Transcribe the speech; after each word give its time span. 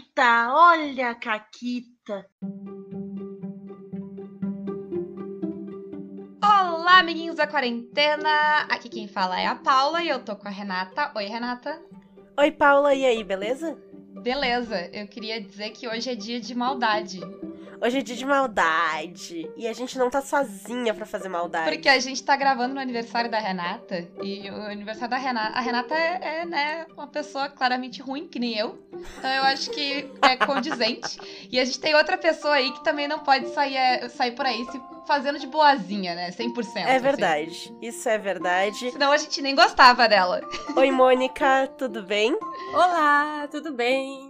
Caquita, 0.00 0.54
olha 0.54 1.10
a 1.10 1.14
Caquita. 1.14 2.26
Olá, 6.42 7.00
amiguinhos 7.00 7.36
da 7.36 7.46
quarentena! 7.46 8.62
Aqui 8.70 8.88
quem 8.88 9.06
fala 9.06 9.38
é 9.38 9.46
a 9.46 9.54
Paula 9.54 10.02
e 10.02 10.08
eu 10.08 10.24
tô 10.24 10.36
com 10.36 10.48
a 10.48 10.50
Renata. 10.50 11.12
Oi, 11.14 11.26
Renata. 11.26 11.82
Oi, 12.38 12.50
Paula, 12.50 12.94
e 12.94 13.04
aí, 13.04 13.22
beleza? 13.22 13.76
Beleza, 14.22 14.88
eu 14.92 15.06
queria 15.06 15.40
dizer 15.40 15.70
que 15.70 15.86
hoje 15.86 16.10
é 16.10 16.14
dia 16.14 16.40
de 16.40 16.54
maldade. 16.54 17.20
Hoje 17.82 17.98
é 17.98 18.02
dia 18.02 18.14
de 18.14 18.26
maldade. 18.26 19.50
E 19.56 19.66
a 19.66 19.72
gente 19.72 19.98
não 19.98 20.10
tá 20.10 20.20
sozinha 20.20 20.92
pra 20.92 21.06
fazer 21.06 21.30
maldade. 21.30 21.70
Porque 21.70 21.88
a 21.88 21.98
gente 21.98 22.22
tá 22.22 22.36
gravando 22.36 22.74
no 22.74 22.80
aniversário 22.80 23.30
da 23.30 23.38
Renata. 23.38 24.06
E 24.22 24.50
o 24.50 24.62
aniversário 24.66 25.08
da 25.08 25.16
Renata. 25.16 25.56
A 25.56 25.60
Renata 25.60 25.94
é, 25.94 26.40
é, 26.40 26.44
né, 26.44 26.86
uma 26.94 27.06
pessoa 27.06 27.48
claramente 27.48 28.02
ruim, 28.02 28.28
que 28.28 28.38
nem 28.38 28.54
eu. 28.56 28.78
Então 29.18 29.30
eu 29.30 29.44
acho 29.44 29.70
que 29.70 30.10
é 30.20 30.36
condizente. 30.36 31.18
e 31.50 31.58
a 31.58 31.64
gente 31.64 31.80
tem 31.80 31.94
outra 31.94 32.18
pessoa 32.18 32.54
aí 32.54 32.70
que 32.70 32.84
também 32.84 33.08
não 33.08 33.20
pode 33.20 33.48
sair, 33.54 33.76
é, 33.76 34.08
sair 34.10 34.32
por 34.32 34.44
aí 34.44 34.62
se 34.66 34.80
fazendo 35.06 35.38
de 35.38 35.46
boazinha, 35.46 36.14
né? 36.14 36.30
100%. 36.30 36.76
É 36.76 36.82
assim. 36.82 36.98
verdade. 36.98 37.50
Assim. 37.50 37.78
Isso 37.80 38.08
é 38.08 38.18
verdade. 38.18 38.90
Senão 38.90 39.10
a 39.10 39.16
gente 39.16 39.40
nem 39.40 39.54
gostava 39.54 40.06
dela. 40.06 40.42
Oi, 40.76 40.90
Mônica, 40.90 41.66
tudo 41.78 42.02
bem? 42.02 42.36
Olá, 42.74 43.48
tudo 43.50 43.72
bem? 43.72 44.29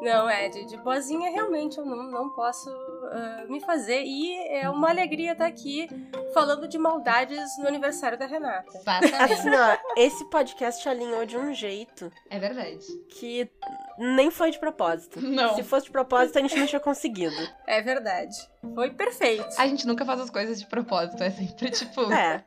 Não, 0.00 0.28
é, 0.28 0.48
de, 0.48 0.64
de 0.64 0.76
boazinha 0.76 1.30
realmente 1.30 1.78
eu 1.78 1.84
não, 1.84 2.02
não 2.04 2.30
posso 2.30 2.70
uh, 3.06 3.50
me 3.50 3.60
fazer. 3.60 4.02
E 4.02 4.34
é 4.48 4.68
uma 4.68 4.90
alegria 4.90 5.32
estar 5.32 5.46
aqui 5.46 5.88
falando 6.32 6.68
de 6.68 6.78
maldades 6.78 7.56
no 7.58 7.66
aniversário 7.66 8.18
da 8.18 8.26
Renata. 8.26 8.80
Assim, 9.20 9.50
ó, 9.50 9.78
esse 9.96 10.24
podcast 10.26 10.88
alinhou 10.88 11.24
de 11.24 11.36
um 11.36 11.54
jeito. 11.54 12.12
É 12.30 12.38
verdade. 12.38 12.86
Que 13.08 13.50
nem 13.98 14.30
foi 14.30 14.50
de 14.50 14.58
propósito. 14.58 15.20
Não. 15.20 15.54
Se 15.54 15.62
fosse 15.62 15.86
de 15.86 15.92
propósito, 15.92 16.38
a 16.38 16.42
gente 16.42 16.56
não 16.56 16.66
tinha 16.66 16.80
conseguido. 16.80 17.36
É 17.66 17.80
verdade. 17.80 18.36
Foi 18.74 18.90
perfeito. 18.90 19.46
A 19.58 19.66
gente 19.66 19.86
nunca 19.86 20.04
faz 20.04 20.20
as 20.20 20.30
coisas 20.30 20.58
de 20.58 20.66
propósito, 20.66 21.22
é 21.22 21.30
sempre 21.30 21.70
tipo. 21.70 22.12
É. 22.12 22.44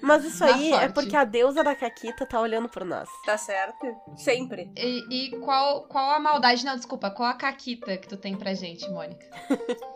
Mas 0.00 0.24
isso 0.24 0.44
aí 0.44 0.72
é 0.72 0.88
porque 0.88 1.16
a 1.16 1.24
deusa 1.24 1.62
da 1.62 1.74
Caquita 1.74 2.26
tá 2.26 2.40
olhando 2.40 2.68
por 2.68 2.84
nós. 2.84 3.08
Tá 3.24 3.36
certo? 3.36 3.86
Sempre. 4.16 4.70
E, 4.76 5.28
e 5.28 5.30
qual, 5.40 5.84
qual 5.84 6.10
a 6.10 6.18
maldade? 6.18 6.64
Não, 6.64 6.76
desculpa, 6.76 7.10
qual 7.10 7.28
a 7.28 7.34
Caquita 7.34 7.96
que 7.96 8.08
tu 8.08 8.16
tem 8.16 8.36
pra 8.36 8.54
gente, 8.54 8.88
Mônica? 8.88 9.26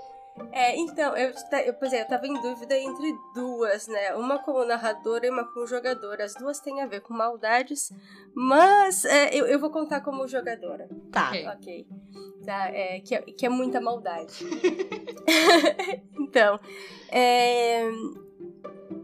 É, 0.51 0.77
então, 0.77 1.17
eu, 1.17 1.33
eu, 1.67 1.75
pois 1.75 1.93
é, 1.93 2.03
eu 2.03 2.09
tava 2.09 2.27
em 2.27 2.41
dúvida 2.41 2.77
entre 2.77 3.15
duas, 3.35 3.87
né? 3.87 4.15
Uma 4.15 4.39
como 4.39 4.65
narradora 4.65 5.27
e 5.27 5.31
uma 5.31 5.45
como 5.45 5.67
jogadora. 5.67 6.25
As 6.25 6.35
duas 6.35 6.59
têm 6.59 6.81
a 6.83 6.87
ver 6.87 7.01
com 7.01 7.15
maldades, 7.15 7.93
mas 8.35 9.05
é, 9.05 9.33
eu, 9.33 9.47
eu 9.47 9.59
vou 9.61 9.71
contar 9.71 10.01
como 10.01 10.27
jogadora. 10.27 10.89
Tá. 11.13 11.29
Ok. 11.29 11.49
okay. 11.55 11.87
Tá, 12.45 12.69
é, 12.69 13.01
que, 13.01 13.15
é, 13.15 13.23
que 13.23 13.47
é 13.47 13.49
muita 13.49 13.81
maldade. 13.81 14.45
então, 16.19 16.59
é, 17.11 17.89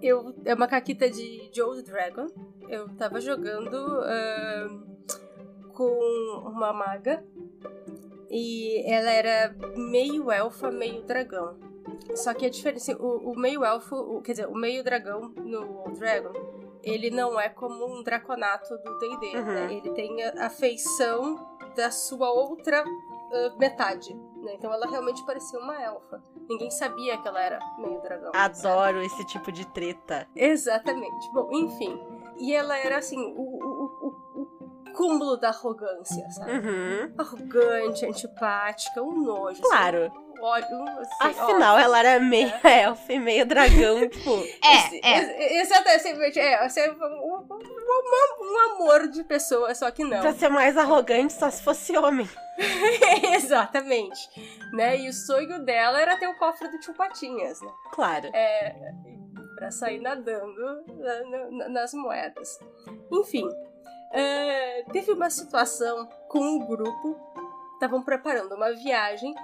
eu, 0.03 0.34
é 0.45 0.55
uma 0.55 0.67
caquita 0.67 1.08
de, 1.08 1.48
de 1.51 1.62
Old 1.62 1.83
Dragon. 1.83 2.27
Eu 2.69 2.89
tava 2.97 3.20
jogando 3.20 3.75
uh, 3.75 5.73
com 5.73 6.42
uma 6.47 6.73
maga 6.73 7.25
e 8.31 8.83
ela 8.86 9.11
era 9.11 9.55
meio 9.77 10.31
elfa, 10.31 10.70
meio 10.70 11.03
dragão. 11.03 11.59
Só 12.14 12.33
que 12.33 12.47
a 12.47 12.50
diferença, 12.50 12.97
o, 12.97 13.33
o 13.33 13.39
meio 13.39 13.64
elfo, 13.64 13.97
o, 13.97 14.23
quer 14.23 14.33
dizer, 14.33 14.47
o 14.47 14.55
meio 14.55 14.84
dragão 14.84 15.33
no 15.36 15.81
Old 15.81 15.98
Dragon, 15.98 16.33
ele 16.83 17.11
não 17.11 17.39
é 17.39 17.48
como 17.48 17.86
um 17.86 18.03
draconato 18.03 18.77
do 18.78 18.98
D&D, 18.98 19.36
uhum. 19.36 19.45
né? 19.45 19.73
Ele 19.75 19.91
tem 19.92 20.23
a, 20.23 20.47
a, 20.47 20.51
feição 20.51 21.47
da 21.77 21.91
sua 21.91 22.31
outra 22.31 22.84
uh, 22.84 23.58
metade, 23.58 24.14
né? 24.14 24.55
Então 24.55 24.73
ela 24.73 24.86
realmente 24.86 25.25
parecia 25.25 25.58
uma 25.58 25.81
elfa. 25.83 26.23
Ninguém 26.48 26.70
sabia 26.70 27.19
que 27.19 27.28
ela 27.28 27.42
era 27.42 27.58
meio 27.78 28.01
dragão. 28.01 28.33
Adoro 28.34 29.02
sabe? 29.02 29.07
esse 29.07 29.27
tipo 29.27 29.52
de 29.52 29.67
treta. 29.67 30.27
Exatamente. 30.35 31.33
Bom, 31.33 31.48
enfim. 31.52 32.01
E 32.39 32.55
ela 32.55 32.77
era 32.77 32.98
assim, 32.98 33.19
o, 33.36 33.49
cúmulo 35.00 35.38
da 35.38 35.48
arrogância, 35.48 36.30
sabe? 36.30 36.52
Uhum. 36.52 37.14
Arrogante, 37.16 38.05
antipática, 38.05 39.02
um 39.02 39.22
nojo. 39.22 39.62
Claro. 39.62 40.05
Assim, 40.05 40.40
olho, 40.42 40.88
assim, 41.20 41.40
Afinal, 41.40 41.78
ela 41.78 41.98
era 41.98 42.20
meio 42.20 42.52
é. 42.62 42.83
elfa 42.83 43.10
e 43.10 43.18
meio 43.18 43.46
dragão, 43.46 44.00
tipo. 44.08 44.44
É, 44.62 45.00
é. 45.02 45.60
Exatamente. 45.62 46.39
É, 46.39 46.62
assim, 46.62 46.83
um, 46.83 46.94
um, 46.94 47.46
um, 47.48 48.72
amor 48.72 49.08
de 49.08 49.24
pessoa, 49.24 49.74
só 49.74 49.90
que 49.90 50.05
não. 50.05 50.20
Pra 50.20 50.34
ser 50.34 50.50
mais 50.50 50.77
arrogante, 50.77 51.33
só 51.33 51.50
se 51.50 51.62
fosse 51.62 51.96
homem. 51.96 52.28
Exatamente. 53.34 54.20
Né? 54.74 54.98
E 54.98 55.08
o 55.08 55.14
sonho 55.14 55.64
dela 55.64 55.98
era 55.98 56.18
ter 56.18 56.28
o 56.28 56.36
cofre 56.36 56.68
do 56.68 56.78
Tio 56.78 56.92
Patinhas, 56.92 57.58
né? 57.62 57.72
Claro. 57.92 58.28
É, 58.34 58.74
pra 59.56 59.70
sair 59.70 59.98
nadando 59.98 60.84
nas 61.70 61.94
moedas. 61.94 62.58
Enfim, 63.10 63.48
é, 64.10 64.82
teve 64.92 65.12
uma 65.12 65.30
situação 65.30 66.08
com 66.28 66.40
um 66.40 66.66
grupo, 66.66 67.16
estavam 67.74 68.02
preparando 68.02 68.54
uma 68.54 68.72
viagem 68.72 69.34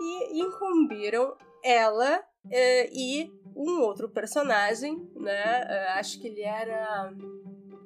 e 0.00 0.40
incumbiram 0.40 1.36
ela 1.62 2.22
é, 2.50 2.88
e 2.92 3.32
um 3.56 3.80
outro 3.80 4.08
personagem, 4.08 5.08
né? 5.14 5.64
É, 5.68 5.88
acho 5.98 6.20
que 6.20 6.28
ele 6.28 6.42
era. 6.42 7.12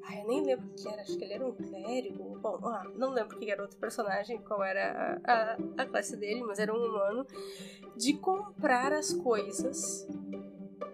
Ai, 0.03 0.23
eu 0.23 0.27
nem 0.27 0.43
lembro 0.43 0.67
o 0.67 0.75
que 0.75 0.89
era, 0.89 1.03
acho 1.03 1.17
que 1.17 1.25
ele 1.25 1.35
era 1.35 1.47
um 1.47 1.53
clérigo. 1.53 2.39
Bom, 2.41 2.59
ah, 2.65 2.85
não 2.95 3.11
lembro 3.11 3.37
o 3.37 3.39
que 3.39 3.51
era 3.51 3.63
outro 3.63 3.79
personagem, 3.79 4.39
qual 4.39 4.63
era 4.65 5.21
a, 5.25 5.33
a, 5.53 5.83
a 5.83 5.87
classe 5.87 6.17
dele, 6.17 6.43
mas 6.43 6.59
era 6.59 6.73
um 6.73 6.83
humano. 6.83 7.27
De 7.97 8.15
comprar 8.15 8.93
as 8.93 9.13
coisas 9.13 10.07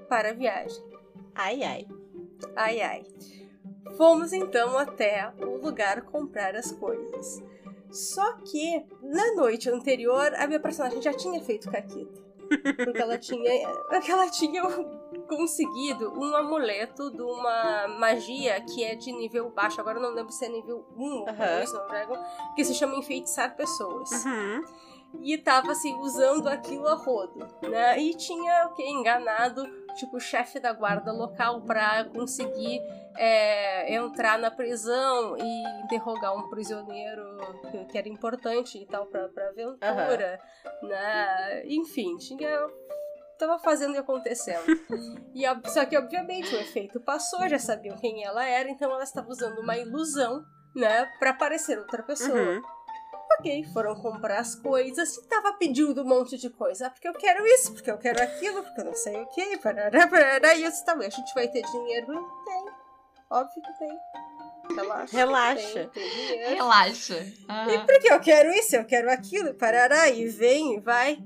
para 0.08 0.30
a 0.30 0.32
viagem. 0.32 0.82
Ai, 1.34 1.62
ai. 1.62 1.86
Ai, 2.56 2.80
ai. 2.80 3.06
Fomos 3.96 4.32
então 4.32 4.76
até 4.78 5.32
o 5.40 5.56
lugar 5.56 6.02
comprar 6.02 6.56
as 6.56 6.72
coisas. 6.72 7.42
Só 7.90 8.38
que 8.38 8.84
na 9.02 9.34
noite 9.34 9.70
anterior 9.70 10.34
a 10.34 10.46
minha 10.46 10.60
personagem 10.60 11.00
já 11.00 11.12
tinha 11.12 11.40
feito 11.40 11.70
caquita. 11.70 12.24
Porque 12.84 13.00
ela 13.00 13.18
tinha, 13.18 13.68
porque 13.88 14.10
ela 14.10 14.28
tinha 14.30 14.62
conseguido 15.28 16.12
um 16.18 16.34
amuleto 16.36 17.10
de 17.10 17.22
uma 17.22 17.88
magia 17.98 18.60
que 18.60 18.84
é 18.84 18.94
de 18.94 19.12
nível 19.12 19.50
baixo. 19.50 19.80
Agora 19.80 19.98
não 19.98 20.10
lembro 20.10 20.32
se 20.32 20.44
é 20.44 20.48
nível 20.48 20.84
1 20.96 21.02
ou 21.02 21.24
2 21.24 21.72
no 21.72 21.86
Dragon, 21.88 22.18
que 22.54 22.64
se 22.64 22.74
chama 22.74 22.96
enfeitiçar 22.96 23.56
pessoas. 23.56 24.10
Uhum. 24.24 24.64
E 25.22 25.38
tava 25.38 25.72
assim, 25.72 25.94
usando 26.00 26.48
aquilo 26.48 26.88
a 26.88 26.94
rodo, 26.94 27.46
né? 27.62 27.98
E 28.00 28.14
tinha 28.14 28.66
o 28.66 28.74
que? 28.74 28.82
Enganado, 28.82 29.64
tipo, 29.94 30.21
chefe 30.21 30.60
da 30.60 30.72
guarda 30.72 31.12
local 31.12 31.62
pra 31.62 32.05
conseguir 32.05 32.81
é, 33.16 33.94
entrar 33.94 34.38
na 34.38 34.50
prisão 34.50 35.37
e 35.38 35.82
interrogar 35.84 36.37
um 36.37 36.49
prisioneiro 36.49 37.22
que, 37.71 37.84
que 37.87 37.99
era 37.99 38.09
importante 38.09 38.78
e 38.78 38.87
tal 38.87 39.06
pra, 39.06 39.28
pra 39.28 39.49
aventura, 39.49 40.41
uhum. 40.82 40.88
né? 40.88 41.62
Enfim, 41.66 42.16
tinha 42.16 42.69
tava 43.38 43.59
fazendo 43.59 43.94
e 43.94 43.99
acontecendo. 43.99 44.65
e, 45.34 45.44
só 45.69 45.84
que, 45.84 45.97
obviamente, 45.97 46.55
o 46.55 46.61
efeito 46.61 47.00
passou, 47.00 47.49
já 47.49 47.59
sabiam 47.59 47.97
quem 47.97 48.25
ela 48.25 48.44
era, 48.44 48.69
então 48.69 48.91
ela 48.91 49.03
estava 49.03 49.28
usando 49.28 49.59
uma 49.59 49.76
ilusão, 49.76 50.44
né, 50.75 51.06
pra 51.19 51.34
parecer 51.34 51.78
outra 51.78 52.03
pessoa. 52.03 52.41
Uhum. 52.41 52.62
Ok, 53.38 53.64
foram 53.72 53.94
comprar 53.94 54.38
as 54.38 54.54
coisas 54.54 55.16
e 55.16 55.26
tava 55.26 55.52
pedindo 55.54 56.02
um 56.02 56.04
monte 56.04 56.36
de 56.36 56.50
coisa. 56.50 56.86
Ah, 56.86 56.90
porque 56.90 57.08
eu 57.08 57.14
quero 57.14 57.46
isso, 57.46 57.72
porque 57.72 57.90
eu 57.90 57.98
quero 57.98 58.22
aquilo, 58.22 58.62
porque 58.62 58.80
eu 58.80 58.84
não 58.84 58.94
sei 58.94 59.16
o 59.22 59.26
que, 59.26 59.56
parará, 59.58 60.06
parará, 60.06 60.54
e 60.54 60.64
isso 60.64 60.84
também. 60.84 61.08
A 61.08 61.10
gente 61.10 61.32
vai 61.34 61.48
ter 61.48 61.62
dinheiro? 61.62 62.12
Tem. 62.44 62.66
Óbvio 63.30 63.62
que 63.62 63.78
tem. 63.78 63.98
Relaxa. 64.76 65.16
Relaxa. 65.16 65.90
Tem, 65.92 66.10
tem 66.10 66.54
Relaxa. 66.54 67.14
Uhum. 67.48 67.70
E 67.70 67.86
porque 67.86 68.12
eu 68.12 68.20
quero 68.20 68.50
isso, 68.52 68.76
eu 68.76 68.84
quero 68.84 69.10
aquilo, 69.10 69.54
parará, 69.54 70.08
e 70.08 70.26
vem, 70.28 70.76
e 70.76 70.80
vai. 70.80 71.19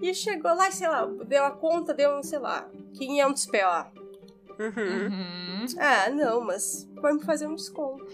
E 0.00 0.14
chegou 0.14 0.54
lá, 0.54 0.70
sei 0.70 0.88
lá, 0.88 1.06
deu 1.06 1.44
a 1.44 1.50
conta, 1.50 1.94
deu, 1.94 2.22
sei 2.22 2.38
lá, 2.38 2.68
500 2.96 3.46
PO. 3.46 3.98
Uhum. 4.58 5.06
uhum. 5.06 5.66
Ah, 5.78 6.10
não, 6.10 6.40
mas 6.40 6.88
me 6.94 7.24
fazer 7.24 7.46
um 7.46 7.54
desconto. 7.54 8.06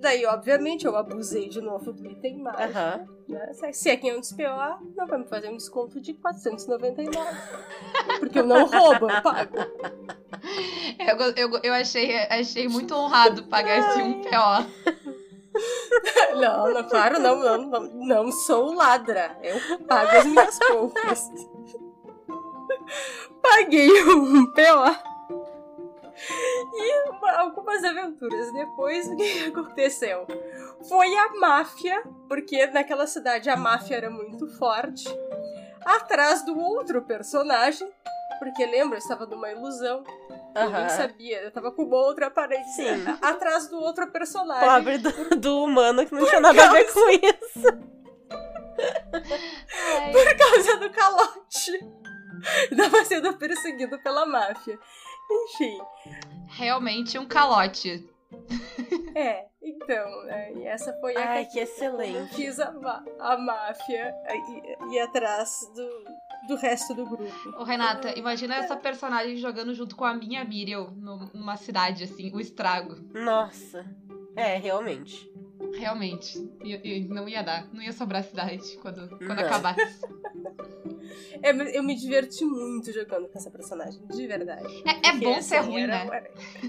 Daí, 0.00 0.26
obviamente, 0.26 0.86
eu 0.86 0.96
abusei 0.96 1.48
de 1.48 1.60
novo 1.60 1.92
do 1.92 2.06
item 2.06 2.38
mágico. 2.38 2.78
Uhum. 2.78 3.34
Né? 3.34 3.52
Se 3.72 3.90
é 3.90 3.96
500 3.96 4.32
PO, 4.32 4.42
não 4.96 5.06
vai 5.06 5.18
me 5.18 5.26
fazer 5.26 5.48
um 5.48 5.56
desconto 5.56 6.00
de 6.00 6.14
499. 6.14 7.26
porque 8.20 8.38
eu 8.38 8.46
não 8.46 8.66
roubo, 8.66 9.10
eu 9.10 9.22
pago. 9.22 9.56
Eu, 10.98 11.32
eu, 11.34 11.60
eu 11.62 11.72
achei, 11.74 12.16
achei 12.28 12.68
muito 12.68 12.94
honrado 12.94 13.44
pagar 13.44 13.78
esse 13.78 14.02
um 14.02 14.20
PO. 14.22 15.16
Não, 16.36 16.70
não, 16.70 16.84
claro, 16.84 17.18
não, 17.18 17.38
não, 17.38 17.62
não, 17.62 17.80
não 17.94 18.32
sou 18.32 18.74
ladra. 18.74 19.38
Eu 19.42 19.58
pago 19.86 20.18
as 20.18 20.26
minhas 20.26 20.58
compras. 20.58 21.30
Paguei 23.40 24.04
um 24.04 24.44
PO. 24.52 25.15
E 26.74 27.36
algumas 27.36 27.84
aventuras 27.84 28.52
depois, 28.52 29.06
o 29.08 29.16
que 29.16 29.44
aconteceu? 29.48 30.26
foi 30.88 31.14
a 31.16 31.28
máfia, 31.34 32.02
porque 32.28 32.66
naquela 32.68 33.06
cidade 33.06 33.48
a 33.48 33.56
máfia 33.56 33.96
era 33.96 34.10
muito 34.10 34.46
forte, 34.58 35.06
atrás 35.84 36.44
do 36.44 36.58
outro 36.58 37.02
personagem, 37.02 37.88
porque 38.38 38.64
lembra, 38.66 38.96
eu 38.96 38.98
estava 38.98 39.26
numa 39.26 39.50
ilusão. 39.50 40.04
Ninguém 40.54 40.74
Aham. 40.74 40.88
sabia, 40.88 41.42
eu 41.42 41.50
tava 41.50 41.70
com 41.70 41.82
uma 41.82 41.96
outra 41.96 42.28
aparência. 42.28 42.96
Sim. 42.96 43.04
Atrás 43.20 43.68
do 43.68 43.78
outro 43.78 44.10
personagem. 44.10 44.66
Pobre 44.66 44.98
do, 44.98 45.36
do 45.36 45.64
humano 45.64 46.06
que 46.06 46.14
não 46.14 46.26
tinha 46.26 46.40
nada 46.40 46.64
a 46.64 46.72
ver 46.72 46.90
com 46.92 47.10
isso. 47.10 47.62
Por 50.12 50.36
causa 50.36 50.76
do 50.78 50.90
calote. 50.90 51.78
Tava 52.76 53.04
sendo 53.04 53.34
perseguido 53.34 53.98
pela 54.00 54.26
máfia. 54.26 54.78
Enfim. 55.30 55.78
realmente 56.48 57.18
um 57.18 57.26
calote. 57.26 58.08
É, 59.14 59.46
então, 59.62 60.24
né, 60.24 60.52
e 60.52 60.66
essa 60.66 60.92
foi 61.00 61.16
a 61.16 61.20
Ai, 61.20 61.44
Caquita. 61.44 61.52
que 61.52 61.58
excelente. 61.60 62.34
Quis 62.34 62.60
a, 62.60 62.70
a 63.18 63.38
máfia 63.38 64.14
e, 64.28 64.94
e 64.94 65.00
atrás 65.00 65.50
do, 65.74 66.48
do 66.48 66.56
resto 66.56 66.92
do 66.92 67.06
grupo. 67.06 67.32
Ô, 67.58 67.64
Renata, 67.64 68.12
imagina 68.18 68.56
essa 68.56 68.76
personagem 68.76 69.38
jogando 69.38 69.72
junto 69.74 69.96
com 69.96 70.04
a 70.04 70.12
minha 70.12 70.44
Miriam 70.44 70.90
numa 71.32 71.56
cidade, 71.56 72.04
assim, 72.04 72.30
o 72.34 72.38
estrago. 72.38 72.96
Nossa. 73.14 73.86
É, 74.36 74.58
realmente. 74.58 75.32
Realmente. 75.78 76.38
E, 76.62 76.74
e 77.00 77.08
não 77.08 77.28
ia 77.28 77.42
dar. 77.42 77.66
Não 77.72 77.82
ia 77.82 77.92
sobrar 77.92 78.22
cidade 78.24 78.76
quando, 78.82 79.08
quando 79.18 79.36
Não. 79.38 79.46
acabasse. 79.46 80.00
É, 81.42 81.50
eu 81.76 81.82
me 81.82 81.94
diverti 81.94 82.44
muito 82.44 82.90
jogando 82.92 83.28
com 83.28 83.38
essa 83.38 83.50
personagem, 83.50 84.00
de 84.08 84.26
verdade. 84.26 84.82
É, 84.86 85.08
é 85.08 85.12
bom 85.12 85.40
ser 85.42 85.56
assim, 85.56 85.70
ruim, 85.70 85.82
era- 85.82 86.04
né? 86.04 86.24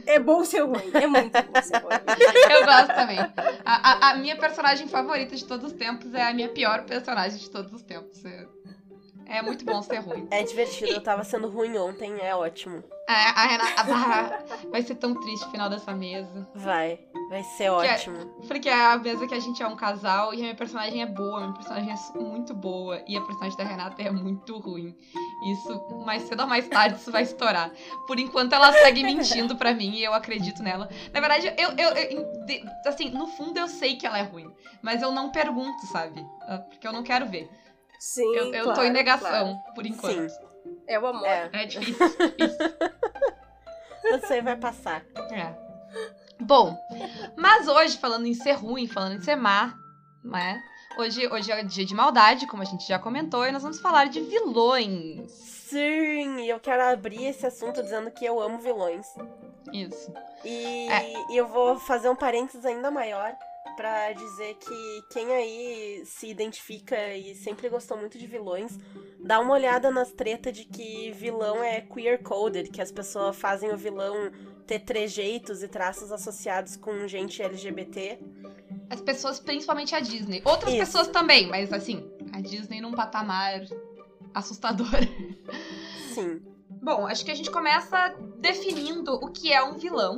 É 0.06 0.20
bom 0.20 0.44
ser 0.44 0.62
ruim, 0.62 0.92
é 0.94 1.08
muito 1.08 1.32
bom 1.44 1.62
ser 1.62 1.78
ruim. 1.78 1.94
Eu 2.52 2.66
gosto 2.66 2.94
também. 2.94 3.18
A, 3.20 3.32
a- 3.66 4.12
a 4.12 4.16
minha 4.18 4.36
personagem 4.38 4.88
favorita 4.88 5.36
de 5.36 5.46
todos 5.46 5.72
os 5.72 5.74
tempos 5.78 6.14
é 6.14 6.24
a 6.24 6.34
minha 6.34 6.50
pior 6.50 6.84
personagem 6.86 7.40
de 7.40 7.50
todos 7.50 7.72
os 7.74 7.82
tempos. 7.82 8.24
É, 8.26 8.46
é 9.30 9.42
muito 9.42 9.64
bom 9.66 9.82
ser 9.82 10.00
ruim. 10.00 10.28
É 10.32 10.44
divertido. 10.44 10.92
Eu 10.92 11.02
tava 11.04 11.24
sendo 11.24 11.48
ruim 11.50 11.78
ontem, 11.78 12.20
é 12.22 12.36
ótimo. 12.36 12.84
A, 13.08 13.14
a 13.42 13.48
Renata. 13.48 14.46
vai 14.70 14.82
ser 14.82 14.96
tão 14.96 15.14
triste 15.14 15.46
o 15.46 15.52
final 15.52 15.70
dessa 15.70 15.94
mesa. 15.94 16.48
Vai. 16.54 17.00
Vai 17.30 17.44
ser 17.44 17.66
é- 17.66 17.72
ótimo. 17.72 18.18
Porque 18.48 18.68
é 18.68 18.74
a 18.86 18.98
mesa 18.98 19.26
que 19.28 19.34
a 19.34 19.40
gente 19.40 19.62
é 19.64 19.68
um 19.68 19.76
casal 19.76 20.34
e 20.34 20.38
a 20.38 20.42
minha 20.42 20.56
personagem 20.56 21.02
é 21.02 21.06
boa, 21.06 21.38
a 21.38 21.42
minha 21.42 21.54
personagem 21.54 21.92
é 21.94 22.20
muito 22.20 22.54
boa 22.54 23.02
e 23.08 23.16
a 23.18 23.22
personagem 23.22 23.58
da 23.58 23.64
Renata 23.64 24.02
é 24.02 24.12
muito 24.12 24.58
ruim. 24.60 24.96
Isso, 25.52 26.04
mais 26.06 26.24
cedo 26.24 26.42
ou 26.42 26.48
mais 26.48 26.68
tarde, 26.68 26.98
isso 26.98 27.12
vai 27.12 27.24
estourar. 27.24 27.72
Por 28.08 28.20
enquanto, 28.20 28.54
ela 28.54 28.72
segue 28.74 29.04
mentindo 29.04 29.56
pra 29.56 29.74
mim 29.74 29.92
e 29.96 30.04
eu 30.04 30.14
acredito 30.14 30.62
nela. 30.64 30.90
Na 31.14 31.20
verdade, 31.20 31.54
eu, 31.58 31.70
eu, 31.72 31.90
eu- 31.96 32.28
assim, 32.86 33.10
no 33.10 33.28
fundo 33.28 33.58
eu 33.58 33.68
sei 33.68 33.96
que 33.96 34.06
ela 34.06 34.18
é 34.20 34.24
ruim, 34.24 34.50
mas 34.82 35.02
eu 35.02 35.12
não 35.12 35.30
pergunto, 35.30 35.86
sabe? 35.88 36.26
Ah, 36.42 36.58
Porque 36.58 36.88
eu 36.88 36.92
não 36.94 37.04
quero 37.04 37.26
ver. 37.28 37.50
Sim, 38.00 38.36
Eu, 38.36 38.54
eu 38.54 38.64
tô 38.66 38.74
claro, 38.74 38.84
em 38.86 38.92
negação, 38.92 39.54
claro. 39.56 39.74
por 39.76 39.86
enquanto. 39.86 40.34
É 40.88 41.00
o 41.00 41.08
amor. 41.08 41.26
É. 41.26 41.50
É 41.54 41.66
difícil. 41.66 42.08
Você 44.12 44.42
vai 44.42 44.56
passar. 44.56 45.04
É. 45.32 45.54
Bom, 46.40 46.78
mas 47.36 47.68
hoje, 47.68 47.98
falando 47.98 48.26
em 48.26 48.34
ser 48.34 48.54
ruim, 48.54 48.88
falando 48.88 49.16
em 49.16 49.22
ser 49.22 49.36
má, 49.36 49.74
né? 50.24 50.62
Hoje, 50.98 51.28
hoje 51.28 51.52
é 51.52 51.64
dia 51.64 51.86
de 51.86 51.94
maldade, 51.94 52.48
como 52.48 52.62
a 52.62 52.66
gente 52.66 52.88
já 52.88 52.98
comentou, 52.98 53.46
e 53.46 53.52
nós 53.52 53.62
vamos 53.62 53.80
falar 53.80 54.06
de 54.06 54.22
vilões. 54.22 55.32
Sim, 55.32 56.40
e 56.40 56.50
eu 56.50 56.60
quero 56.60 56.84
abrir 56.84 57.26
esse 57.26 57.46
assunto 57.46 57.84
dizendo 57.84 58.10
que 58.12 58.26
eu 58.26 58.40
amo 58.40 58.60
vilões. 58.60 59.06
Isso. 59.74 60.14
E, 60.46 60.88
É. 60.90 61.32
e 61.32 61.38
eu 61.38 61.48
vou 61.48 61.78
fazer 61.78 62.10
um 62.10 62.16
parênteses 62.16 62.66
ainda 62.66 62.90
maior 62.90 63.36
pra 63.78 64.12
dizer 64.12 64.56
que 64.56 65.04
quem 65.12 65.32
aí 65.32 66.04
se 66.04 66.28
identifica 66.28 67.14
e 67.14 67.36
sempre 67.36 67.70
gostou 67.70 67.96
muito 67.96 68.18
de 68.18 68.26
vilões, 68.26 68.78
dá 69.24 69.40
uma 69.40 69.54
olhada 69.54 69.92
nas 69.92 70.12
tretas 70.12 70.52
de 70.52 70.66
que 70.66 71.12
vilão 71.12 71.64
é 71.64 71.80
queer 71.80 72.22
coded, 72.24 72.72
que 72.72 72.82
as 72.82 72.92
pessoas 72.92 73.38
fazem 73.38 73.72
o 73.72 73.78
vilão 73.78 74.32
ter 74.66 74.80
trejeitos 74.80 75.62
e 75.62 75.68
traços 75.68 76.12
associados 76.12 76.76
com 76.76 77.08
gente 77.08 77.42
LGBT. 77.42 78.20
As 78.90 79.00
pessoas, 79.00 79.40
principalmente 79.40 79.94
a 79.94 80.00
Disney. 80.00 80.42
Outras 80.44 80.74
Isso. 80.74 80.80
pessoas 80.80 81.08
também, 81.08 81.48
mas 81.48 81.72
assim, 81.72 82.10
a 82.34 82.42
Disney 82.42 82.82
num 82.82 82.94
patamar 82.94 83.62
assustador. 84.34 84.90
Sim. 86.14 86.42
Bom, 86.82 87.06
acho 87.06 87.24
que 87.24 87.32
a 87.32 87.36
gente 87.36 87.52
começa 87.52 88.16
definindo 88.40 89.14
o 89.14 89.30
que 89.32 89.54
é 89.54 89.64
um 89.64 89.78
vilão, 89.78 90.18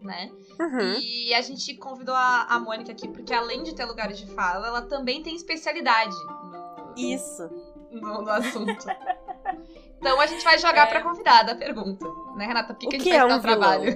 né? 0.00 0.30
Uhum. 0.58 0.98
E 1.00 1.34
a 1.34 1.40
gente 1.40 1.74
convidou 1.76 2.14
a, 2.14 2.44
a 2.48 2.58
Mônica 2.58 2.92
aqui 2.92 3.08
porque, 3.08 3.32
além 3.34 3.62
de 3.62 3.74
ter 3.74 3.84
lugares 3.84 4.18
de 4.18 4.26
fala, 4.34 4.68
ela 4.68 4.82
também 4.82 5.22
tem 5.22 5.34
especialidade 5.34 6.14
no, 6.24 6.94
Isso. 6.96 7.48
no, 7.90 8.22
no 8.22 8.30
assunto. 8.30 8.86
Então 10.00 10.18
a 10.18 10.26
gente 10.26 10.42
vai 10.42 10.58
jogar 10.58 10.86
É. 10.88 10.90
pra 10.90 11.02
convidada 11.02 11.52
a 11.52 11.54
pergunta, 11.54 12.06
né, 12.34 12.46
Renata? 12.46 12.72
Por 12.72 12.78
que, 12.78 12.86
O 12.86 12.88
que 12.88 12.96
a 12.96 13.00
gente 13.00 13.16
é 13.16 13.22
um 13.22 13.28
tão 13.28 13.40
trabalho? 13.40 13.92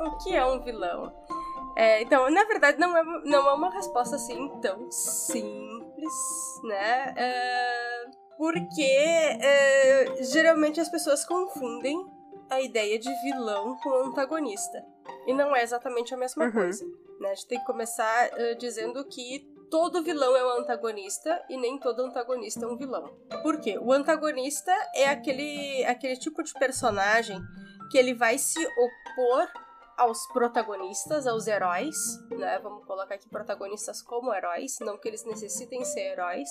O 0.00 0.16
que 0.16 0.34
é 0.34 0.46
um 0.46 0.58
vilão? 0.64 1.12
É, 1.76 2.00
então, 2.00 2.30
na 2.30 2.44
verdade, 2.44 2.78
não 2.78 2.96
é, 2.96 3.02
não 3.24 3.46
é 3.46 3.52
uma 3.52 3.70
resposta 3.70 4.16
assim 4.16 4.48
tão 4.62 4.90
simples, 4.90 6.14
né? 6.64 7.12
É, 7.14 8.04
porque 8.38 8.82
é, 8.82 10.16
geralmente 10.22 10.80
as 10.80 10.88
pessoas 10.88 11.26
confundem 11.26 12.06
a 12.48 12.62
ideia 12.62 12.98
de 12.98 13.12
vilão 13.20 13.76
com 13.82 14.08
antagonista. 14.08 14.82
E 15.26 15.32
não 15.32 15.54
é 15.54 15.62
exatamente 15.62 16.14
a 16.14 16.16
mesma 16.16 16.44
Uhum. 16.46 16.52
coisa. 16.52 16.84
Né? 17.20 17.30
A 17.30 17.34
gente 17.34 17.46
tem 17.48 17.58
que 17.58 17.66
começar 17.66 18.30
é, 18.38 18.54
dizendo 18.54 19.04
que 19.04 19.40
todo 19.70 20.02
vilão 20.02 20.34
é 20.36 20.44
um 20.44 20.60
antagonista 20.60 21.44
e 21.50 21.56
nem 21.56 21.78
todo 21.78 22.00
antagonista 22.02 22.64
é 22.64 22.68
um 22.68 22.76
vilão. 22.76 23.10
Por 23.42 23.60
quê? 23.60 23.78
O 23.78 23.92
antagonista 23.92 24.72
é 24.94 25.08
aquele, 25.08 25.84
aquele 25.84 26.16
tipo 26.16 26.42
de 26.42 26.54
personagem 26.54 27.38
que 27.90 27.98
ele 27.98 28.14
vai 28.14 28.38
se 28.38 28.58
opor 28.66 29.46
aos 29.96 30.26
protagonistas, 30.28 31.26
aos 31.26 31.46
heróis, 31.46 31.96
né? 32.30 32.58
Vamos 32.62 32.86
colocar 32.86 33.16
aqui 33.16 33.28
protagonistas 33.28 34.00
como 34.00 34.32
heróis, 34.32 34.78
não 34.80 34.96
que 34.96 35.08
eles 35.08 35.24
necessitem 35.24 35.84
ser 35.84 36.12
heróis. 36.12 36.48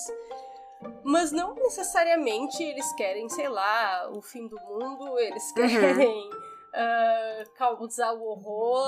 Mas 1.02 1.32
não 1.32 1.54
necessariamente 1.54 2.62
eles 2.62 2.92
querem, 2.92 3.28
sei 3.30 3.48
lá, 3.48 4.08
o 4.12 4.20
fim 4.22 4.46
do 4.46 4.56
mundo, 4.60 5.18
eles 5.18 5.50
querem 5.52 6.30
ah, 6.74 7.44
causar 7.56 8.12
o 8.12 8.22
horror, 8.22 8.84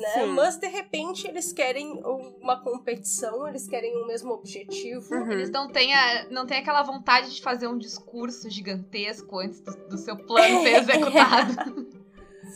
né? 0.00 0.08
Sim. 0.14 0.26
Mas 0.26 0.56
de 0.58 0.66
repente 0.68 1.26
eles 1.28 1.52
querem 1.52 2.00
uma 2.40 2.60
competição, 2.62 3.46
eles 3.48 3.66
querem 3.68 3.96
o 4.02 4.06
mesmo 4.06 4.32
objetivo. 4.32 5.14
Uhum. 5.14 5.32
Eles 5.32 5.50
não 5.50 5.68
têm, 5.68 5.94
a- 5.94 6.26
não 6.30 6.46
têm 6.46 6.58
aquela 6.58 6.82
vontade 6.82 7.34
de 7.34 7.42
fazer 7.42 7.66
um 7.68 7.78
discurso 7.78 8.48
gigantesco 8.50 9.38
antes 9.38 9.60
do, 9.60 9.72
do 9.88 9.98
seu 9.98 10.16
plano 10.16 10.60
ser 10.62 10.76
executado. 10.82 11.86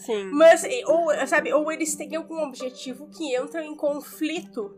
Sim. 0.04 0.30
Mas, 0.32 0.64
ou, 0.86 1.10
sabe, 1.26 1.52
ou 1.52 1.70
eles 1.70 1.94
têm 1.96 2.14
algum 2.14 2.42
objetivo 2.44 3.08
que 3.08 3.34
entra 3.34 3.64
em 3.64 3.74
conflito 3.74 4.76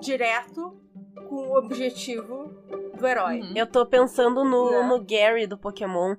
direto 0.00 0.74
com 1.28 1.48
o 1.48 1.56
objetivo 1.58 2.48
do 2.98 3.06
herói. 3.06 3.40
Uhum. 3.40 3.52
Eu 3.54 3.66
tô 3.66 3.84
pensando 3.84 4.42
no, 4.44 4.70
Né? 4.70 4.82
no 4.88 5.04
Gary 5.04 5.46
do 5.46 5.58
Pokémon, 5.58 6.16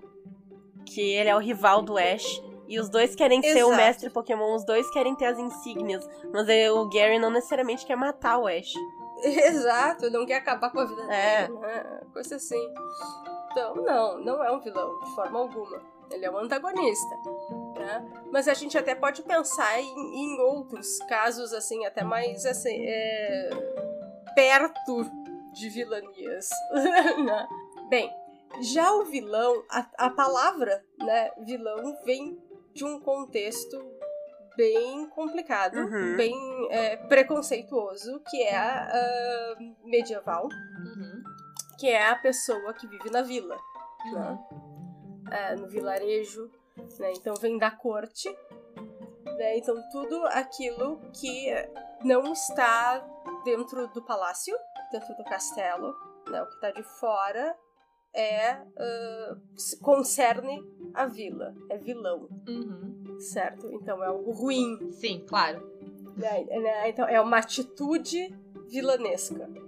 que 0.86 1.01
ele 1.01 1.30
é 1.30 1.36
o 1.36 1.39
rival 1.39 1.82
do 1.82 1.98
Ash. 1.98 2.42
E 2.70 2.80
os 2.80 2.88
dois 2.88 3.16
querem 3.16 3.42
ser 3.42 3.64
o 3.64 3.70
Exato. 3.70 3.76
mestre 3.76 4.10
Pokémon, 4.12 4.56
os 4.56 4.64
dois 4.64 4.88
querem 4.92 5.16
ter 5.16 5.26
as 5.26 5.40
insígnias. 5.40 6.08
Mas 6.32 6.48
é, 6.48 6.72
o 6.72 6.88
Gary 6.88 7.18
não 7.18 7.32
necessariamente 7.32 7.84
quer 7.84 7.98
matar 7.98 8.38
o 8.38 8.46
Ash. 8.48 8.74
Exato, 9.24 10.12
não 10.12 10.24
quer 10.24 10.36
acabar 10.36 10.70
com 10.72 10.80
a 10.80 10.86
vida 10.86 11.02
É. 11.12 11.48
dele, 11.48 11.58
né? 11.60 12.02
Coisa 12.14 12.36
assim. 12.36 12.74
Então, 13.52 13.76
não, 13.76 14.20
não 14.20 14.44
é 14.44 14.52
um 14.52 14.60
vilão, 14.60 15.00
de 15.00 15.16
forma 15.16 15.40
alguma. 15.40 15.82
Ele 16.12 16.24
é 16.26 16.32
um 16.32 16.38
antagonista. 16.38 17.16
Né? 17.76 18.24
Mas 18.32 18.48
a 18.48 18.54
gente 18.54 18.78
até 18.78 18.94
pode 18.94 19.24
pensar 19.24 19.80
em, 19.82 19.86
em 19.86 20.40
outros 20.40 21.00
casos, 21.10 21.54
assim, 21.54 21.86
até 21.86 22.04
mais 22.04 22.46
assim, 22.46 22.86
é, 22.88 23.50
perto 24.36 25.06
de 25.54 25.70
vilanias. 25.70 26.50
né? 27.26 27.48
Bem, 27.90 28.12
já 28.62 28.92
o 28.94 29.06
vilão, 29.06 29.64
a, 29.70 29.88
a 29.98 30.10
palavra 30.12 30.84
né, 31.00 31.32
vilão 31.40 31.98
vem 32.06 32.38
de 32.74 32.84
um 32.86 33.00
contexto 33.00 33.78
bem 34.56 35.08
complicado, 35.10 35.76
Uhum. 35.78 36.16
bem 36.18 36.36
é, 36.72 36.98
preconceituoso, 36.98 38.20
que 38.30 38.44
é 38.44 38.56
a 38.58 39.56
medieval, 39.84 40.46
Uhum. 40.46 41.24
que 41.80 41.88
é 41.88 42.10
a 42.10 42.16
pessoa 42.16 42.74
que 42.74 42.86
vive 42.88 43.10
na 43.10 43.22
vila, 43.22 43.58
Uhum. 44.06 44.14
né? 44.14 44.40
É, 45.32 45.56
no 45.56 45.68
vilarejo, 45.68 46.50
né? 47.00 47.12
Então 47.16 47.36
vem 47.36 47.58
da 47.58 47.72
corte, 47.72 48.30
né? 49.38 49.58
Então 49.58 49.76
tudo 49.92 50.26
aquilo 50.28 51.00
que 51.14 51.48
não 52.04 52.34
está 52.34 53.00
dentro 53.46 53.88
do 53.90 54.02
palácio, 54.04 54.58
dentro 54.92 55.16
do 55.16 55.24
castelo, 55.24 55.96
né? 56.28 56.42
O 56.42 56.48
que 56.48 56.56
está 56.56 56.72
de 56.72 56.84
fora 56.84 57.56
é 58.13 58.51
ah, 58.78 59.38
concerne 59.82 60.63
a 60.94 61.06
vila, 61.06 61.54
é 61.70 61.78
vilão, 61.78 62.28
Uhum. 62.48 63.18
certo? 63.20 63.68
Então 63.72 64.04
é 64.04 64.08
algo 64.08 64.32
ruim, 64.32 64.92
Sim, 64.92 65.24
claro. 65.28 65.62
né? 66.18 66.44
né? 66.46 66.89
Então 66.89 67.08
é 67.08 67.20
uma 67.22 67.38
atitude 67.38 68.36
vilanesca, 68.70 69.48
né? 69.48 69.62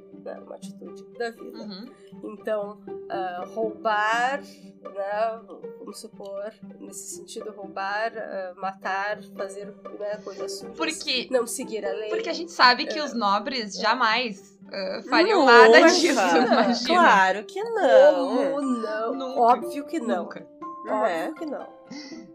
Uma 0.45 0.55
atitude 0.55 1.03
da 1.17 1.31
vida. 1.31 1.57
Uhum. 1.59 1.85
Então, 2.23 2.79
ah, 3.09 3.43
roubar, 3.53 4.39
né, 4.41 5.41
vamos 5.81 5.99
supor, 5.99 6.53
nesse 6.79 7.15
sentido, 7.15 7.51
roubar, 7.51 8.13
ah, 8.15 8.53
matar, 8.55 9.21
fazer 9.35 9.73
né, 9.99 10.17
coisas 10.23 10.59
sujas. 10.59 10.77
Porque, 10.77 11.27
Não 11.31 11.45
seguir 11.47 11.85
a 11.85 11.91
lei. 11.91 12.09
porque 12.09 12.29
a 12.29 12.33
gente 12.33 12.51
sabe 12.51 12.85
que 12.85 12.99
os 12.99 13.13
nobres 13.13 13.75
jamais 13.75 14.57
uh, 14.67 15.09
fariam 15.09 15.41
Nunca. 15.41 15.51
nada 15.51 15.81
disso, 15.89 16.11
imagina. 16.37 16.87
Claro 16.87 17.43
que 17.45 17.63
não. 17.63 18.37
Como 18.37 18.61
não? 18.61 19.13
Nunca. 19.13 19.39
Óbvio 19.39 19.85
que 19.85 19.99
não. 19.99 20.23
Nunca. 20.23 20.47
Não 20.85 21.05
é? 21.05 21.27
Óbvio 21.27 21.35
que 21.35 21.45
não. 21.45 21.67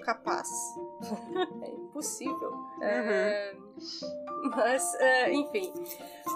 Capaz. 0.05 0.49
é 1.63 1.71
impossível. 1.71 2.51
Uhum. 2.51 2.83
É, 2.83 3.55
mas, 4.55 4.95
é, 4.97 5.33
enfim. 5.33 5.73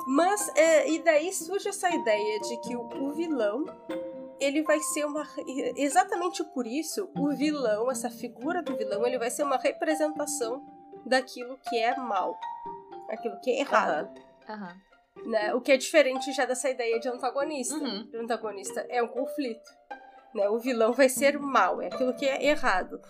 Mas, 0.06 0.48
é, 0.56 0.90
e 0.90 0.98
daí 1.00 1.32
surge 1.32 1.68
essa 1.68 1.88
ideia 1.90 2.40
de 2.40 2.56
que 2.62 2.76
o, 2.76 2.82
o 2.82 3.12
vilão 3.12 3.64
ele 4.40 4.62
vai 4.62 4.80
ser 4.80 5.04
uma. 5.04 5.26
Exatamente 5.76 6.42
por 6.52 6.66
isso, 6.66 7.10
o 7.16 7.30
vilão, 7.30 7.90
essa 7.90 8.10
figura 8.10 8.62
do 8.62 8.76
vilão, 8.76 9.06
ele 9.06 9.18
vai 9.18 9.30
ser 9.30 9.42
uma 9.42 9.58
representação 9.58 10.64
daquilo 11.06 11.58
que 11.68 11.78
é 11.78 11.94
mal. 11.96 12.38
Aquilo 13.08 13.38
que 13.40 13.50
é 13.50 13.60
errado. 13.60 14.10
Aham. 14.48 14.76
Né? 15.26 15.54
O 15.54 15.60
que 15.60 15.72
é 15.72 15.76
diferente 15.76 16.32
já 16.32 16.44
dessa 16.44 16.70
ideia 16.70 16.98
de 16.98 17.08
antagonista. 17.08 17.74
Uhum. 17.74 18.08
O 18.14 18.16
antagonista 18.18 18.86
é 18.88 19.02
um 19.02 19.08
conflito. 19.08 19.70
Né? 20.34 20.48
O 20.48 20.58
vilão 20.58 20.92
vai 20.92 21.08
ser 21.08 21.38
mal, 21.38 21.82
é 21.82 21.86
aquilo 21.86 22.14
que 22.14 22.26
é 22.26 22.46
errado. 22.46 23.00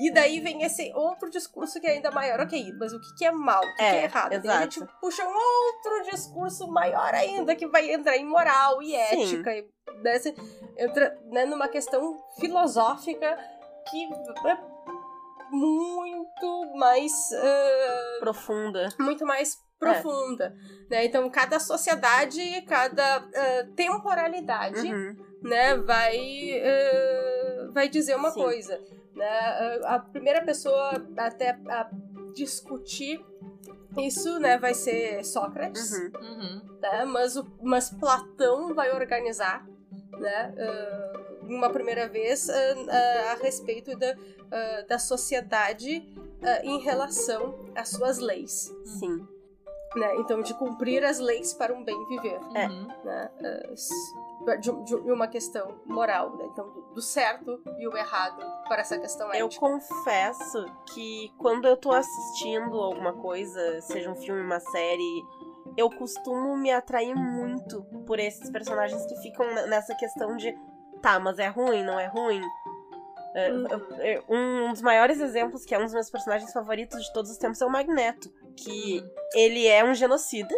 E 0.00 0.10
daí 0.12 0.40
vem 0.40 0.62
esse 0.62 0.92
outro 0.94 1.30
discurso 1.30 1.80
que 1.80 1.86
é 1.86 1.92
ainda 1.92 2.10
maior. 2.10 2.40
Ok, 2.40 2.72
mas 2.78 2.92
o 2.92 3.00
que 3.00 3.14
que 3.18 3.24
é 3.24 3.30
mal? 3.30 3.60
O 3.62 3.74
que, 3.76 3.82
É, 3.82 3.90
que 3.90 3.96
é 3.96 4.02
errado? 4.04 4.30
Daí 4.40 4.50
a 4.50 4.60
gente 4.62 4.78
exato. 4.78 4.92
puxa 5.00 5.22
um 5.24 5.32
outro 5.34 6.10
discurso 6.10 6.66
maior 6.68 7.14
ainda, 7.14 7.54
que 7.54 7.66
vai 7.66 7.90
entrar 7.92 8.16
em 8.16 8.24
moral 8.24 8.82
e 8.82 8.86
Sim. 8.90 8.96
ética. 8.96 9.54
E, 9.54 9.62
né, 10.02 10.20
entra 10.78 11.18
né, 11.30 11.44
numa 11.46 11.68
questão 11.68 12.18
filosófica 12.40 13.38
que 13.90 14.04
é 14.48 14.58
muito 15.50 16.76
mais. 16.76 17.12
ah, 17.32 18.16
Profunda. 18.20 18.88
muito 18.98 19.24
mais 19.24 19.56
profunda. 19.78 20.54
Né? 20.90 21.04
Então, 21.04 21.28
cada 21.30 21.60
sociedade, 21.60 22.62
cada 22.62 23.16
ah, 23.18 23.66
temporalidade 23.76 24.92
Uhum. 24.92 25.16
né, 25.42 25.76
vai, 25.76 26.16
eh, 26.50 27.68
vai 27.72 27.88
dizer 27.88 28.16
uma 28.16 28.30
Sim. 28.30 28.42
coisa. 28.42 28.80
Né? 29.16 29.80
A 29.84 29.98
primeira 29.98 30.44
pessoa 30.44 31.02
até 31.16 31.58
a 31.68 31.90
discutir 32.34 33.24
isso 33.96 34.38
né, 34.38 34.58
vai 34.58 34.74
ser 34.74 35.24
Sócrates, 35.24 35.90
Uhum. 35.90 36.10
Uhum. 36.20 36.78
né? 36.82 37.04
mas, 37.06 37.34
o, 37.36 37.46
mas 37.62 37.88
Platão 37.90 38.74
vai 38.74 38.92
organizar 38.92 39.66
né, 40.18 40.54
eh, 40.56 41.12
uma 41.44 41.70
primeira 41.70 42.06
vez 42.06 42.48
eh, 42.50 42.74
eh, 42.88 43.30
a 43.30 43.34
respeito 43.36 43.96
da, 43.96 44.14
da 44.86 44.98
sociedade 44.98 46.06
em 46.62 46.78
relação 46.80 47.64
às 47.74 47.88
suas 47.88 48.18
leis. 48.18 48.70
Sim. 48.84 49.26
Né? 49.96 50.16
Então, 50.16 50.42
de 50.42 50.52
cumprir 50.52 51.02
as 51.02 51.18
leis 51.18 51.54
para 51.54 51.72
um 51.72 51.82
bem 51.82 52.06
viver. 52.08 52.38
É. 52.54 52.66
Uhum. 52.68 52.88
né, 53.02 53.30
de, 54.56 54.70
de- 54.84 54.94
uma 55.10 55.26
questão 55.26 55.80
moral, 55.86 56.36
né? 56.36 56.44
então 56.52 56.70
do, 56.94 57.02
certo 57.02 57.60
e 57.78 57.88
o 57.88 57.96
errado 57.96 58.40
para 58.68 58.80
essa 58.82 58.98
questão 58.98 59.32
Eu 59.34 59.46
ética. 59.46 59.60
confesso 59.60 60.64
que 60.94 61.32
quando 61.38 61.66
eu 61.66 61.76
tô 61.76 61.90
assistindo 61.92 62.80
alguma 62.80 63.12
coisa, 63.14 63.80
seja 63.82 64.10
um 64.10 64.14
filme, 64.16 64.40
uma 64.40 64.60
série, 64.60 65.22
eu 65.76 65.90
costumo 65.90 66.56
me 66.56 66.70
atrair 66.70 67.14
muito 67.14 67.82
por 68.06 68.18
esses 68.18 68.48
personagens 68.50 69.04
que 69.06 69.16
ficam 69.16 69.46
nessa 69.66 69.94
questão 69.96 70.36
de 70.36 70.56
tá, 71.02 71.18
mas 71.18 71.38
é 71.38 71.48
ruim, 71.48 71.82
não 71.84 71.98
é 71.98 72.06
ruim? 72.06 72.40
É, 73.34 73.52
Uhum. 73.52 74.66
Um 74.68 74.72
dos 74.72 74.80
maiores 74.80 75.20
exemplos, 75.20 75.64
que 75.66 75.74
é 75.74 75.78
um 75.78 75.84
dos 75.84 75.92
meus 75.92 76.08
personagens 76.08 76.50
favoritos 76.52 77.04
de 77.04 77.12
todos 77.12 77.30
os 77.30 77.36
tempos, 77.36 77.60
é 77.60 77.66
o 77.66 77.70
Magneto. 77.70 78.30
Que 78.56 79.00
Uhum. 79.00 79.10
ele 79.34 79.66
é 79.66 79.84
um 79.84 79.92
genocida. 79.94 80.54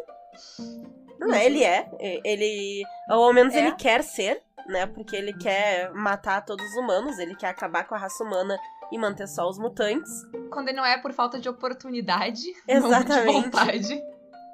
Não 1.19 1.33
é, 1.33 1.39
Uhum. 1.39 1.45
ele 1.45 1.65
é. 1.65 1.89
É, 1.99 2.21
Ele. 2.25 2.83
Ou 3.11 3.25
ao 3.25 3.33
menos 3.33 3.55
É. 3.55 3.59
ele 3.59 3.73
quer 3.73 4.03
ser, 4.03 4.43
né? 4.67 4.87
Porque 4.87 5.17
ele 5.17 5.33
quer 5.33 5.93
matar 5.95 6.45
todos 6.45 6.65
os 6.65 6.77
humanos, 6.77 7.19
ele 7.19 7.35
quer 7.35 7.49
acabar 7.49 7.85
com 7.87 7.95
a 7.95 7.99
raça 7.99 8.23
humana 8.23 8.59
e 8.93 8.99
manter 8.99 9.27
só 9.29 9.47
os 9.49 9.59
mutantes, 9.59 10.11
Quando 10.51 10.73
não 10.73 10.85
é 10.85 10.97
por 10.99 11.13
falta 11.13 11.39
de 11.39 11.49
oportunidade, 11.49 12.43
Exatamente. 12.67 13.27
não 13.27 13.41
de 13.43 13.43
vontade. 13.51 14.03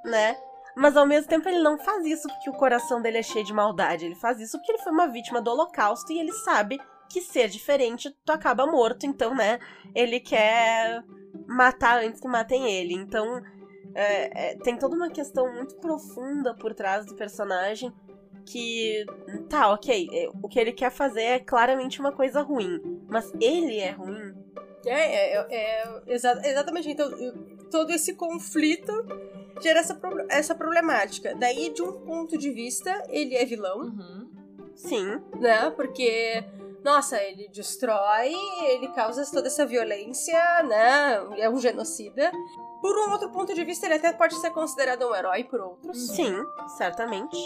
né? 0.05 0.37
Mas 0.77 0.97
ao 0.97 1.07
mesmo 1.07 1.29
tempo 1.29 1.49
ele 1.49 1.61
não 1.63 1.79
faz 1.79 2.05
isso 2.05 2.27
porque 2.29 2.51
o 2.51 2.55
coração 2.55 3.01
dele 3.01 3.19
é 3.19 3.23
cheio 3.23 3.45
de 3.45 3.53
maldade. 3.53 4.05
Ele 4.07 4.17
faz 4.17 4.41
isso 4.41 4.59
porque 4.59 4.73
ele 4.73 4.83
foi 4.83 4.93
uma 4.93 5.07
vítima 5.07 5.41
do 5.41 5.51
holocausto 5.53 6.13
e 6.13 6.19
ele 6.19 6.33
sabe 6.33 6.81
que 7.09 7.21
ser 7.21 7.49
diferente 7.49 8.11
tu 8.25 8.33
acaba 8.33 8.67
morto. 8.67 9.07
Então, 9.07 9.35
né? 9.37 9.61
Ele 9.95 10.19
quer 10.19 11.05
matar 11.47 12.03
antes 12.03 12.21
que 12.21 12.27
matem 12.27 12.69
ele. 12.69 12.93
Então, 12.95 13.41
é, 13.95 14.51
é, 14.53 14.57
tem 14.59 14.77
toda 14.77 14.95
uma 14.97 15.11
questão 15.11 15.53
muito 15.55 15.77
profunda 15.77 16.55
por 16.55 16.75
trás 16.75 17.07
do 17.07 17.15
personagem 17.15 17.93
que 18.47 19.07
tá, 19.49 19.73
ok, 19.73 20.09
é, 20.13 20.29
o 20.43 20.49
que 20.49 20.59
ele 20.61 20.73
quer 20.73 20.91
fazer 20.91 21.23
é 21.23 21.39
claramente 21.39 21.99
uma 22.01 22.13
coisa 22.13 22.43
ruim, 22.43 22.81
mas 23.09 23.33
ele 23.41 23.79
é 23.79 23.91
ruim. 23.93 24.35
É, 24.85 25.37
é, 25.39 25.47
é, 25.51 26.03
exa- 26.09 26.43
exatamente. 26.45 26.91
Então, 26.91 27.11
todo 27.71 27.91
esse 27.91 28.15
conflito 28.15 28.93
gera 29.63 29.81
essa, 29.81 29.95
pro- 29.95 30.27
essa 30.29 30.55
problemática. 30.55 31.35
Daí, 31.37 31.73
de 31.73 31.81
um 31.81 31.93
ponto 32.01 32.37
de 32.37 32.51
vista, 32.51 33.03
ele 33.09 33.35
é 33.35 33.45
vilão, 33.47 33.79
Uhum. 33.79 34.31
Sim, 34.77 35.23
né? 35.41 35.71
Porque, 35.71 36.45
nossa, 36.85 37.21
ele 37.23 37.49
destrói, 37.49 38.35
ele 38.69 38.89
causa 38.89 39.25
toda 39.33 39.47
essa 39.47 39.65
violência, 39.65 40.39
né? 40.65 41.15
É 41.39 41.49
um 41.49 41.59
genocida. 41.59 42.31
Por 42.83 42.95
um 42.97 43.13
outro 43.13 43.31
ponto 43.31 43.55
de 43.55 43.65
vista, 43.65 43.87
ele 43.87 43.95
até 43.95 44.13
pode 44.13 44.39
ser 44.39 44.51
considerado 44.51 45.09
um 45.09 45.15
herói 45.15 45.45
por 45.45 45.61
outros. 45.61 46.09
sim, 46.09 46.35
certamente. 46.77 47.37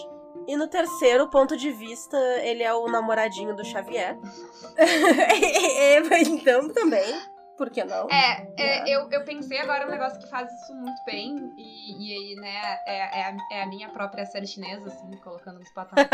E 0.46 0.56
no 0.56 0.66
terceiro 0.66 1.28
ponto 1.28 1.56
de 1.56 1.70
vista, 1.70 2.16
ele 2.42 2.62
é 2.62 2.74
o 2.74 2.88
namoradinho 2.88 3.54
do 3.54 3.64
Xavier. 3.64 4.18
Então, 6.26 6.68
também. 6.68 7.14
Por 7.58 7.70
que 7.70 7.84
não? 7.84 8.08
É, 8.08 8.52
é, 8.56 8.88
eu, 8.88 9.10
eu 9.10 9.24
pensei 9.24 9.58
agora 9.58 9.84
um 9.86 9.90
negócio 9.90 10.20
que 10.20 10.28
faz 10.28 10.48
isso 10.62 10.72
muito 10.72 11.04
bem, 11.04 11.36
e, 11.58 12.06
e 12.08 12.12
aí, 12.16 12.34
né, 12.36 12.78
é, 12.86 13.20
é, 13.20 13.24
a, 13.24 13.36
é 13.50 13.62
a 13.64 13.66
minha 13.66 13.88
própria 13.90 14.24
série 14.24 14.46
chinesa, 14.46 14.88
assim, 14.88 15.10
colocando 15.18 15.58
nos 15.58 15.70
patamares. 15.72 16.08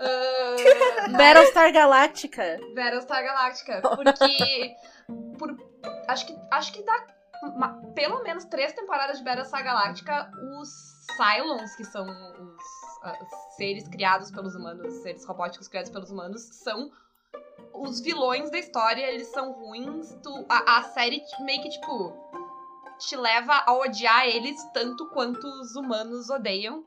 uh, 0.00 1.10
Battlestar 1.18 1.72
Galactica. 1.72 2.60
Battlestar 2.74 3.24
Galactica, 3.24 3.82
porque 3.96 4.76
por, 5.36 5.56
acho, 6.06 6.26
que, 6.26 6.38
acho 6.52 6.72
que 6.72 6.82
dá 6.84 7.06
uma- 7.42 7.82
pelo 7.94 8.22
menos 8.22 8.44
três 8.44 8.72
temporadas 8.72 9.18
de 9.18 9.24
Battlestar 9.24 9.64
Galactica, 9.64 10.30
os 10.60 10.68
Cylons, 11.16 11.74
que 11.74 11.84
são 11.84 12.06
os 12.06 12.62
ah, 13.02 13.18
seres 13.56 13.88
criados 13.88 14.30
pelos 14.30 14.54
humanos, 14.54 14.94
seres 15.02 15.24
robóticos 15.26 15.66
criados 15.68 15.90
pelos 15.90 16.10
humanos, 16.10 16.42
são 16.42 16.90
os 17.72 18.00
vilões 18.00 18.50
da 18.50 18.58
história, 18.58 19.10
eles 19.10 19.28
são 19.28 19.52
ruins. 19.52 20.14
Tu, 20.22 20.46
a, 20.48 20.78
a 20.78 20.82
série 20.84 21.20
meio 21.40 21.62
que, 21.62 21.68
tipo, 21.70 22.12
te 22.98 23.16
leva 23.16 23.62
a 23.66 23.74
odiar 23.74 24.26
eles 24.26 24.56
tanto 24.72 25.06
quanto 25.06 25.46
os 25.46 25.74
humanos 25.74 26.30
odeiam. 26.30 26.84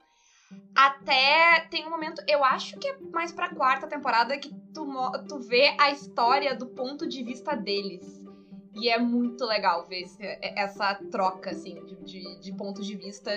Até 0.75 1.67
tem 1.69 1.85
um 1.85 1.89
momento, 1.89 2.21
eu 2.27 2.43
acho 2.43 2.77
que 2.79 2.87
é 2.87 2.97
mais 3.11 3.31
pra 3.31 3.49
quarta 3.49 3.87
temporada, 3.87 4.37
que 4.37 4.49
tu, 4.73 4.87
tu 5.27 5.39
vê 5.39 5.75
a 5.77 5.91
história 5.91 6.55
do 6.55 6.67
ponto 6.67 7.07
de 7.07 7.21
vista 7.23 7.55
deles. 7.55 8.01
E 8.77 8.89
é 8.89 8.99
muito 8.99 9.43
legal 9.45 9.85
ver 9.87 10.01
esse- 10.01 10.37
essa 10.41 10.93
troca, 11.11 11.49
assim, 11.51 11.83
de, 11.83 11.95
de, 12.05 12.39
de 12.39 12.51
pontos 12.53 12.85
de 12.85 12.95
vista. 12.95 13.31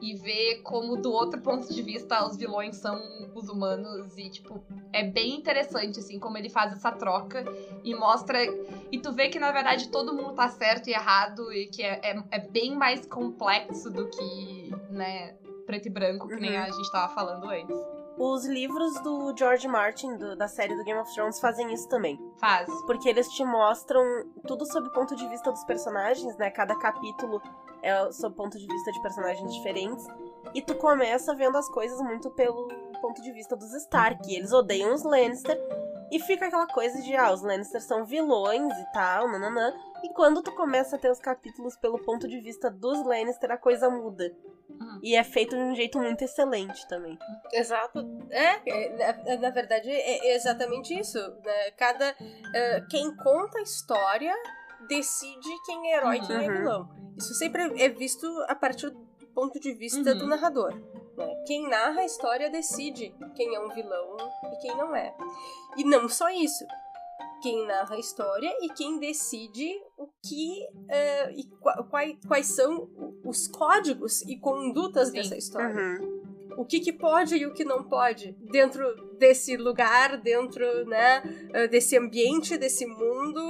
E 0.00 0.14
ver 0.14 0.60
como, 0.62 0.96
do 0.96 1.10
outro 1.10 1.40
ponto 1.40 1.72
de 1.72 1.82
vista, 1.82 2.26
os 2.26 2.36
vilões 2.36 2.76
são 2.76 2.98
os 3.34 3.48
humanos. 3.48 4.16
E, 4.16 4.28
tipo, 4.30 4.62
é 4.92 5.02
bem 5.02 5.34
interessante, 5.36 5.98
assim, 6.00 6.18
como 6.18 6.36
ele 6.38 6.48
faz 6.50 6.72
essa 6.72 6.90
troca. 6.92 7.44
E 7.84 7.94
mostra... 7.94 8.38
E 8.92 8.98
tu 8.98 9.12
vê 9.12 9.28
que, 9.28 9.38
na 9.38 9.52
verdade, 9.52 9.88
todo 9.90 10.14
mundo 10.14 10.34
tá 10.34 10.48
certo 10.48 10.88
e 10.88 10.92
errado. 10.92 11.52
E 11.52 11.66
que 11.68 11.82
é, 11.82 12.00
é, 12.02 12.16
é 12.30 12.38
bem 12.38 12.74
mais 12.74 13.06
complexo 13.06 13.90
do 13.90 14.08
que, 14.08 14.70
né, 14.90 15.34
preto 15.66 15.86
e 15.86 15.90
branco, 15.90 16.28
que 16.28 16.36
nem 16.36 16.56
Uhum. 16.56 16.62
a 16.64 16.70
gente 16.70 16.90
tava 16.92 17.12
falando 17.14 17.48
antes. 17.48 17.95
Os 18.18 18.46
livros 18.46 18.94
do 19.02 19.34
George 19.36 19.68
Martin, 19.68 20.16
do- 20.16 20.34
da 20.36 20.48
série 20.48 20.74
do 20.74 20.82
Game 20.84 20.98
of 20.98 21.12
Thrones, 21.14 21.38
fazem 21.38 21.72
isso 21.72 21.86
também. 21.88 22.18
Faz. 22.38 22.66
Porque 22.86 23.08
eles 23.08 23.28
te 23.28 23.44
mostram 23.44 24.02
tudo 24.46 24.64
sob 24.66 24.88
o 24.88 24.92
ponto 24.92 25.14
de 25.14 25.28
vista 25.28 25.52
dos 25.52 25.62
personagens, 25.64 26.36
né? 26.38 26.50
Cada 26.50 26.74
capítulo 26.78 27.42
é 27.82 28.10
sob 28.12 28.32
o 28.32 28.36
ponto 28.36 28.58
de 28.58 28.66
vista 28.66 28.90
de 28.90 29.02
personagens 29.02 29.52
diferentes. 29.54 30.06
E 30.54 30.62
tu 30.62 30.74
começa 30.76 31.34
vendo 31.34 31.58
as 31.58 31.68
coisas 31.68 32.00
muito 32.00 32.30
pelo 32.30 32.68
ponto 33.02 33.20
de 33.20 33.30
vista 33.32 33.54
dos 33.54 33.72
Stark. 33.74 34.34
Eles 34.34 34.52
odeiam 34.52 34.94
os 34.94 35.02
Lannister. 35.04 35.58
E 36.10 36.20
fica 36.20 36.46
aquela 36.46 36.66
coisa 36.66 37.00
de, 37.02 37.14
ah, 37.16 37.32
os 37.32 37.42
Lannisters 37.42 37.84
são 37.84 38.04
vilões 38.04 38.72
e 38.78 38.92
tal, 38.92 39.28
nananã. 39.30 39.72
E 40.04 40.08
quando 40.12 40.42
tu 40.42 40.52
começa 40.52 40.96
a 40.96 40.98
ter 40.98 41.10
os 41.10 41.18
capítulos 41.18 41.76
pelo 41.76 41.98
ponto 41.98 42.28
de 42.28 42.40
vista 42.40 42.70
dos 42.70 43.04
Lannister, 43.04 43.50
a 43.50 43.56
coisa 43.56 43.90
muda. 43.90 44.32
Uhum. 44.68 45.00
E 45.02 45.16
é 45.16 45.24
feito 45.24 45.56
de 45.56 45.62
um 45.62 45.74
jeito 45.74 45.98
muito 45.98 46.22
excelente 46.22 46.86
também. 46.88 47.18
Exato. 47.52 48.06
É, 48.30 48.60
é, 48.68 49.24
na, 49.26 49.36
na 49.38 49.50
verdade 49.50 49.90
é 49.90 50.34
exatamente 50.36 50.98
isso. 50.98 51.18
Né? 51.44 51.70
Cada. 51.76 52.14
eh, 52.54 52.82
quem 52.90 53.14
conta 53.16 53.58
a 53.58 53.62
história 53.62 54.34
decide 54.88 55.48
quem 55.64 55.92
é 55.92 55.96
herói 55.96 56.16
e 56.18 56.26
quem 56.26 56.36
é 56.36 56.48
Uhum. 56.48 56.56
vilão. 56.58 56.88
Isso 57.16 57.34
sempre 57.34 57.82
é 57.82 57.88
visto 57.88 58.26
a 58.48 58.54
partir 58.54 58.90
do 58.90 59.26
ponto 59.34 59.58
de 59.58 59.72
vista 59.74 60.12
Uhum. 60.12 60.18
do 60.18 60.26
narrador. 60.26 60.72
Né? 61.16 61.44
Quem 61.46 61.68
narra 61.68 62.00
a 62.00 62.04
história 62.04 62.50
decide 62.50 63.14
quem 63.34 63.54
é 63.54 63.60
um 63.60 63.68
vilão 63.70 64.16
e 64.52 64.56
quem 64.60 64.76
não 64.76 64.94
é. 64.94 65.14
E 65.76 65.84
não 65.84 66.08
só 66.08 66.28
isso. 66.30 66.64
Quem 67.42 67.66
narra 67.66 67.94
a 67.96 67.98
história 67.98 68.50
e 68.62 68.68
quem 68.70 68.98
decide 68.98 69.68
o 69.98 70.08
que 70.26 70.66
eh, 70.88 71.32
e 71.36 71.44
qua- 71.60 71.82
quai- 71.84 72.18
quais 72.26 72.46
são 72.46 72.88
os 73.24 73.46
códigos 73.46 74.22
e 74.22 74.36
condutas 74.38 75.08
Sim. 75.08 75.14
dessa 75.14 75.36
história 75.36 75.74
Uhum. 75.74 76.22
o 76.56 76.64
que, 76.64 76.80
que 76.80 76.92
pode 76.92 77.36
e 77.36 77.44
o 77.46 77.52
que 77.52 77.62
não 77.64 77.84
pode 77.84 78.32
dentro 78.50 79.14
desse 79.18 79.56
lugar, 79.56 80.16
dentro 80.16 80.64
né, 80.86 81.22
eh, 81.52 81.68
desse 81.68 81.96
ambiente, 81.98 82.56
desse 82.56 82.86
mundo, 82.86 83.40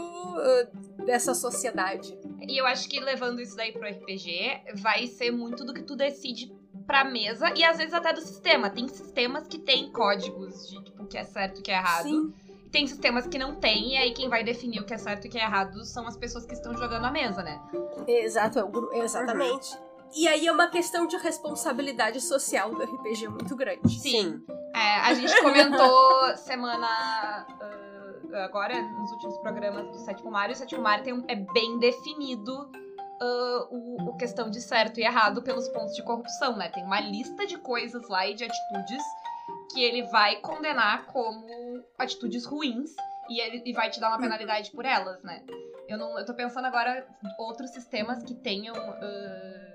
eh, 0.40 0.68
dessa 1.04 1.32
sociedade. 1.35 2.18
E 2.40 2.61
eu 2.61 2.66
acho 2.66 2.88
que 2.88 2.99
levando 3.00 3.40
isso 3.40 3.56
daí 3.56 3.73
pro 3.73 3.87
RPG, 3.87 4.62
vai 4.75 5.06
ser 5.06 5.30
muito 5.30 5.64
do 5.64 5.73
que 5.73 5.82
tu 5.82 5.94
decide 5.94 6.52
pra 6.87 7.05
mesa 7.05 7.52
e 7.57 7.64
às 7.64 7.76
vezes 7.78 7.93
até 7.95 8.12
do 8.12 8.21
sistema. 8.21 8.71
Tem 8.71 8.87
sistemas 8.88 9.47
que 9.49 9.59
tem 9.59 9.90
códigos 9.90 10.69
de 10.69 10.83
tipo, 10.85 11.02
o 11.02 11.07
que 11.07 11.19
é 11.19 11.25
certo 11.25 11.59
e 11.59 11.61
o 11.61 11.62
que 11.62 11.71
é 11.71 11.75
errado. 11.76 12.05
Sim. 12.05 12.33
E 12.64 12.69
tem 12.69 12.87
sistemas 12.87 13.26
que 13.26 13.38
não 13.38 13.55
tem, 13.55 13.95
e 13.95 13.97
aí 13.97 14.12
quem 14.12 14.28
vai 14.28 14.43
definir 14.45 14.81
o 14.81 14.85
que 14.85 14.93
é 14.95 14.99
certo 14.99 15.25
e 15.25 15.28
o 15.28 15.31
que 15.31 15.38
é 15.38 15.43
errado 15.43 15.85
são 15.85 16.07
as 16.07 16.16
pessoas 16.16 16.45
que 16.47 16.52
estão 16.52 16.76
jogando 16.76 17.05
a 17.05 17.11
mesa, 17.11 17.43
né? 17.43 17.61
Exato, 18.07 18.59
é 18.93 18.99
exatamente. 18.99 19.78
E 20.14 20.26
aí 20.28 20.47
é 20.47 20.52
uma 20.52 20.69
questão 20.69 21.07
de 21.07 21.16
responsabilidade 21.16 22.21
social 22.21 22.71
do 22.71 22.83
RPG 22.83 23.28
muito 23.28 23.55
grande. 23.57 23.99
Sim. 24.00 24.40
É, 24.75 24.97
a 25.00 25.14
gente 25.14 25.40
comentou 25.43 26.37
semana. 26.38 26.87
ah, 26.87 28.45
agora, 28.45 28.81
nos 28.83 29.11
últimos 29.12 29.37
programas 29.38 29.87
do 29.88 29.99
Sétimo 29.99 30.31
Mar, 30.31 30.49
e 30.50 30.52
o 30.52 30.57
Sétimo 30.57 30.83
Mar 30.83 31.02
tem 31.02 31.12
um- 31.12 31.25
é 31.28 31.35
bem 31.35 31.78
definido 31.78 32.71
ah, 33.20 33.68
o, 33.70 34.11
o 34.11 34.16
questão 34.16 34.50
de 34.50 34.61
certo 34.61 34.99
e 34.99 35.04
errado 35.04 35.42
pelos 35.42 35.68
pontos 35.68 35.94
de 35.94 36.02
corrupção, 36.02 36.56
né? 36.56 36.68
Tem 36.68 36.85
uma 36.85 37.00
lista 37.00 37.46
de 37.46 37.58
coisas 37.58 38.08
lá 38.08 38.26
e 38.26 38.35
de 38.35 38.44
atitudes 38.44 39.02
que 39.73 39.82
ele 39.82 40.02
vai 40.04 40.37
condenar 40.37 41.06
como 41.06 41.85
atitudes 41.99 42.44
ruins 42.44 42.90
e 43.28 43.40
ele 43.40 43.62
e 43.64 43.73
vai 43.73 43.90
te 43.90 44.00
dar 44.00 44.08
uma 44.08 44.18
penalidade 44.18 44.70
por 44.70 44.85
elas, 44.85 45.23
né? 45.23 45.44
Eu, 45.88 45.99
não, 45.99 46.18
eu 46.18 46.26
tô 46.26 46.35
pensando 46.35 46.66
agora 46.66 47.06
outros 47.38 47.70
sistemas 47.70 48.23
que 48.23 48.35
tenham. 48.35 48.75
ah, 48.76 49.66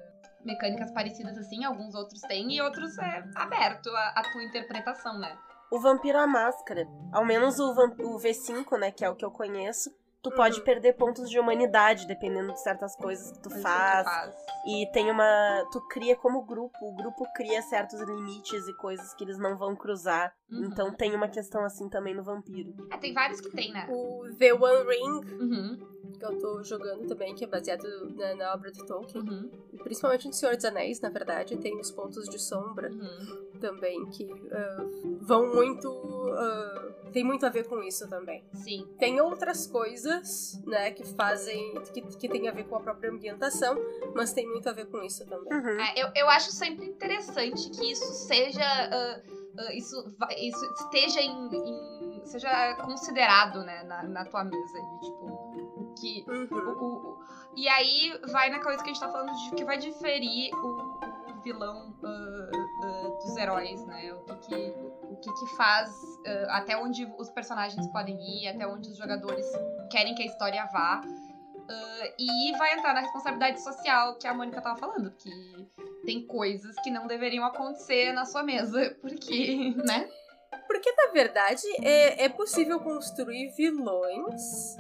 mecânicas 0.46 0.92
parecidas 0.92 1.38
assim, 1.38 1.64
alguns 1.64 1.96
outros 1.96 2.22
têm, 2.22 2.54
e 2.54 2.62
outros 2.62 2.98
é 2.98 3.24
aberto 3.36 3.90
a 3.96 4.22
tua 4.32 4.44
interpretação, 4.44 5.18
né? 5.18 5.38
O 5.72 5.80
Vampiro 5.80 6.18
à 6.18 6.28
Máscara, 6.28 6.86
ao 7.14 7.24
menos 7.24 7.58
o, 7.60 7.72
o 7.72 8.18
V5, 8.18 8.78
né, 8.78 8.92
que 8.92 9.06
é 9.06 9.10
o 9.10 9.16
que 9.16 9.24
eu 9.24 9.32
conheço, 9.32 9.90
tu 10.22 10.30
Uhum. 10.30 10.36
pode 10.36 10.62
perder 10.62 10.94
pontos 10.94 11.30
de 11.30 11.40
humanidade 11.40 12.06
dependendo 12.08 12.54
de 12.54 12.62
certas 12.62 12.96
coisas 12.96 13.32
que 13.32 13.40
tu 13.40 13.50
faz. 13.62 14.08
E 14.66 14.86
tem 14.92 15.10
uma. 15.10 15.66
Tu 15.72 15.82
cria 15.88 16.16
como 16.16 16.44
grupo, 16.44 16.78
o 16.82 16.96
grupo 16.96 17.26
cria 17.34 17.62
certos 17.62 18.00
limites 18.00 18.68
e 18.68 18.74
coisas 18.78 19.14
que 19.14 19.24
eles 19.24 19.38
não 19.40 19.58
vão 19.58 19.76
cruzar. 19.76 20.34
Uhum. 20.52 20.66
Então 20.66 20.92
tem 20.94 21.16
uma 21.16 21.28
questão 21.28 21.64
assim 21.64 21.88
também 21.88 22.14
no 22.14 22.24
vampiro. 22.24 22.74
É, 22.92 22.98
tem 22.98 23.14
vários 23.14 23.40
que 23.40 23.50
tem, 23.50 23.72
né? 23.72 23.88
O 23.90 24.30
The 24.38 24.54
One 24.54 24.88
Ring, 24.88 25.32
Uhum, 25.42 25.78
que 26.18 26.26
eu 26.26 26.38
tô 26.38 26.64
jogando 26.64 27.08
também, 27.08 27.34
que 27.34 27.44
é 27.44 27.48
baseado 27.48 27.84
na, 28.16 28.36
na 28.36 28.54
obra 28.54 28.72
do 28.72 28.86
Tolkien, 28.86 29.24
uhum, 29.24 29.50
principalmente 29.84 30.28
no 30.28 30.34
Senhor 30.34 30.56
dos 30.56 30.66
Anéis, 30.66 31.00
na 31.00 31.10
verdade, 31.10 31.58
tem 31.58 31.80
os 31.80 31.90
pontos 31.92 32.28
de 32.30 32.38
sombra 32.38 32.92
uhum. 32.92 33.48
também, 33.60 34.06
que 34.08 34.30
ah, 34.52 34.86
vão 35.22 35.54
muito. 35.54 35.90
ah, 36.38 36.92
tem 37.12 37.24
muito 37.24 37.46
a 37.46 37.50
ver 37.50 37.68
com 37.68 37.82
isso 37.82 38.08
também. 38.08 38.44
Sim. 38.54 38.88
Tem 39.00 39.20
outras 39.20 39.66
coisas, 39.68 40.62
né, 40.66 40.92
que 40.92 41.06
fazem. 41.06 41.74
que, 41.94 42.02
que 42.02 42.30
tem 42.30 42.48
a 42.48 42.52
ver 42.52 42.66
com 42.66 42.76
a 42.76 42.80
própria 42.80 43.10
ambientação, 43.10 43.76
mas 44.14 44.34
tem 44.34 44.48
muito 44.48 44.68
a 44.70 44.74
ver 44.74 44.86
com 44.86 45.02
isso 45.02 45.26
também. 45.26 45.52
Uhum. 45.52 45.80
É, 45.80 46.04
eu, 46.04 46.10
eu 46.16 46.30
acho 46.30 46.52
sempre 46.52 46.86
interessante 46.86 47.70
que 47.72 47.92
isso 47.92 48.06
seja. 48.28 48.64
ah, 48.64 49.41
ah, 49.58 49.74
isso, 49.74 49.96
isso 50.38 50.66
esteja 50.74 51.22
em, 51.22 51.48
em- 51.56 52.22
seja 52.26 52.76
considerado, 52.76 53.64
né, 53.64 53.84
na, 53.84 54.04
na 54.04 54.26
tua 54.26 54.44
mesa. 54.44 54.80
De, 54.82 55.00
tipo, 55.06 55.94
que. 56.00 56.26
Uhum. 56.28 56.58
o- 56.70 56.84
o- 56.84 57.10
o- 57.10 57.22
e 57.56 57.68
aí 57.68 58.18
vai 58.32 58.50
na 58.50 58.60
coisa 58.60 58.82
que 58.84 58.90
a 58.90 58.94
gente 58.94 59.02
tá 59.02 59.10
falando 59.12 59.34
de 59.36 59.52
que 59.56 59.64
vai 59.66 59.78
diferir 59.78 60.54
o, 60.56 61.00
vilão 61.44 61.92
ah, 62.04 62.50
ah, 62.84 63.08
dos 63.24 63.36
heróis, 63.36 63.84
né? 63.88 64.14
O 64.14 64.20
que 64.26 64.36
que, 64.48 64.56
o 64.56 65.16
que, 65.18 65.34
que 65.34 65.56
faz, 65.56 65.92
até 66.50 66.78
onde 66.78 67.04
os 67.18 67.30
personagens 67.32 67.88
podem 67.88 68.16
ir, 68.22 68.48
até 68.48 68.68
onde 68.68 68.90
os 68.92 68.98
jogadores 68.98 69.46
querem 69.90 70.14
que 70.14 70.22
a 70.22 70.26
história 70.28 70.64
vá. 70.72 71.02
Ah, 71.70 72.14
e 72.20 72.52
vai 72.58 72.74
entrar 72.74 72.94
na 72.94 73.02
responsabilidade 73.02 73.62
social 73.62 74.16
que 74.18 74.28
a 74.28 74.34
Mônica 74.34 74.62
tava 74.62 74.78
falando, 74.78 75.12
que 75.12 75.30
tem 76.06 76.26
coisas 76.26 76.76
que 76.84 76.90
não 76.90 77.08
deveriam 77.08 77.46
acontecer 77.46 78.12
na 78.14 78.26
sua 78.26 78.44
mesa, 78.44 78.96
porque, 79.02 79.74
né? 79.86 80.10
Porque, 80.68 80.92
na 80.94 81.12
verdade, 81.12 81.64
é, 81.84 82.26
é 82.26 82.30
possível 82.30 82.80
construir 82.80 83.50
vilões 83.56 84.76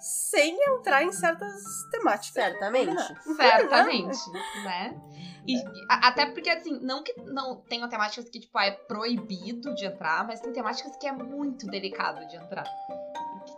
sem 0.00 0.56
entrar 0.68 1.02
em 1.02 1.12
certas 1.12 1.62
temáticas. 1.90 2.32
Certamente. 2.34 3.02
Certamente, 3.36 4.30
né? 4.64 5.00
E 5.46 5.56
a- 5.90 6.08
até 6.08 6.26
porque, 6.26 6.50
assim, 6.50 6.78
não 6.80 7.02
que 7.02 7.14
não 7.22 7.56
tenham 7.68 7.88
temáticas 7.88 8.28
que, 8.28 8.40
tipo, 8.40 8.56
ah, 8.58 8.66
é 8.66 8.70
proibido 8.72 9.74
de 9.74 9.86
entrar, 9.86 10.26
mas 10.26 10.40
tem 10.40 10.52
temáticas 10.52 10.96
que 10.96 11.06
é 11.06 11.12
muito 11.12 11.66
delicado 11.66 12.26
de 12.26 12.36
entrar. 12.36 12.64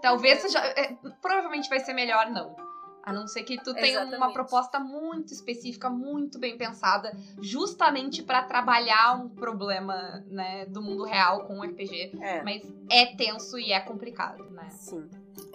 Talvez 0.00 0.40
seja. 0.40 0.58
é, 0.58 0.94
provavelmente 1.20 1.68
vai 1.68 1.80
ser 1.80 1.92
melhor 1.92 2.30
não. 2.30 2.54
A 3.02 3.12
não 3.12 3.28
ser 3.28 3.44
que 3.44 3.56
tu 3.62 3.72
tenha 3.72 4.00
uma 4.00 4.08
Exatamente. 4.08 4.32
proposta 4.32 4.80
muito 4.80 5.32
específica, 5.32 5.88
muito 5.88 6.40
bem 6.40 6.58
pensada, 6.58 7.16
justamente 7.40 8.20
pra 8.20 8.42
trabalhar 8.42 9.16
um 9.22 9.28
problema, 9.28 10.24
né, 10.26 10.66
do 10.66 10.82
mundo 10.82 11.04
real 11.04 11.44
com 11.44 11.60
o 11.60 11.62
RPG. 11.62 12.18
É. 12.20 12.42
Mas 12.42 12.62
é 12.90 13.14
tenso 13.14 13.60
e 13.60 13.70
é 13.70 13.78
complicado, 13.78 14.50
né? 14.50 14.68
Sim. 14.70 15.08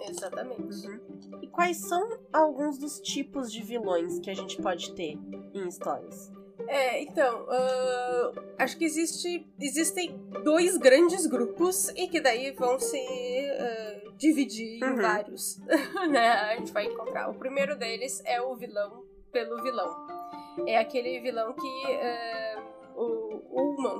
Exatamente. 0.08 0.86
Uhum. 0.86 1.40
E 1.42 1.46
quais 1.46 1.76
são 1.76 2.02
alguns 2.32 2.78
dos 2.78 2.98
tipos 3.00 3.52
de 3.52 3.62
vilões 3.62 4.18
que 4.18 4.30
a 4.30 4.34
gente 4.34 4.56
pode 4.62 4.94
ter 4.94 5.18
em 5.52 5.68
histórias? 5.68 6.32
É, 6.72 7.02
então, 7.02 7.46
ah, 7.50 8.32
acho 8.60 8.78
que 8.78 8.84
existe, 8.84 9.46
existem 9.60 10.16
dois 10.42 10.76
grandes 10.78 11.26
grupos 11.26 11.88
e 11.90 12.08
que 12.08 12.18
daí 12.20 12.50
vão 12.52 12.78
se 12.80 12.98
ah, 12.98 14.10
dividir 14.16 14.78
em 14.82 14.84
Uhum. 14.84 14.96
vários. 14.96 15.58
né? 16.10 16.28
A 16.30 16.56
gente 16.56 16.72
vai 16.72 16.86
encontrar. 16.86 17.28
O 17.28 17.34
primeiro 17.34 17.76
deles 17.76 18.22
é 18.24 18.40
o 18.40 18.54
vilão 18.56 19.04
pelo 19.30 19.62
vilão. 19.62 20.06
É 20.66 20.78
aquele 20.78 21.20
vilão 21.20 21.52
que 21.52 21.92
ah, 21.92 22.51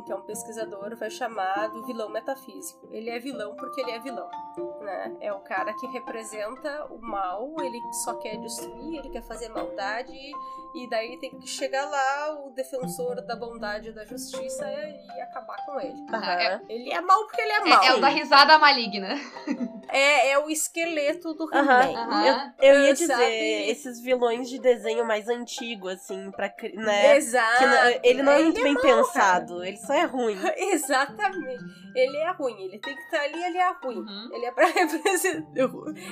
que 0.04 0.12
é 0.12 0.14
um 0.16 0.22
pesquisador, 0.22 0.96
vai 0.96 1.10
chamar 1.10 1.68
do 1.68 1.84
vilão 1.86 2.08
metafísico. 2.08 2.88
Ele 2.90 3.10
é 3.10 3.18
vilão 3.18 3.54
porque 3.56 3.80
ele 3.80 3.90
é 3.92 3.98
vilão. 4.00 4.28
Né? 4.80 5.16
É 5.20 5.32
o 5.32 5.40
cara 5.40 5.72
que 5.74 5.86
representa 5.88 6.86
o 6.90 6.98
mal, 7.00 7.54
ele 7.60 7.80
só 8.04 8.14
quer 8.14 8.36
destruir, 8.38 8.98
ele 8.98 9.10
quer 9.10 9.22
fazer 9.22 9.48
maldade 9.48 10.12
e 10.74 10.88
daí 10.88 11.18
tem 11.18 11.30
que 11.38 11.46
chegar 11.46 11.84
lá 11.88 12.40
o 12.46 12.50
defensor 12.50 13.20
da 13.26 13.36
bondade 13.36 13.90
e 13.90 13.92
da 13.92 14.04
justiça 14.04 14.64
e, 14.70 15.20
acabar 15.20 15.56
com 15.66 15.78
ele. 15.80 15.94
É- 16.12 16.60
Ele 16.68 16.92
é 16.92 17.00
mal 17.00 17.24
porque 17.24 17.40
ele 17.40 17.52
é 17.52 17.56
É, 17.56 17.64
mal. 17.64 17.84
é 17.84 17.94
o 17.94 18.00
da 18.00 18.08
risada 18.08 18.58
maligna. 18.58 19.08
É, 19.88 20.30
é 20.30 20.38
o 20.38 20.48
esqueleto 20.48 21.34
do. 21.34 21.44
He-Man. 21.52 21.92
Aham. 21.92 22.54
Eu 22.58 22.80
ia 22.80 22.90
Ah, 22.90 22.92
dizer, 22.92 23.06
sabe? 23.08 23.70
esses 23.70 24.00
vilões 24.00 24.48
de 24.48 24.58
desenho 24.58 25.04
mais 25.04 25.28
antigo, 25.28 25.88
assim, 25.88 26.30
pra. 26.30 26.50
Né? 26.74 27.16
Exato. 27.16 27.58
Que 28.00 28.08
ele 28.08 28.22
não 28.22 28.32
é 28.32 28.36
Ele 28.36 28.44
muito 28.44 28.62
bem 28.62 28.72
mal, 28.74 28.82
pensado, 28.82 29.64
ele 29.72 29.86
só 29.86 29.92
é 29.94 30.04
ruim. 30.04 30.36
Exatamente. 30.56 31.64
Ele 31.94 32.16
é 32.16 32.30
ruim, 32.32 32.62
ele 32.62 32.78
tem 32.78 32.94
que 32.94 33.02
estar 33.02 33.20
ali, 33.20 33.44
ele 33.44 33.58
é 33.58 33.72
ruim. 33.82 33.98
Uhum. 33.98 34.30
Ele 34.32 34.46
é 34.46 34.52
pra 34.52 34.66
representar. 34.72 35.60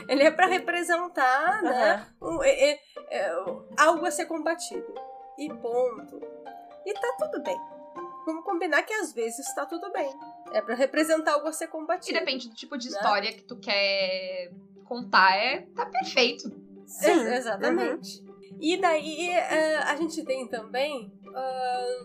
Ele 0.09 0.23
é 0.23 0.31
pra 0.31 0.47
representar, 0.47 1.63
né? 1.63 2.07
Aham. 2.21 2.37
um- 2.37 2.43
é- 2.43 2.71
é- 2.73 2.81
é, 3.11 3.31
algo 3.79 4.05
a 4.07 4.11
ser 4.11 4.27
combatido. 4.27 4.87
E 5.39 5.49
ponto. 5.55 6.21
E 6.85 6.93
tá 6.95 7.17
tudo 7.19 7.43
bem. 7.43 7.57
Vamos 8.27 8.45
combinar 8.45 8.83
que 8.83 8.93
às 8.93 9.13
vezes 9.13 9.53
tá 9.55 9.65
tudo 9.65 9.91
bem. 9.93 10.11
É 10.53 10.61
pra 10.61 10.75
representar 10.75 11.33
algo 11.33 11.49
a 11.49 11.53
ser 11.53 11.65
E 11.65 11.69
combatido. 11.69 12.19
depende 12.19 12.49
do 12.49 12.55
tipo 12.55 12.77
de 12.77 12.91
Né? 12.91 12.97
história 12.97 13.33
que 13.33 13.43
tu 13.43 13.57
quer 13.59 14.51
contar, 14.85 15.35
é, 15.37 15.63
tá 15.75 15.87
perfeito. 15.87 16.51
Sim. 16.87 17.11
Ex- 17.11 17.33
exatamente. 17.39 18.23
E 18.61 18.77
daí 18.77 19.31
eh, 19.31 19.77
a 19.79 19.97
gente 19.97 20.23
tem 20.25 20.47
também 20.47 21.11
é, 21.35 22.01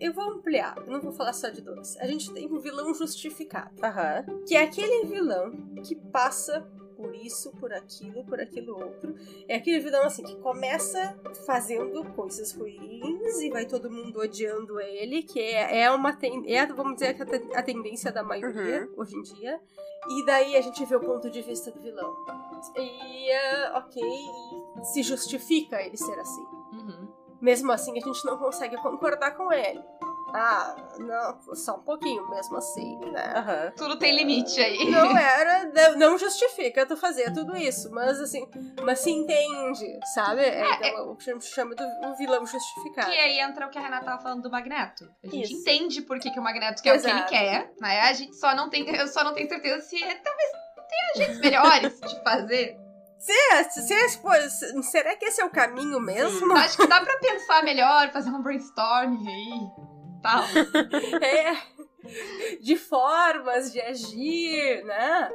eu 0.00 0.12
vou 0.12 0.24
ampliar, 0.24 0.76
eu 0.78 0.86
não 0.92 1.00
vou 1.00 1.12
falar 1.12 1.32
só 1.32 1.48
de 1.48 1.60
dois. 1.60 1.96
A 1.98 2.06
gente 2.06 2.30
tem 2.32 2.46
um 2.50 2.58
vilão 2.58 2.92
justificado, 2.94 3.70
Aham. 3.84 4.24
que 4.46 4.54
é 4.56 4.62
aquele 4.62 5.06
vilão 5.06 5.52
que 5.84 5.94
passa 5.94 6.60
por 6.96 7.14
isso, 7.16 7.50
por 7.58 7.72
aquilo, 7.72 8.24
por 8.24 8.40
aquilo 8.40 8.74
outro. 8.78 9.14
É 9.48 9.56
aquele 9.56 9.80
vilão 9.80 10.04
assim 10.04 10.22
que 10.22 10.36
começa 10.36 11.16
fazendo 11.44 12.04
coisas 12.14 12.52
ruins 12.52 13.40
e 13.40 13.50
vai 13.50 13.66
todo 13.66 13.90
mundo 13.90 14.20
odiando 14.20 14.80
ele, 14.80 15.22
que 15.24 15.40
é, 15.40 15.80
é 15.82 15.90
uma 15.90 16.12
ten- 16.14 16.44
é, 16.46 16.64
vamos 16.66 16.94
dizer 16.94 17.14
que 17.14 17.22
a 17.22 17.26
ten- 17.26 17.50
a 17.54 17.62
tendência 17.62 18.12
da 18.12 18.22
maioria 18.22 18.88
hoje 18.96 19.16
em 19.16 19.22
dia. 19.22 19.60
E 20.08 20.24
daí 20.26 20.56
a 20.56 20.60
gente 20.60 20.84
vê 20.84 20.94
o 20.96 21.00
ponto 21.00 21.28
de 21.30 21.42
vista 21.42 21.70
do 21.72 21.80
vilão. 21.80 22.14
E 22.76 23.30
é, 23.30 23.72
ok, 23.76 24.02
se 24.84 25.02
justifica 25.02 25.80
ele 25.82 25.96
ser 25.96 26.18
assim. 26.20 26.44
Uhum. 27.42 27.46
Mesmo 27.46 27.72
assim, 27.72 27.92
a 27.98 28.00
gente 28.00 28.24
não 28.24 28.38
consegue 28.38 28.76
concordar 28.76 29.32
com 29.32 29.52
ele. 29.52 29.82
Ah, 30.34 30.74
não, 30.98 31.54
só 31.54 31.74
um 31.76 31.82
pouquinho, 31.82 32.26
mesmo 32.30 32.56
assim, 32.56 32.98
né? 33.10 33.34
Aham. 33.36 33.72
Tudo 33.76 33.98
tem 33.98 34.16
limite 34.16 34.62
aí. 34.62 34.90
Não 34.90 35.14
era, 35.18 35.94
não- 35.96 36.16
justifica 36.16 36.86
tu 36.86 36.96
fazer 36.96 37.34
tudo 37.34 37.54
isso, 37.54 37.90
mas 37.90 38.18
assim, 38.18 38.48
mas 38.82 39.00
se 39.00 39.10
entende, 39.10 40.00
sabe? 40.14 40.40
É, 40.40 40.88
então, 40.88 41.10
o 41.10 41.16
que 41.16 41.28
a 41.28 41.34
gente 41.34 41.44
chama 41.44 41.74
do 41.74 41.84
o 42.06 42.14
vilão 42.16 42.46
justificado. 42.46 43.10
E 43.10 43.18
aí 43.18 43.40
entra 43.40 43.66
o 43.66 43.70
que 43.70 43.76
a 43.76 43.82
Renata 43.82 44.06
tava 44.06 44.22
falando 44.22 44.42
do 44.42 44.50
Magneto. 44.50 45.04
A 45.22 45.26
gente 45.26 45.52
Isso. 45.52 45.60
entende 45.60 46.00
por 46.00 46.18
que, 46.18 46.30
que 46.30 46.38
o 46.40 46.42
Magneto 46.42 46.82
quer 46.82 46.96
o 46.96 47.00
que 47.00 47.06
ele 47.06 47.12
Exato. 47.18 47.28
quer, 47.28 47.70
né? 47.78 48.00
A 48.00 48.12
gente 48.14 48.34
só 48.36 48.54
não 48.54 48.70
tem, 48.70 48.88
eu 48.88 49.08
só 49.08 49.22
não 49.24 49.34
tenho 49.34 49.48
certeza 49.50 49.82
se 49.82 50.02
é, 50.02 50.14
talvez 50.14 50.50
tenha 50.88 51.26
jeitos 51.26 51.40
melhores 51.40 52.00
de 52.00 52.22
fazer. 52.22 52.78
É, 53.28 53.62
se, 53.64 53.82
se- 53.82 54.18
pô, 54.18 54.30
se- 54.50 54.82
será 54.84 55.14
que 55.16 55.24
esse 55.26 55.40
é 55.40 55.44
o 55.44 55.50
caminho 55.50 56.00
mesmo? 56.00 56.52
Acho 56.54 56.76
que 56.76 56.86
dá 56.86 57.00
pra 57.00 57.16
pensar 57.18 57.62
melhor, 57.62 58.10
fazer 58.12 58.30
um 58.30 58.42
brainstorming 58.42 59.26
aí. 59.28 59.60
Tal. 60.22 60.42
É, 61.22 61.56
de 62.60 62.76
formas 62.76 63.72
de 63.72 63.80
agir, 63.80 64.84
né? 64.84 65.30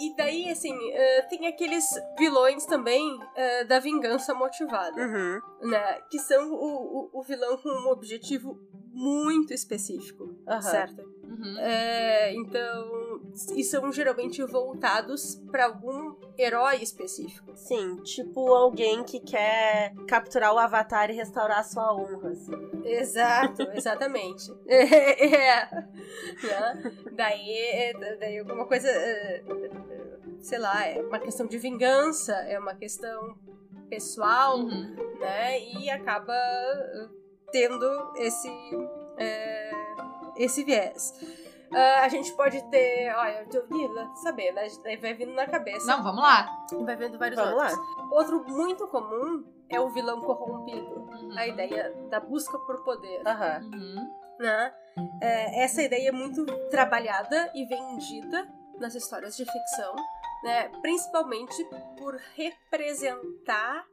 E 0.00 0.14
daí, 0.16 0.50
assim, 0.50 0.76
eh, 0.92 1.22
tem 1.22 1.46
aqueles 1.46 1.84
vilões 2.18 2.64
também 2.66 3.18
eh, 3.36 3.64
da 3.64 3.78
vingança 3.80 4.32
motivada. 4.34 5.00
Uhum. 5.00 5.40
né? 5.68 6.00
Que 6.10 6.18
são 6.20 6.52
o, 6.52 7.10
o, 7.14 7.20
o 7.20 7.22
vilão 7.22 7.56
com 7.58 7.68
um 7.68 7.90
objetivo 7.90 8.58
muito 8.98 9.54
específico, 9.54 10.34
Aham. 10.46 10.60
certo? 10.60 11.02
Uhum. 11.22 11.58
É, 11.58 12.34
então, 12.34 13.20
e 13.54 13.62
são 13.62 13.92
geralmente 13.92 14.42
voltados 14.44 15.36
para 15.52 15.66
algum 15.66 16.16
herói 16.36 16.76
específico. 16.82 17.52
Sim, 17.54 17.96
tipo 18.02 18.52
alguém 18.52 19.04
que 19.04 19.20
quer 19.20 19.94
capturar 20.08 20.52
o 20.52 20.58
avatar 20.58 21.10
e 21.10 21.14
restaurar 21.14 21.64
sua 21.64 21.94
honra, 21.94 22.30
assim. 22.30 22.52
Exato, 22.84 23.62
exatamente. 23.72 24.50
É, 24.66 25.26
é? 25.26 25.68
Daí, 27.12 27.92
daí 28.18 28.38
alguma 28.38 28.66
coisa, 28.66 28.88
é, 28.88 29.36
é, 29.36 30.10
sei 30.40 30.58
lá, 30.58 30.84
é 30.86 31.00
uma 31.00 31.18
questão 31.18 31.46
de 31.46 31.58
vingança, 31.58 32.32
é 32.34 32.58
uma 32.58 32.74
questão 32.74 33.36
pessoal, 33.88 34.58
Uhum. 34.58 34.96
né? 35.20 35.60
E 35.60 35.90
acaba 35.90 36.34
tendo 37.50 38.12
esse, 38.16 38.50
é, 39.16 39.70
esse 40.36 40.64
viés. 40.64 41.14
Ah, 41.72 42.02
a 42.04 42.08
gente 42.08 42.32
pode 42.32 42.62
ter, 42.70 43.14
olha, 43.14 43.46
eu 43.52 43.66
tô 43.66 44.16
saber, 44.16 44.52
né? 44.52 44.66
Daí 44.82 44.96
vai 44.96 45.14
vindo 45.14 45.32
na 45.32 45.46
cabeça. 45.46 45.86
Não, 45.86 46.02
vamos 46.02 46.22
lá. 46.22 46.66
Vai 46.84 46.96
vendo 46.96 47.18
vários 47.18 47.38
Vamos 47.38 47.54
outros. 47.62 47.78
Outro 48.10 48.44
muito 48.48 48.86
comum 48.88 49.44
é 49.68 49.78
o 49.78 49.90
vilão 49.90 50.20
corrompido. 50.22 50.94
Uhum. 50.94 51.36
A 51.36 51.46
ideia 51.46 51.94
da 52.08 52.20
busca 52.20 52.58
por 52.60 52.82
poder. 52.84 53.22
Uhum. 53.60 54.10
né? 54.38 54.74
É, 55.20 55.62
essa 55.62 55.82
ideia 55.82 56.08
é 56.08 56.12
muito 56.12 56.46
trabalhada 56.70 57.50
e 57.54 57.64
vendida 57.66 58.48
nas 58.78 58.94
histórias 58.94 59.36
de 59.36 59.44
ficção, 59.44 59.94
né? 60.42 60.70
Principalmente 60.80 61.62
por 61.98 62.18
representar 62.34 63.84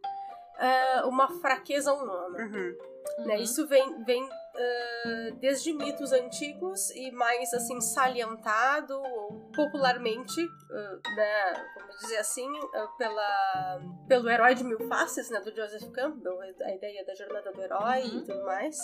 ah, 0.57 1.03
uma 1.07 1.27
fraqueza 1.41 1.93
humana. 1.93 2.37
Uhum. 2.39 2.94
Né? 3.19 3.35
Uhum. 3.35 3.41
Isso 3.41 3.67
vem, 3.67 4.03
vem 4.03 4.27
ah, 4.55 5.29
desde 5.39 5.73
mitos 5.73 6.11
antigos 6.11 6.89
e 6.91 7.11
mais 7.11 7.53
assim 7.53 7.79
salientado 7.81 9.01
popularmente, 9.55 10.41
ah, 10.71 10.99
né, 11.15 11.65
vamos 11.77 11.99
dizer 11.99 12.17
assim, 12.17 12.47
ah, 12.73 12.87
pela, 12.97 13.81
pelo 14.07 14.29
herói 14.29 14.55
de 14.55 14.63
mil 14.63 14.79
faces, 14.87 15.29
né, 15.29 15.39
do 15.41 15.53
Joseph 15.55 15.89
Campbell, 15.91 16.39
a 16.41 16.71
ideia 16.73 17.05
da 17.05 17.13
jornada 17.15 17.51
do 17.51 17.61
herói 17.61 18.01
Uhum. 18.03 18.17
e 18.19 18.23
tudo 18.23 18.43
mais, 18.45 18.77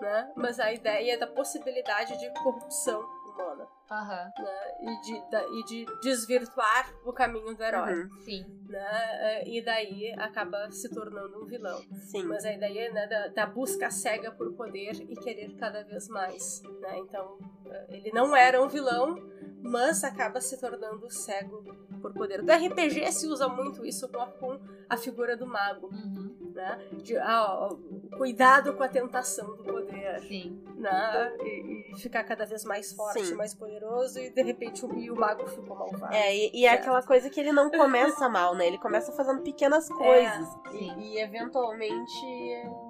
né? 0.00 0.32
Mas 0.36 0.58
a 0.60 0.72
ideia 0.72 1.18
da 1.18 1.26
possibilidade 1.26 2.18
de 2.18 2.30
corrupção 2.42 3.02
humana, 3.32 3.66
Aham. 3.90 4.30
né? 4.38 4.60
E 4.82 5.00
de, 5.02 5.30
da- 5.30 5.46
e 5.48 5.64
de 5.64 5.86
desvirtuar 6.02 6.92
o 7.04 7.12
caminho 7.12 7.54
do 7.54 7.62
herói, 7.62 8.02
Uhum. 8.04 8.10
Sim. 8.24 8.44
né? 8.68 8.80
Ah, 8.80 9.42
E 9.46 9.62
daí 9.64 10.12
acaba 10.18 10.70
se 10.70 10.88
tornando 10.90 11.42
um 11.42 11.46
vilão. 11.46 11.80
Sim. 12.10 12.24
Mas 12.24 12.44
a 12.44 12.52
ideia 12.52 12.92
né, 12.92 13.06
da, 13.06 13.28
da 13.28 13.46
busca 13.46 13.90
cega 13.90 14.30
por 14.32 14.52
poder 14.54 14.92
e 15.10 15.16
querer 15.16 15.54
cada 15.56 15.82
vez 15.82 16.08
mais. 16.08 16.62
Né? 16.80 16.98
Então, 16.98 17.38
eh, 17.66 17.86
ele 17.90 18.12
não 18.12 18.34
era 18.36 18.62
um 18.62 18.68
vilão, 18.68 19.16
mas 19.62 20.02
acaba 20.04 20.40
se 20.40 20.58
tornando 20.60 21.08
cego 21.10 21.62
por 22.00 22.12
poder. 22.12 22.42
Do 22.42 22.50
RPG 22.52 23.12
se 23.12 23.26
usa 23.28 23.48
muito 23.48 23.84
isso 23.86 24.08
com 24.08 24.20
a, 24.20 24.26
com 24.26 24.60
a 24.88 24.96
figura 24.96 25.36
do 25.36 25.46
mago. 25.46 25.88
Uhum. 25.88 26.51
Né? 26.54 26.78
De, 27.02 27.16
ah, 27.16 27.68
cuidado 28.16 28.74
com 28.74 28.82
a 28.82 28.88
tentação 28.88 29.56
do 29.56 29.64
poder. 29.64 30.20
Sim. 30.20 30.62
Né? 30.76 31.36
E, 31.40 31.92
e 31.92 31.98
ficar 31.98 32.24
cada 32.24 32.44
vez 32.44 32.64
mais 32.64 32.92
forte, 32.92 33.24
Sim. 33.24 33.34
mais 33.34 33.54
poderoso, 33.54 34.18
e 34.18 34.30
de 34.30 34.42
repente 34.42 34.84
o, 34.84 34.98
e 34.98 35.10
o 35.10 35.16
mago 35.16 35.46
ficou 35.46 35.76
malvado. 35.76 36.12
É, 36.12 36.34
e, 36.34 36.50
e 36.52 36.66
é 36.66 36.70
Certo. 36.70 36.82
aquela 36.82 37.02
coisa 37.02 37.30
que 37.30 37.38
ele 37.38 37.52
não 37.52 37.70
começa 37.70 38.28
mal, 38.28 38.54
né? 38.54 38.66
Ele 38.66 38.78
começa 38.78 39.12
fazendo 39.12 39.42
pequenas 39.42 39.88
coisas. 39.88 40.48
Sim. 40.70 40.92
E, 40.98 41.14
e 41.14 41.20
eventualmente 41.20 42.12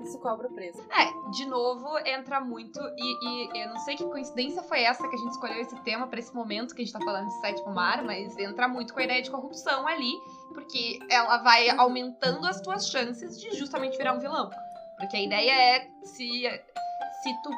isso 0.02 0.18
cobra 0.18 0.48
o 0.48 0.52
preço. 0.52 0.82
É, 0.90 1.30
de 1.30 1.46
novo, 1.46 1.98
entra 2.06 2.40
muito. 2.40 2.80
E, 2.96 3.26
e 3.26 3.62
eu 3.62 3.68
não 3.68 3.78
sei 3.78 3.96
que 3.96 4.04
coincidência 4.04 4.62
foi 4.62 4.82
essa 4.82 5.06
que 5.08 5.14
a 5.14 5.18
gente 5.18 5.32
escolheu 5.32 5.60
esse 5.60 5.78
tema 5.82 6.06
pra 6.06 6.18
esse 6.18 6.34
momento 6.34 6.74
que 6.74 6.82
a 6.82 6.84
gente 6.84 6.92
tá 6.94 7.00
falando 7.04 7.28
de 7.28 7.40
sétimo 7.40 7.74
mar, 7.74 8.02
mas 8.02 8.36
entra 8.38 8.66
muito 8.68 8.94
com 8.94 9.00
a 9.00 9.04
ideia 9.04 9.22
de 9.22 9.30
corrupção 9.30 9.86
ali, 9.86 10.12
porque 10.52 10.98
ela 11.10 11.38
vai 11.38 11.68
aumentando 11.70 12.46
as 12.46 12.60
tuas 12.60 12.88
chances 12.88 13.38
de 13.40 13.52
justamente 13.56 13.96
virar 13.96 14.12
um 14.14 14.18
vilão. 14.20 14.50
Porque 14.98 15.16
a 15.16 15.20
ideia 15.22 15.52
é 15.52 15.80
se, 16.04 16.42
se 17.22 17.42
tu 17.42 17.50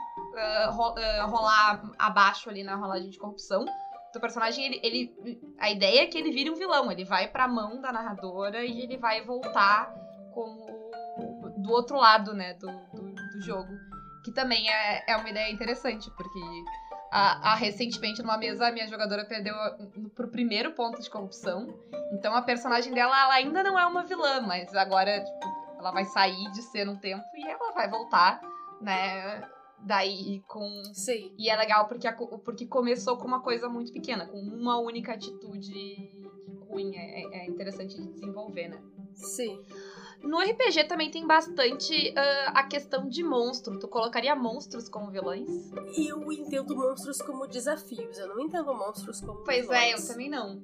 ro- 0.72 0.94
ah, 0.96 1.24
rolar 1.26 1.82
abaixo 1.98 2.48
ali 2.48 2.62
na 2.62 2.74
rolagem 2.76 3.10
de 3.10 3.18
corrupção. 3.18 3.64
Teu 4.12 4.20
personagem, 4.20 4.64
ele, 4.64 4.80
ele. 4.82 5.40
A 5.58 5.70
ideia 5.70 6.02
é 6.02 6.06
que 6.06 6.16
ele 6.16 6.30
vire 6.30 6.48
um 6.50 6.54
vilão. 6.54 6.90
Ele 6.90 7.04
vai 7.04 7.26
pra 7.28 7.48
mão 7.48 7.80
da 7.80 7.92
narradora 7.92 8.64
e 8.64 8.80
ele 8.80 8.96
vai 8.96 9.22
voltar 9.22 9.92
como 10.32 10.64
do 11.58 11.72
outro 11.72 11.96
lado, 11.96 12.32
né, 12.34 12.54
do, 12.54 12.66
do, 12.92 13.12
do 13.12 13.40
jogo. 13.42 13.72
Que 14.24 14.32
também 14.32 14.70
é, 14.70 15.04
é 15.08 15.16
uma 15.16 15.28
ideia 15.28 15.52
interessante, 15.52 16.10
porque 16.16 16.38
a, 17.16 17.52
a- 17.52 17.54
recentemente 17.54 18.20
numa 18.20 18.36
mesa 18.36 18.66
a 18.66 18.72
minha 18.72 18.88
jogadora 18.88 19.24
perdeu 19.24 19.54
a- 19.54 19.78
pro 20.16 20.26
primeiro 20.28 20.72
ponto 20.72 21.00
de 21.00 21.08
corrupção. 21.08 21.72
Então 22.12 22.34
a 22.34 22.42
personagem 22.42 22.92
dela 22.92 23.16
ela 23.16 23.34
ainda 23.34 23.62
não 23.62 23.78
é 23.78 23.86
uma 23.86 24.02
vilã, 24.02 24.40
mas 24.40 24.74
agora 24.74 25.20
tipo, 25.20 25.78
ela 25.78 25.92
vai 25.92 26.04
sair 26.06 26.50
de 26.50 26.60
ser 26.62 26.88
um 26.88 26.96
tempo 26.96 27.24
e 27.36 27.46
ela 27.48 27.70
vai 27.72 27.88
voltar, 27.88 28.40
né? 28.80 29.48
Daí 29.78 30.42
com 30.48 30.66
Sim. 30.92 31.32
e 31.38 31.48
é 31.48 31.56
legal 31.56 31.86
porque, 31.86 32.08
a 32.08 32.12
porque 32.12 32.66
começou 32.66 33.16
com 33.16 33.28
uma 33.28 33.40
coisa 33.40 33.68
muito 33.68 33.92
pequena, 33.92 34.26
com 34.26 34.38
uma 34.40 34.78
única 34.78 35.12
atitude 35.12 36.10
ruim. 36.68 36.96
É, 36.96 37.42
é 37.44 37.46
interessante 37.46 37.94
de 37.94 38.08
desenvolver, 38.12 38.68
né? 38.68 38.78
Sim. 39.14 39.62
No 40.24 40.38
RPG 40.40 40.84
também 40.84 41.10
tem 41.10 41.26
bastante 41.26 42.12
ah, 42.16 42.52
a 42.54 42.62
questão 42.64 43.08
de 43.08 43.22
monstro. 43.22 43.78
Tu 43.78 43.86
colocaria 43.88 44.34
monstros 44.34 44.88
como 44.88 45.10
vilões? 45.10 45.48
Eu 45.96 46.32
entendo 46.32 46.74
monstros 46.74 47.18
como 47.22 47.46
desafios, 47.46 48.18
eu 48.18 48.28
não 48.28 48.40
entendo 48.40 48.74
monstros 48.74 49.20
como 49.20 49.44
Pois 49.44 49.68
é, 49.70 49.86
vilões. 49.86 50.00
eu 50.08 50.14
também 50.14 50.30
não. 50.30 50.62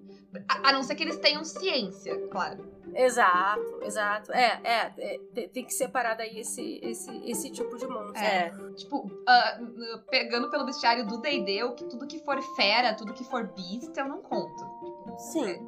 A, 0.48 0.68
a 0.68 0.72
não 0.72 0.82
ser 0.82 0.94
que 0.94 1.02
eles 1.02 1.18
tenham 1.18 1.44
ciência, 1.44 2.16
claro. 2.28 2.64
Exato, 2.94 3.78
exato. 3.82 4.32
É, 4.32 4.60
é, 4.64 4.92
é, 4.98 5.18
te- 5.34 5.48
tem 5.48 5.64
que 5.64 5.72
separar 5.74 6.14
daí 6.14 6.38
esse, 6.40 6.80
esse, 6.82 7.10
esse 7.30 7.50
tipo 7.50 7.76
de 7.76 7.86
monstro. 7.86 8.16
É. 8.22 8.50
Tipo, 8.76 9.10
n- 9.60 9.98
pegando 10.10 10.50
pelo 10.50 10.64
bestiário 10.64 11.06
do 11.06 11.18
D&D, 11.18 11.72
que- 11.76 11.84
tudo 11.84 12.06
que 12.06 12.18
for 12.20 12.40
fera, 12.56 12.94
tudo 12.94 13.12
que 13.12 13.24
for 13.24 13.44
beast, 13.48 13.96
eu 13.96 14.08
não 14.08 14.22
conto. 14.22 14.64
Sim. 15.18 15.58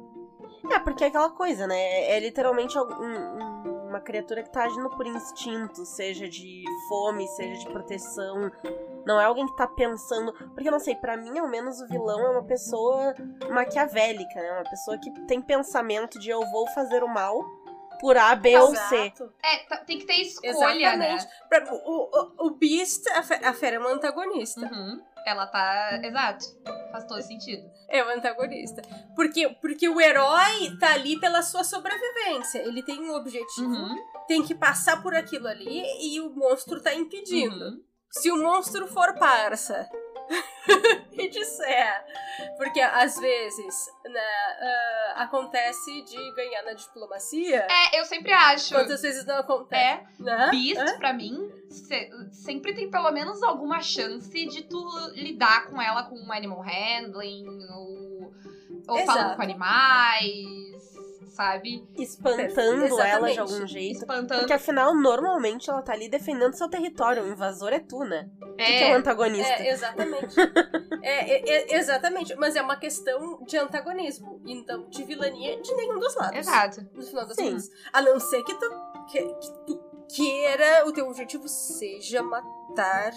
É, 0.71 0.79
porque 0.79 1.03
é 1.03 1.07
aquela 1.07 1.29
coisa, 1.29 1.67
né? 1.67 2.09
É 2.11 2.19
literalmente 2.19 2.77
algum- 2.77 2.95
um- 3.03 3.52
uma 3.93 4.01
criatura 4.01 4.41
que 4.43 4.49
tá 4.49 4.63
agindo 4.63 4.89
por 4.89 5.05
instinto, 5.05 5.85
seja 5.85 6.27
de 6.27 6.63
fome, 6.89 7.27
seja 7.29 7.59
de 7.59 7.69
proteção. 7.71 8.51
Não 9.05 9.19
é 9.21 9.25
alguém 9.25 9.45
que 9.45 9.55
tá 9.55 9.67
pensando. 9.67 10.33
Porque 10.53 10.67
eu 10.67 10.71
não 10.71 10.79
sei, 10.79 10.95
pra 10.95 11.15
mim, 11.15 11.37
ao 11.37 11.47
menos, 11.47 11.79
o 11.79 11.87
vilão 11.87 12.19
é 12.19 12.29
uma 12.31 12.43
pessoa 12.43 13.13
maquiavélica, 13.51 14.41
né? 14.41 14.51
Uma 14.53 14.69
pessoa 14.69 14.97
que 14.97 15.11
tem 15.27 15.41
pensamento 15.41 16.17
de 16.19 16.29
eu 16.29 16.41
vou 16.51 16.67
fazer 16.69 17.03
o 17.03 17.07
mal 17.07 17.43
por 17.99 18.17
A, 18.17 18.35
B 18.35 18.57
ou 18.57 18.75
C. 18.75 18.95
Exato. 18.95 19.31
É, 19.43 19.57
tá- 19.67 19.77
tem 19.77 19.99
que 19.99 20.05
ter 20.05 20.13
escolha, 20.21 20.49
Exatamente. 20.49 21.23
né? 21.25 21.31
Pra- 21.47 21.73
o, 21.73 22.09
o, 22.43 22.47
o 22.47 22.51
Beast, 22.51 23.07
a, 23.11 23.23
Fe- 23.23 23.45
a 23.45 23.53
Fera 23.53 23.75
é 23.77 23.79
uma 23.79 23.91
antagonista. 23.91 24.61
Uhum. 24.61 25.01
Ela 25.25 25.47
tá. 25.47 25.99
Exato. 26.03 26.45
Faz 26.91 27.05
todo 27.05 27.21
sentido. 27.21 27.63
É 27.89 28.03
o 28.03 28.09
antagonista. 28.09 28.81
Porque, 29.15 29.49
porque 29.61 29.87
o 29.89 29.99
herói 30.01 30.77
tá 30.79 30.93
ali 30.93 31.19
pela 31.19 31.41
sua 31.41 31.63
sobrevivência. 31.63 32.59
Ele 32.59 32.83
tem 32.83 32.99
um 33.01 33.13
objetivo, 33.15 33.67
Uhum. 33.67 33.95
tem 34.27 34.43
que 34.43 34.53
passar 34.55 35.01
por 35.01 35.15
aquilo 35.15 35.47
ali 35.47 35.83
e 36.01 36.19
o 36.21 36.29
monstro 36.31 36.81
tá 36.81 36.93
impedindo. 36.93 37.65
Uhum. 37.65 37.81
Se 38.11 38.31
o 38.31 38.37
monstro 38.37 38.85
for 38.87 39.15
parça 39.17 39.89
e 41.13 41.29
disser. 41.29 42.05
Porque 42.57 42.79
às 42.79 43.17
vezes 43.19 43.87
né, 44.05 44.21
ah, 44.61 45.13
acontece 45.23 46.01
de 46.03 46.35
ganhar 46.35 46.63
na 46.63 46.73
diplomacia. 46.73 47.67
É, 47.69 47.99
eu 47.99 48.05
sempre 48.05 48.31
acho. 48.31 48.73
Quantas 48.73 49.01
vezes 49.01 49.25
não 49.25 49.37
acontece? 49.37 49.75
É, 49.75 50.23
Né? 50.23 50.49
Beast, 50.51 50.97
pra 50.97 51.11
mim, 51.13 51.51
se- 51.73 52.09
sempre 52.31 52.73
tem 52.73 52.89
pelo 52.89 53.11
menos 53.11 53.41
alguma 53.43 53.81
chance 53.81 54.29
de 54.47 54.63
tu 54.63 54.83
lidar 55.15 55.67
com 55.67 55.81
ela 55.81 56.03
com 56.03 56.31
animal 56.31 56.61
handling, 56.61 57.45
ou, 57.71 58.33
ou 58.87 58.97
falando 59.05 59.35
com 59.35 59.41
animais, 59.41 60.83
sabe? 61.35 61.83
Espantando 61.97 62.83
ela 62.99 63.29
Exatamente. 63.29 63.33
de 63.33 63.39
algum 63.39 63.67
jeito. 63.67 63.97
Espantando. 63.99 64.39
Porque 64.39 64.53
afinal, 64.53 64.93
normalmente 64.95 65.69
ela 65.69 65.81
tá 65.81 65.93
ali 65.93 66.07
defendendo 66.09 66.53
seu 66.53 66.69
território. 66.69 67.23
O 67.23 67.27
invasor 67.27 67.73
é 67.73 67.79
tu, 67.79 67.99
né? 68.03 68.29
Tu 68.39 68.55
que 68.55 68.61
é 68.61 68.89
o 68.91 68.93
É, 68.93 68.93
antagonista. 68.93 69.51
É, 69.53 69.69
exatamente. 69.71 70.35
é, 71.01 71.31
é, 71.31 71.73
é, 71.73 71.77
exatamente. 71.77 72.35
Mas 72.35 72.55
é 72.55 72.61
uma 72.61 72.75
questão 72.77 73.43
de 73.45 73.57
antagonismo. 73.57 74.41
Então, 74.45 74.87
de 74.89 75.03
vilania 75.03 75.59
de 75.61 75.73
nenhum 75.75 75.99
dos 75.99 76.15
lados. 76.15 76.37
exato. 76.37 76.81
No 76.93 77.01
final 77.01 77.25
das 77.25 77.35
Sim. 77.35 77.49
contas. 77.49 77.69
A 77.91 78.01
não 78.01 78.19
ser 78.19 78.43
que 78.43 78.53
tu, 78.53 78.69
que, 79.09 79.21
que 79.23 79.51
tu 79.65 79.92
queira, 80.15 80.85
o 80.87 80.91
teu 80.93 81.07
objetivo 81.07 81.47
seja 81.47 82.21
matar 82.23 83.11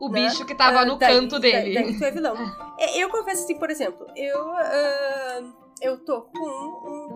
O 0.00 0.08
Né? 0.08 0.22
bicho 0.22 0.46
que 0.46 0.54
tava 0.54 0.80
Ah, 0.80 0.84
no 0.84 0.96
daí- 0.96 1.12
canto 1.12 1.38
dele. 1.40 1.74
Daí, 1.74 1.84
daí 1.86 1.98
tu 1.98 2.04
é 2.04 2.10
vilão. 2.12 2.34
É, 2.78 3.02
Eu 3.02 3.10
confesso 3.10 3.42
assim, 3.44 3.58
por 3.58 3.68
exemplo, 3.70 4.06
eu, 4.14 4.52
ah, 4.52 5.42
eu 5.82 5.98
tô 6.04 6.22
com 6.22 6.38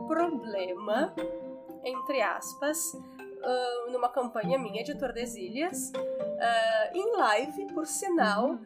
um 0.02 0.06
problema, 0.08 1.14
entre 1.84 2.20
aspas, 2.20 2.78
ah, 3.44 3.86
numa 3.92 4.08
campanha 4.08 4.58
minha 4.58 4.82
de 4.82 4.98
Tordesilhas, 4.98 5.92
em 6.92 7.16
live, 7.16 7.66
por 7.72 7.86
sinal, 7.86 8.58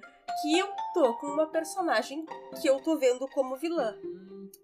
que 0.43 0.59
eu 0.59 0.69
tô 0.95 1.15
com 1.15 1.27
uma 1.27 1.47
personagem 1.47 2.25
que 2.61 2.69
eu 2.69 2.81
tô 2.81 2.97
vendo 2.99 3.27
como 3.29 3.57
vilã. 3.57 3.95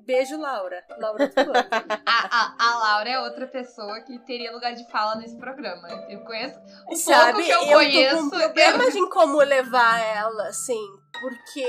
Beijo, 0.00 0.36
Laura. 0.36 0.84
Laura 0.98 1.28
Tulan. 1.28 1.52
A, 2.06 2.26
a, 2.26 2.54
a 2.58 2.78
Laura 2.78 3.10
é 3.10 3.20
outra 3.20 3.46
pessoa 3.46 4.00
que 4.00 4.18
teria 4.20 4.52
lugar 4.52 4.74
de 4.74 4.88
fala 4.90 5.16
nesse 5.16 5.36
programa. 5.36 5.88
Eu 6.08 6.20
conheço. 6.24 6.58
O 6.88 6.96
Sabe, 6.96 7.32
pouco 7.32 7.44
que 7.44 7.50
eu, 7.50 7.58
tô 7.60 7.66
com 7.66 7.72
conheço. 7.72 8.16
um 8.16 8.30
problema 8.30 8.84
em 8.86 9.08
como 9.08 9.38
levar 9.38 10.00
ela, 10.00 10.48
assim. 10.48 11.02
Porque 11.20 11.66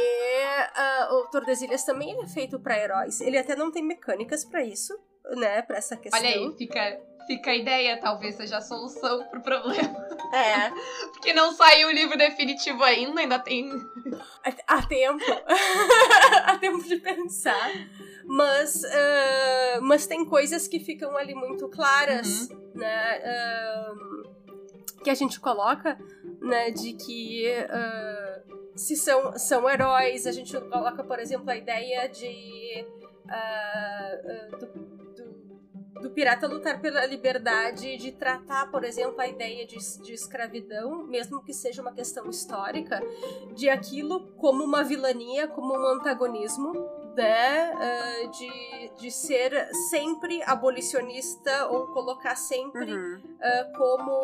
ah, 0.75 1.09
o 1.11 1.29
Tordesilhas 1.29 1.83
também 1.83 2.11
ele 2.11 2.21
é 2.23 2.27
feito 2.27 2.59
pra 2.59 2.77
heróis. 2.77 3.21
Ele 3.21 3.37
até 3.37 3.55
não 3.55 3.71
tem 3.71 3.83
mecânicas 3.83 4.43
pra 4.45 4.63
isso, 4.63 4.97
né? 5.35 5.61
Pra 5.61 5.77
essa 5.77 5.95
questão. 5.95 6.19
Olha 6.19 6.29
aí, 6.29 6.55
fica, 6.57 6.99
fica 7.25 7.51
a 7.51 7.55
ideia, 7.55 7.99
talvez 7.99 8.35
seja 8.35 8.57
a 8.57 8.61
solução 8.61 9.23
pro 9.25 9.41
problema. 9.41 10.07
É. 10.33 10.69
Porque 11.13 11.33
não 11.33 11.53
saiu 11.53 11.89
o 11.89 11.91
livro 11.91 12.17
definitivo 12.17 12.83
ainda, 12.83 13.21
ainda 13.21 13.39
tem. 13.39 13.69
Há 14.67 14.81
tempo. 14.81 15.23
Há 16.45 16.57
tempo 16.57 16.83
de 16.83 16.97
pensar. 16.97 17.71
Mas, 18.25 18.83
ah, 18.85 19.79
mas 19.81 20.07
tem 20.07 20.25
coisas 20.25 20.67
que 20.67 20.79
ficam 20.79 21.15
ali 21.17 21.35
muito 21.35 21.67
claras, 21.69 22.49
né? 22.73 23.21
ah, 23.25 23.93
que 25.03 25.09
a 25.09 25.13
gente 25.13 25.39
coloca, 25.39 25.97
né? 26.41 26.71
De 26.71 26.93
que 26.93 27.47
ah, 27.69 28.41
se 28.75 28.95
são, 28.95 29.37
são 29.37 29.69
heróis, 29.69 30.25
a 30.25 30.31
gente 30.31 30.59
coloca, 30.59 31.03
por 31.03 31.19
exemplo, 31.19 31.49
a 31.49 31.55
ideia 31.55 32.07
de. 32.07 32.85
do, 34.59 35.02
do- 36.03 36.11
pirata 36.11 36.47
lutar 36.47 36.79
pela 36.81 37.05
liberdade, 37.05 37.97
de 37.97 38.11
tratar, 38.11 38.69
por 38.69 38.83
exemplo, 38.83 39.19
a 39.19 39.27
ideia 39.27 39.65
de, 39.65 39.77
de 40.01 40.13
escravidão, 40.13 41.03
mesmo 41.07 41.43
que 41.43 41.53
seja 41.53 41.81
uma 41.81 41.91
questão 41.93 42.29
histórica, 42.29 43.01
de 43.55 43.69
aquilo 43.69 44.27
como 44.37 44.63
uma 44.63 44.83
vilania, 44.83 45.47
como 45.47 45.73
um 45.73 45.87
antagonismo, 45.99 46.71
né? 47.15 47.71
ah, 47.73 48.27
de, 48.27 48.91
de 48.97 49.11
ser 49.11 49.69
sempre 49.89 50.41
abolicionista 50.43 51.67
ou 51.67 51.87
colocar 51.87 52.35
sempre 52.35 52.93
Uhum. 52.93 53.21
ah, 53.41 53.71
como 53.77 54.21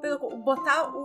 pelo- 0.00 0.36
botar 0.38 0.94
o 0.96 1.04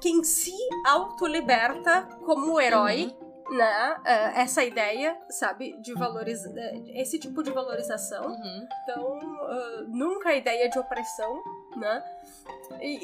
quem 0.00 0.24
se 0.24 0.52
autoliberta 0.86 2.02
como 2.24 2.58
herói, 2.60 3.14
né? 3.50 3.96
Ah, 4.04 4.32
essa 4.36 4.64
ideia, 4.64 5.16
sabe, 5.28 5.76
de 5.80 5.92
valoriza 5.94 6.52
esse 6.94 7.18
tipo 7.18 7.42
de 7.42 7.50
valorização. 7.50 8.26
Uhum. 8.26 8.68
Então, 8.82 9.20
ah, 9.42 9.84
nunca 9.88 10.30
a 10.30 10.36
ideia 10.36 10.68
de 10.68 10.78
opressão, 10.78 11.42
né? 11.76 12.04
E, 12.80 12.98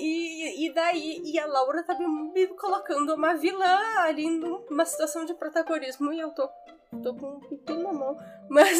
e, 0.64 0.66
e 0.66 0.72
daí, 0.72 1.20
e 1.24 1.38
a 1.38 1.46
Laura 1.46 1.82
tá 1.82 1.94
me, 1.98 2.46
colocando 2.48 3.14
uma 3.14 3.34
vilã 3.34 3.78
ali 3.98 4.28
numa 4.28 4.84
situação 4.84 5.24
de 5.24 5.34
protagonismo 5.34 6.12
e 6.12 6.20
eu 6.20 6.30
tô, 6.30 6.48
tô 7.02 7.14
com 7.14 7.26
um 7.36 7.40
pipi 7.40 7.74
na 7.74 7.92
mão. 7.92 8.16
Mas, 8.48 8.78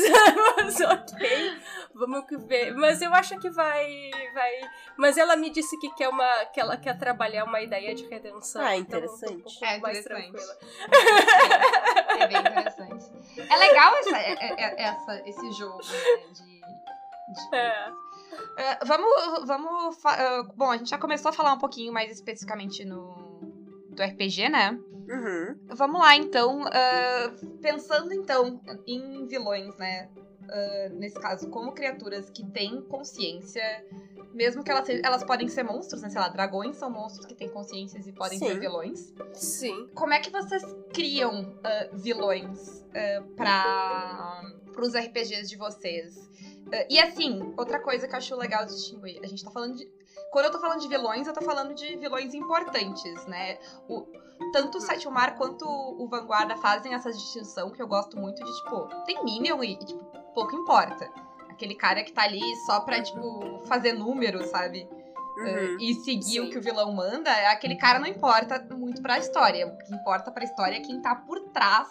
mas 0.65 0.81
ok, 0.81 1.59
vamos 1.93 2.25
que 2.27 2.37
ver. 2.37 2.73
Mas 2.73 3.03
eu 3.03 3.13
acho 3.13 3.37
que 3.41 3.51
vai, 3.51 4.11
vai. 4.33 4.61
Mas 4.97 5.19
ela 5.19 5.35
me 5.35 5.51
disse 5.51 5.77
que 5.81 5.91
quer 5.95 6.09
uma, 6.09 6.45
que 6.47 6.61
ela 6.61 6.77
quer 6.77 6.97
trabalhar 6.97 7.43
uma 7.43 7.61
ideia 7.61 7.93
de 7.93 8.07
redenção. 8.07 8.63
Ah, 8.65 8.77
então 8.77 9.01
eu 9.01 9.07
tô 9.09 9.13
um 9.13 9.17
interessante. 9.17 9.43
pouco 9.43 9.65
É 9.65 9.79
mais 9.81 9.99
interessante. 9.99 10.33
tranquila. 10.33 10.57
É 12.21 12.27
bem 12.29 12.39
interessante. 12.39 13.07
É 13.53 13.57
legal 13.57 13.97
essa, 13.97 14.17
é- 14.19 14.37
é- 14.41 14.83
essa- 14.85 15.23
esse 15.29 15.51
jogo, 15.53 15.79
né? 15.79 16.17
De. 16.33 16.61
de- 17.51 17.57
É. 17.57 17.93
É, 18.57 18.85
vamos. 18.85 19.47
vamos 19.47 20.05
é, 20.05 20.43
bom, 20.55 20.71
a 20.71 20.77
gente 20.77 20.91
já 20.91 20.99
começou 20.99 21.29
a 21.29 21.33
falar 21.33 21.53
um 21.53 21.59
pouquinho 21.59 21.93
mais 21.93 22.11
especificamente 22.11 22.85
no. 22.85 23.25
Do 23.91 24.03
RPG, 24.03 24.51
né? 24.51 24.79
Uhum. 25.09 25.59
Vamos 25.75 26.01
lá, 26.01 26.17
então. 26.17 26.65
ah, 26.67 27.33
pensando, 27.63 28.13
então, 28.13 28.61
em 28.87 29.27
vilões, 29.27 29.77
né? 29.77 30.11
Nesse 30.93 31.19
caso, 31.19 31.49
como 31.49 31.73
criaturas 31.73 32.31
que 32.31 32.45
têm 32.45 32.83
consciência, 32.83 33.63
mesmo 34.35 34.63
que 34.63 34.71
elas, 34.71 34.87
elas 34.89 35.25
podem 35.25 35.49
ser 35.49 35.63
monstros, 35.63 36.03
né? 36.03 36.11
Sei 36.11 36.21
lá, 36.21 36.29
dragões 36.29 36.77
são 36.77 36.91
monstros 36.91 37.25
que 37.25 37.35
têm 37.35 37.49
consciências 37.49 38.07
e 38.07 38.13
podem 38.13 38.39
Sim. 38.39 38.49
ser 38.49 38.61
vilões. 38.61 39.15
Sim. 39.33 39.89
Como 39.95 40.13
é 40.13 40.21
que 40.21 40.31
vocês 40.31 40.63
criam 40.93 41.59
vilões 41.95 42.81
uh, 42.81 43.35
para 43.35 44.43
os 44.79 44.95
RPGs 44.95 45.49
de 45.49 45.57
vocês? 45.57 46.27
Ah, 46.73 46.87
e 46.89 46.99
assim, 46.99 47.55
outra 47.57 47.81
coisa 47.81 48.07
que 48.07 48.15
eu 48.15 48.19
acho 48.19 48.37
legal 48.37 48.65
de 48.65 48.73
distinguir, 48.73 49.21
a 49.23 49.27
gente 49.27 49.45
tá 49.45 49.51
falando 49.51 49.77
de. 49.77 49.89
Quando 50.31 50.47
eu 50.47 50.51
tô 50.51 50.59
falando 50.59 50.81
de 50.81 50.89
vilões, 50.89 51.27
eu 51.27 51.33
tô 51.33 51.43
falando 51.43 51.75
de 51.75 51.97
vilões 51.97 52.35
importantes, 52.35 53.27
né? 53.27 53.59
O, 53.89 54.07
tanto 54.53 54.79
o 54.79 54.81
Sétimo 54.81 55.13
Mar 55.13 55.37
quanto 55.37 55.65
o 55.65 56.09
Vanguarda 56.09 56.57
fazem 56.57 56.95
essa 56.95 57.11
distinção 57.11 57.71
que 57.71 57.81
eu 57.81 57.87
gosto 57.87 58.19
muito 58.19 58.45
de, 58.45 58.57
tipo, 58.57 58.89
tem 59.05 59.23
Minion 59.25 59.63
e, 59.63 59.77
tipo, 59.79 60.05
pouco 60.35 60.57
importa. 60.57 61.11
Aquele 61.49 61.75
cara 61.75 62.03
que 62.03 62.13
tá 62.13 62.23
ali 62.23 62.43
só 62.67 62.81
pra, 62.81 63.01
tipo, 63.01 63.63
fazer 63.67 63.93
número, 63.93 64.45
sabe? 64.47 64.89
Uhum. 65.39 65.77
Uh, 65.77 65.81
e 65.81 65.95
seguir 66.03 66.41
o 66.41 66.45
Sim. 66.45 66.51
que 66.51 66.59
o 66.59 66.63
vilão 66.63 66.93
manda, 66.93 67.31
aquele 67.51 67.77
cara 67.77 67.99
não 67.99 68.07
importa 68.07 68.59
muito 68.75 69.01
pra 69.03 69.19
história. 69.19 69.67
O 69.67 69.79
que 69.79 69.95
importa 69.95 70.31
pra 70.31 70.45
história 70.45 70.77
é 70.77 70.81
quem 70.81 71.01
tá 71.01 71.15
por 71.15 71.41
trás 71.51 71.89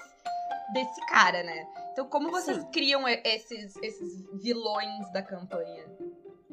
desse 0.74 1.00
cara, 1.08 1.44
né? 1.44 1.68
Então, 1.96 2.10
como 2.10 2.30
vocês 2.30 2.58
Sim. 2.58 2.72
criam 2.72 3.08
esses, 3.08 3.74
esses 3.78 4.30
vilões 4.34 5.10
da 5.14 5.22
campanha? 5.24 5.86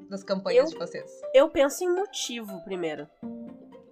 Das 0.09 0.22
campanhas 0.22 0.66
Eu- 0.66 0.70
de 0.70 0.78
vocês? 0.78 1.11
Eu 1.35 1.50
penso 1.50 1.83
em 1.83 1.92
motivo 1.92 2.62
primeiro. 2.62 3.09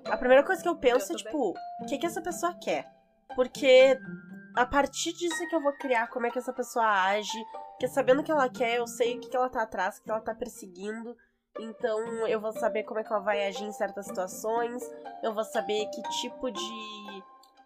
A 0.05 0.17
primeira 0.17 0.45
coisa 0.45 0.63
que 0.63 0.69
eu 0.69 0.77
penso 0.77 1.11
Eu 1.13 1.17
é, 1.17 1.19
tipo, 1.19 1.51
o 1.83 1.87
que, 1.89 1.99
que 1.99 2.07
essa 2.07 2.23
pessoa 2.23 2.55
quer? 2.55 2.89
Porque 3.35 3.99
a 4.55 4.65
partir 4.65 5.13
disso 5.13 5.49
que 5.49 5.57
eu 5.57 5.61
vou 5.61 5.73
criar 5.73 6.07
como 6.07 6.25
é 6.25 6.31
que 6.31 6.39
essa 6.39 6.53
pessoa 6.53 6.87
age. 6.87 7.45
Porque 7.71 7.89
sabendo 7.89 8.21
o 8.21 8.25
que 8.25 8.31
ela 8.31 8.49
quer, 8.49 8.77
eu 8.77 8.87
sei 8.87 9.17
o 9.17 9.21
que, 9.21 9.29
que 9.29 9.37
ela 9.37 9.51
tá 9.51 9.63
atrás, 9.63 9.99
o 9.99 10.05
que 10.05 10.11
ela 10.13 10.21
tá 10.21 10.33
perseguindo. 10.33 11.17
Então 11.59 11.99
eu 12.29 12.41
vou 12.41 12.53
saber 12.53 12.85
como 12.85 13.01
é 13.01 13.03
que 13.03 13.13
ela 13.13 13.23
vai 13.25 13.45
agir 13.49 13.65
em 13.65 13.73
certas 13.73 14.07
situações. 14.07 14.89
Eu 15.21 15.35
vou 15.35 15.43
saber 15.43 15.85
que 15.87 16.01
tipo 16.21 16.49
de, 16.49 17.23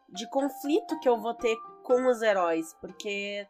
de 0.09 0.27
conflito 0.31 0.99
que 1.01 1.09
eu 1.09 1.21
vou 1.21 1.35
ter 1.35 1.55
com 1.83 2.07
os 2.07 2.23
heróis. 2.23 2.73
Porque 2.81 3.47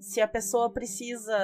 se 0.00 0.20
a 0.20 0.28
pessoa 0.28 0.70
precisa 0.70 1.36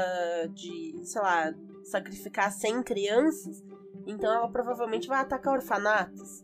de, 0.53 1.01
sei 1.05 1.21
lá, 1.21 1.55
sacrificar 1.85 2.53
100 2.53 2.83
crianças, 2.83 3.63
então 4.07 4.33
ela 4.33 4.49
provavelmente 4.49 5.09
vai 5.09 5.21
atacar 5.21 5.55
orfanatos. 5.55 6.43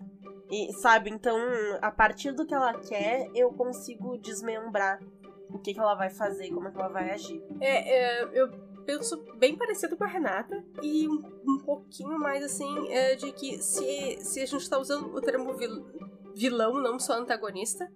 E, 0.50 0.72
sabe, 0.74 1.10
então, 1.10 1.38
a 1.80 1.90
partir 1.92 2.32
do 2.32 2.44
que 2.44 2.52
ela 2.52 2.74
quer, 2.74 3.30
eu 3.34 3.52
consigo 3.52 4.18
desmembrar 4.18 5.00
o 5.48 5.58
que, 5.58 5.72
que 5.72 5.80
ela 5.80 5.94
vai 5.94 6.10
fazer 6.10 6.50
como 6.50 6.68
é 6.68 6.70
que 6.70 6.78
ela 6.78 6.88
vai 6.88 7.10
agir. 7.10 7.42
É, 7.60 8.22
é, 8.22 8.30
eu 8.32 8.50
penso 8.84 9.16
bem 9.38 9.56
parecido 9.56 9.96
com 9.96 10.04
a 10.04 10.08
Renata 10.08 10.64
e 10.82 11.08
um, 11.08 11.22
um 11.46 11.58
pouquinho 11.58 12.18
mais 12.18 12.42
assim 12.42 12.88
é, 12.90 13.14
de 13.14 13.30
que 13.32 13.62
se, 13.62 14.18
se 14.22 14.40
a 14.40 14.46
gente 14.46 14.68
tá 14.68 14.78
usando 14.78 15.14
o 15.14 15.20
termo 15.20 15.54
vil, 15.54 15.86
vilão, 16.34 16.74
não 16.74 16.98
só 16.98 17.14
antagonista, 17.14 17.90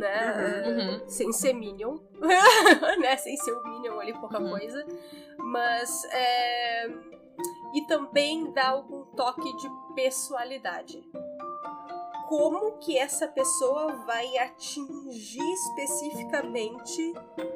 né? 0.00 0.64
Uhum. 0.66 0.88
Uhum. 1.02 1.08
sem 1.08 1.32
ser 1.32 1.52
Minion, 1.52 1.98
né? 3.00 3.16
Sem 3.16 3.36
ser 3.36 3.52
o 3.52 3.62
Minion 3.68 4.00
ali, 4.00 4.12
pouca 4.18 4.40
Uhum. 4.40 4.50
coisa. 4.50 4.84
Mas. 5.38 6.04
é, 6.12 6.88
E 7.74 7.86
também 7.86 8.52
dá 8.52 8.70
algum 8.70 9.04
toque 9.14 9.56
de 9.56 9.68
pessoalidade. 9.94 11.00
Como 12.28 12.78
que 12.78 12.98
essa 12.98 13.26
pessoa 13.28 13.92
vai 14.06 14.36
atingir 14.38 15.52
especificamente 15.52 17.12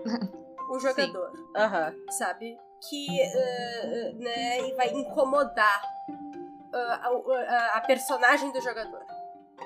o 0.70 0.78
jogador, 0.78 1.30
Aham. 1.56 1.94
sabe? 2.18 2.56
Que, 2.88 3.06
eh, 3.20 4.12
né, 4.16 4.68
e 4.68 4.74
vai 4.74 4.88
incomodar 4.92 5.82
ah, 6.74 7.00
a, 7.02 7.08
a- 7.08 7.76
a 7.78 7.80
personagem 7.82 8.52
do 8.52 8.60
jogador. 8.60 9.03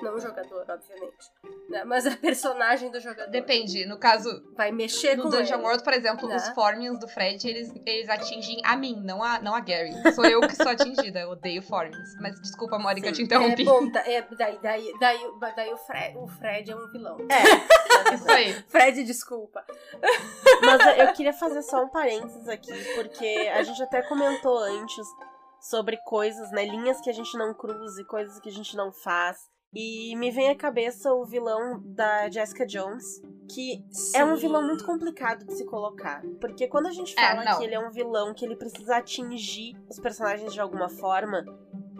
Não 0.01 0.15
o 0.15 0.19
jogador, 0.19 0.65
obviamente. 0.69 1.17
né, 1.69 1.83
Mas 1.83 2.05
a 2.07 2.15
personagem 2.15 2.89
do 2.89 2.99
jogador. 2.99 3.29
Depende. 3.31 3.85
No 3.85 3.97
caso, 3.99 4.29
Vai 4.55 4.71
mexer 4.71 5.15
no 5.17 5.23
com 5.23 5.29
Dungeon 5.29 5.55
ele. 5.57 5.63
World, 5.65 5.83
por 5.83 5.93
exemplo, 5.93 6.27
né? 6.27 6.35
os 6.37 6.47
Formians 6.49 6.99
do 6.99 7.07
Fred, 7.07 7.45
eles, 7.49 7.69
eles 7.85 8.07
atingem 8.09 8.61
a 8.63 8.77
mim, 8.77 9.01
não 9.03 9.21
a, 9.21 9.39
não 9.41 9.53
a 9.53 9.59
Gary. 9.59 9.91
Sou 10.13 10.25
eu 10.25 10.39
que 10.41 10.55
sou 10.55 10.69
atingida. 10.69 11.19
Eu 11.19 11.31
odeio 11.31 11.61
Formians. 11.61 12.15
Mas 12.21 12.39
desculpa, 12.39 12.79
Mori, 12.79 13.01
que 13.01 13.09
eu 13.09 13.13
te 13.13 13.23
interrompi. 13.23 13.63
É 13.63 13.65
bom, 13.65 13.89
da- 13.91 13.99
é, 14.09 14.21
daí, 14.21 14.59
daí, 14.61 14.93
daí, 14.99 15.19
daí 15.55 15.73
o, 15.73 15.77
Fred, 15.77 16.17
o 16.17 16.27
Fred 16.27 16.71
é 16.71 16.75
um 16.75 16.91
vilão. 16.91 17.17
É. 17.29 18.13
Isso 18.13 18.31
aí. 18.31 18.53
Fred, 18.69 19.03
desculpa. 19.03 19.65
Mas 20.61 20.97
eu 20.99 21.13
queria 21.13 21.33
fazer 21.33 21.61
só 21.63 21.83
um 21.83 21.89
parênteses 21.89 22.47
aqui, 22.47 22.71
porque 22.95 23.49
a 23.53 23.63
gente 23.63 23.81
até 23.83 24.01
comentou 24.03 24.57
antes 24.59 25.05
sobre 25.59 25.97
coisas, 26.05 26.51
né? 26.51 26.63
Linhas 26.65 27.01
que 27.01 27.09
a 27.09 27.13
gente 27.13 27.37
não 27.37 27.53
cruza 27.53 28.01
e 28.01 28.05
coisas 28.05 28.39
que 28.39 28.47
a 28.47 28.51
gente 28.51 28.77
não 28.77 28.91
faz. 28.93 29.37
E 29.73 30.15
me 30.15 30.31
vem 30.31 30.49
à 30.49 30.55
cabeça 30.55 31.13
o 31.13 31.23
vilão 31.25 31.81
da 31.85 32.29
Jessica 32.29 32.65
Jones, 32.65 33.21
que 33.47 33.83
é 34.15 34.25
um 34.25 34.35
Sim. 34.35 34.41
vilão 34.41 34.63
muito 34.65 34.83
complicado 34.85 35.45
de 35.45 35.53
se 35.55 35.65
colocar. 35.65 36.23
Porque 36.41 36.67
quando 36.67 36.87
a 36.87 36.91
gente 36.91 37.13
É, 37.17 37.21
fala 37.21 37.43
não. 37.43 37.57
que 37.57 37.63
ele 37.65 37.75
é 37.75 37.79
um 37.79 37.91
vilão 37.91 38.33
que 38.33 38.45
ele 38.45 38.55
precisa 38.55 38.97
atingir 38.97 39.75
os 39.87 39.99
personagens 39.99 40.53
de 40.53 40.59
alguma 40.59 40.89
forma, 40.89 41.45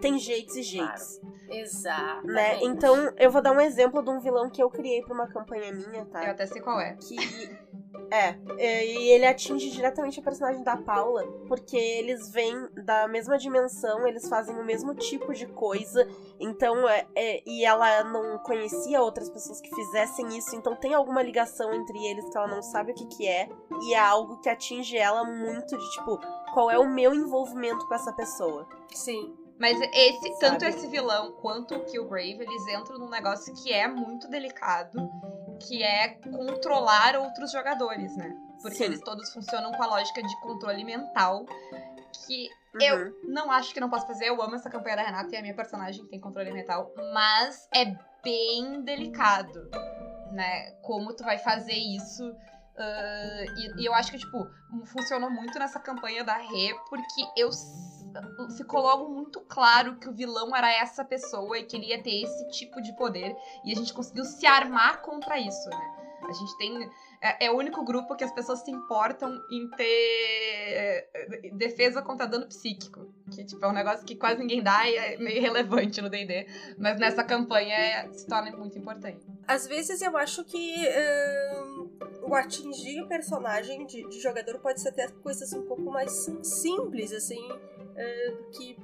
tem 0.02 0.18
jeitos 0.18 0.56
e 0.56 0.64
jeitos. 0.64 1.20
Exato. 1.50 2.26
Né? 2.28 2.64
Então, 2.64 3.12
eu 3.18 3.30
vou 3.32 3.42
dar 3.42 3.52
um 3.52 3.60
exemplo 3.62 4.04
de 4.04 4.10
um 4.10 4.20
vilão 4.20 4.50
que 4.50 4.62
eu 4.62 4.70
criei 4.70 5.02
pra 5.04 5.14
uma 5.14 5.28
campanha 5.28 5.72
minha, 5.72 6.06
tá? 6.06 6.24
Eu 6.26 6.32
até 6.32 6.46
sei 6.46 6.62
qual 6.62 6.80
é. 6.80 6.96
que 6.96 7.16
é, 8.12 8.86
e 8.86 9.10
ele 9.12 9.26
atinge 9.26 9.70
diretamente 9.70 10.20
a 10.20 10.24
personagem 10.24 10.64
da 10.64 10.76
Paula, 10.78 11.24
porque 11.48 11.78
eles 11.78 12.30
vêm 12.32 12.68
da 12.86 13.08
mesma 13.08 13.38
dimensão, 13.38 14.08
eles 14.08 14.28
fazem 14.28 14.56
o 14.56 14.64
mesmo 14.66 14.94
tipo 14.96 15.34
de 15.34 15.46
coisa, 15.48 16.08
então 16.40 16.88
é, 16.88 17.06
é- 17.16 17.44
e 17.46 17.64
ela 17.66 18.04
não 18.04 18.40
conhecia 18.40 19.02
outras 19.02 19.30
pessoas 19.30 19.62
que 19.62 19.74
fizessem 19.74 20.38
isso, 20.38 20.56
então 20.56 20.76
tem 20.76 20.94
alguma 20.94 21.22
ligação 21.22 21.74
entre 21.74 21.98
eles 22.06 22.28
que 22.30 22.38
ela 22.38 22.48
não 22.48 22.62
sabe 22.62 22.92
o 22.92 22.96
que 22.96 23.06
que 23.08 23.28
é, 23.28 23.50
e 23.84 23.94
é 23.94 24.00
algo 24.00 24.40
que 24.42 24.50
atinge 24.50 24.98
ela 24.98 25.24
muito 25.24 25.78
de 25.78 25.92
tipo, 25.92 26.20
qual 26.54 26.70
é 26.72 26.78
o 26.80 26.88
meu 26.90 27.14
envolvimento 27.14 27.88
com 27.88 27.94
essa 27.94 28.12
pessoa? 28.14 28.68
Sim. 28.94 29.36
Mas 29.60 29.80
esse, 29.94 30.40
tanto 30.40 30.62
Sabe? 30.62 30.68
esse 30.68 30.88
vilão 30.88 31.34
quanto 31.34 31.76
o 31.76 31.86
Killgrave, 31.86 32.42
eles 32.42 32.68
entram 32.68 32.98
num 32.98 33.10
negócio 33.10 33.54
que 33.62 33.74
é 33.74 33.88
muito 33.88 34.30
delicado, 34.30 35.10
que 35.60 35.84
é 35.84 36.10
controlar 36.10 37.18
outros 37.18 37.52
jogadores, 37.52 38.16
né? 38.16 38.36
Porque 38.62 38.78
Sim. 38.78 38.86
eles 38.86 39.02
todos 39.02 39.32
funcionam 39.34 39.72
com 39.72 39.84
a 39.84 39.88
lógica 39.88 40.24
de 40.24 40.42
controle 40.42 40.84
mental, 40.84 41.46
que 42.26 42.50
Uhum. 42.74 42.82
Eu 42.82 43.14
não 43.24 43.52
acho 43.52 43.74
que 43.74 43.80
não 43.80 43.90
posso 43.90 44.06
fazer. 44.06 44.26
Eu 44.26 44.42
amo 44.42 44.56
essa 44.56 44.70
campanha 44.70 44.98
da 44.98 45.04
Renata 45.04 45.34
e 45.34 45.38
a 45.38 45.42
minha 45.42 45.56
personagem 45.56 46.06
tem 46.06 46.20
controle 46.20 46.52
mental. 46.52 46.92
Mas 47.14 47.68
é 47.74 47.96
bem 48.24 48.82
delicado, 48.84 49.70
né? 50.32 50.72
Como 50.82 51.14
tu 51.16 51.24
vai 51.24 51.38
fazer 51.38 51.74
isso. 51.74 52.24
ah, 52.78 53.46
e, 53.58 53.82
e 53.82 53.86
eu 53.86 53.94
acho 53.94 54.12
que, 54.12 54.20
tipo, 54.20 54.48
funcionou 54.86 55.32
muito 55.32 55.58
nessa 55.58 55.80
campanha 55.80 56.24
da 56.24 56.36
Rê, 56.36 56.76
porque 56.90 57.22
eu. 57.36 57.50
Ficou 58.58 58.82
logo 58.82 59.10
muito 59.10 59.40
claro 59.42 59.96
que 59.98 60.08
o 60.10 60.14
vilão 60.14 60.56
era 60.56 60.72
essa 60.72 61.04
pessoa 61.04 61.58
e 61.58 61.64
que 61.64 61.76
ele 61.78 61.88
ia 61.88 62.02
ter 62.02 62.24
esse 62.24 62.50
tipo 62.52 62.82
de 62.82 62.94
poder. 62.98 63.36
E 63.64 63.72
a 63.72 63.76
gente 63.76 63.94
conseguiu 63.94 64.26
se 64.26 64.46
armar 64.46 65.02
contra 65.02 65.38
isso, 65.40 65.70
né? 65.70 65.96
A 66.28 66.32
gente 66.34 66.58
tem. 66.58 66.90
É, 67.22 67.46
é 67.48 67.52
o 67.52 67.56
único 67.58 67.84
grupo 67.84 68.16
que 68.16 68.24
as 68.24 68.32
pessoas 68.32 68.60
se 68.60 68.70
importam 68.72 69.34
em 69.52 69.68
ter 69.72 69.86
é, 71.14 71.50
defesa 71.54 72.02
contra 72.02 72.28
dano 72.28 72.46
psíquico. 72.48 73.08
Que, 73.32 73.44
tipo, 73.44 73.64
é 73.64 73.68
um 73.68 73.74
negócio 73.74 74.06
que 74.06 74.16
quase 74.16 74.40
ninguém 74.40 74.62
dá 74.62 74.88
e 74.88 74.96
é 74.96 75.18
meio 75.18 75.42
relevante 75.42 76.02
no 76.02 76.10
D&D. 76.10 76.48
Mas 76.78 77.00
nessa 77.00 77.24
campanha 77.24 77.76
é- 77.76 78.14
se 78.14 78.28
torna 78.28 78.52
muito 78.52 78.78
importante. 78.78 79.20
Às 79.48 79.66
vezes 79.68 80.02
eu 80.02 80.16
acho 80.18 80.44
que 80.46 80.88
ahn, 80.88 81.88
o 82.24 82.36
atingir 82.36 83.02
o 83.02 83.08
personagem 83.08 83.86
de, 83.88 84.08
de 84.08 84.20
jogador 84.20 84.60
pode 84.60 84.80
ser 84.80 84.90
até 84.90 85.08
coisas 85.08 85.52
um 85.54 85.64
pouco 85.64 85.90
mais 85.90 86.12
sim- 86.12 86.44
simples, 86.44 87.12
assim, 87.12 87.42
ah, 88.00 88.32
do 88.32 88.44
que 88.52 88.78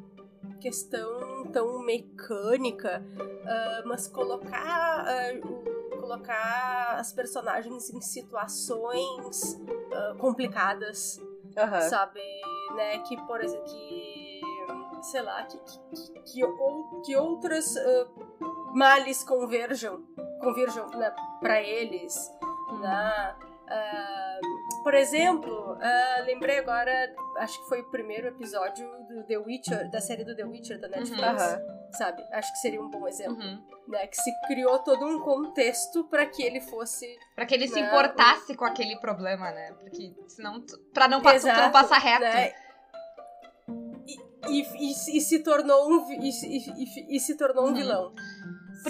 questão 0.59 1.45
tão 1.51 1.79
mecânica, 1.79 3.03
ah, 3.45 3.83
mas 3.85 4.07
colocar, 4.07 5.05
o- 5.43 5.99
colocar 5.99 6.97
as 6.99 7.11
personagens 7.13 7.89
em 7.89 8.01
situações 8.01 9.59
ah, 9.93 10.15
complicadas, 10.19 11.19
Aham. 11.57 11.81
sabe, 11.81 12.19
né, 12.75 12.99
que 12.99 13.15
por 13.25 13.41
exemplo, 13.41 13.65
que 13.65 14.41
sei 15.03 15.21
lá, 15.21 15.43
que, 15.43 15.57
que, 15.59 16.19
que, 16.21 16.43
ou- 16.45 17.01
que 17.05 17.15
outras 17.15 17.75
ah, 17.77 18.07
males 18.73 19.23
converjam, 19.23 20.03
converjam 20.41 20.89
né, 20.89 21.13
para 21.39 21.61
eles, 21.61 22.13
né? 22.81 23.35
Por 24.85 24.93
exemplo, 24.93 25.79
ah, 25.81 26.21
lembrei 26.27 26.59
agora, 26.59 26.91
acho 27.39 27.59
que 27.59 27.69
foi 27.69 27.81
o 27.81 27.89
primeiro 27.89 28.27
episódio 28.27 28.87
do 29.09 29.23
The 29.23 29.35
Witcher, 29.39 29.89
da 29.89 29.99
série 29.99 30.23
do 30.23 30.35
The 30.35 30.43
Witcher 30.45 30.79
da 30.79 30.87
Netflix, 30.87 31.23
Aham. 31.23 31.59
sabe? 31.91 32.23
Acho 32.31 32.51
que 32.53 32.59
seria 32.59 32.79
um 32.79 32.87
bom 32.87 33.07
exemplo, 33.07 33.35
Uhum. 33.35 33.65
né? 33.87 34.05
Que 34.05 34.15
se 34.15 34.31
criou 34.45 34.77
todo 34.77 35.03
um 35.07 35.19
contexto 35.21 36.03
para 36.03 36.27
que 36.27 36.43
ele 36.43 36.61
fosse 36.61 37.17
Pra 37.35 37.47
que 37.47 37.55
ele 37.55 37.67
se 37.67 37.81
Não. 37.81 37.87
importasse 37.87 38.55
com 38.55 38.63
aquele 38.63 38.95
problema, 38.99 39.49
né? 39.51 39.73
Porque 39.79 40.13
senão. 40.27 40.61
tu- 40.61 40.77
Pra 40.93 41.07
não, 41.07 41.19
tu 41.19 41.23
não 41.25 41.33
Exato, 41.33 41.71
passar 41.71 41.97
reto. 41.97 42.21
né? 42.21 42.53
E, 44.47 44.59
e, 44.59 44.61
e, 44.61 44.91
e 45.17 45.19
se 45.19 45.39
tornou 45.39 45.89
um 45.91 46.05
se- 46.31 47.05
e 47.09 47.19
se 47.19 47.35
tornou 47.35 47.63
um 47.65 47.69
Uhum. 47.69 47.73
vilão, 47.73 48.13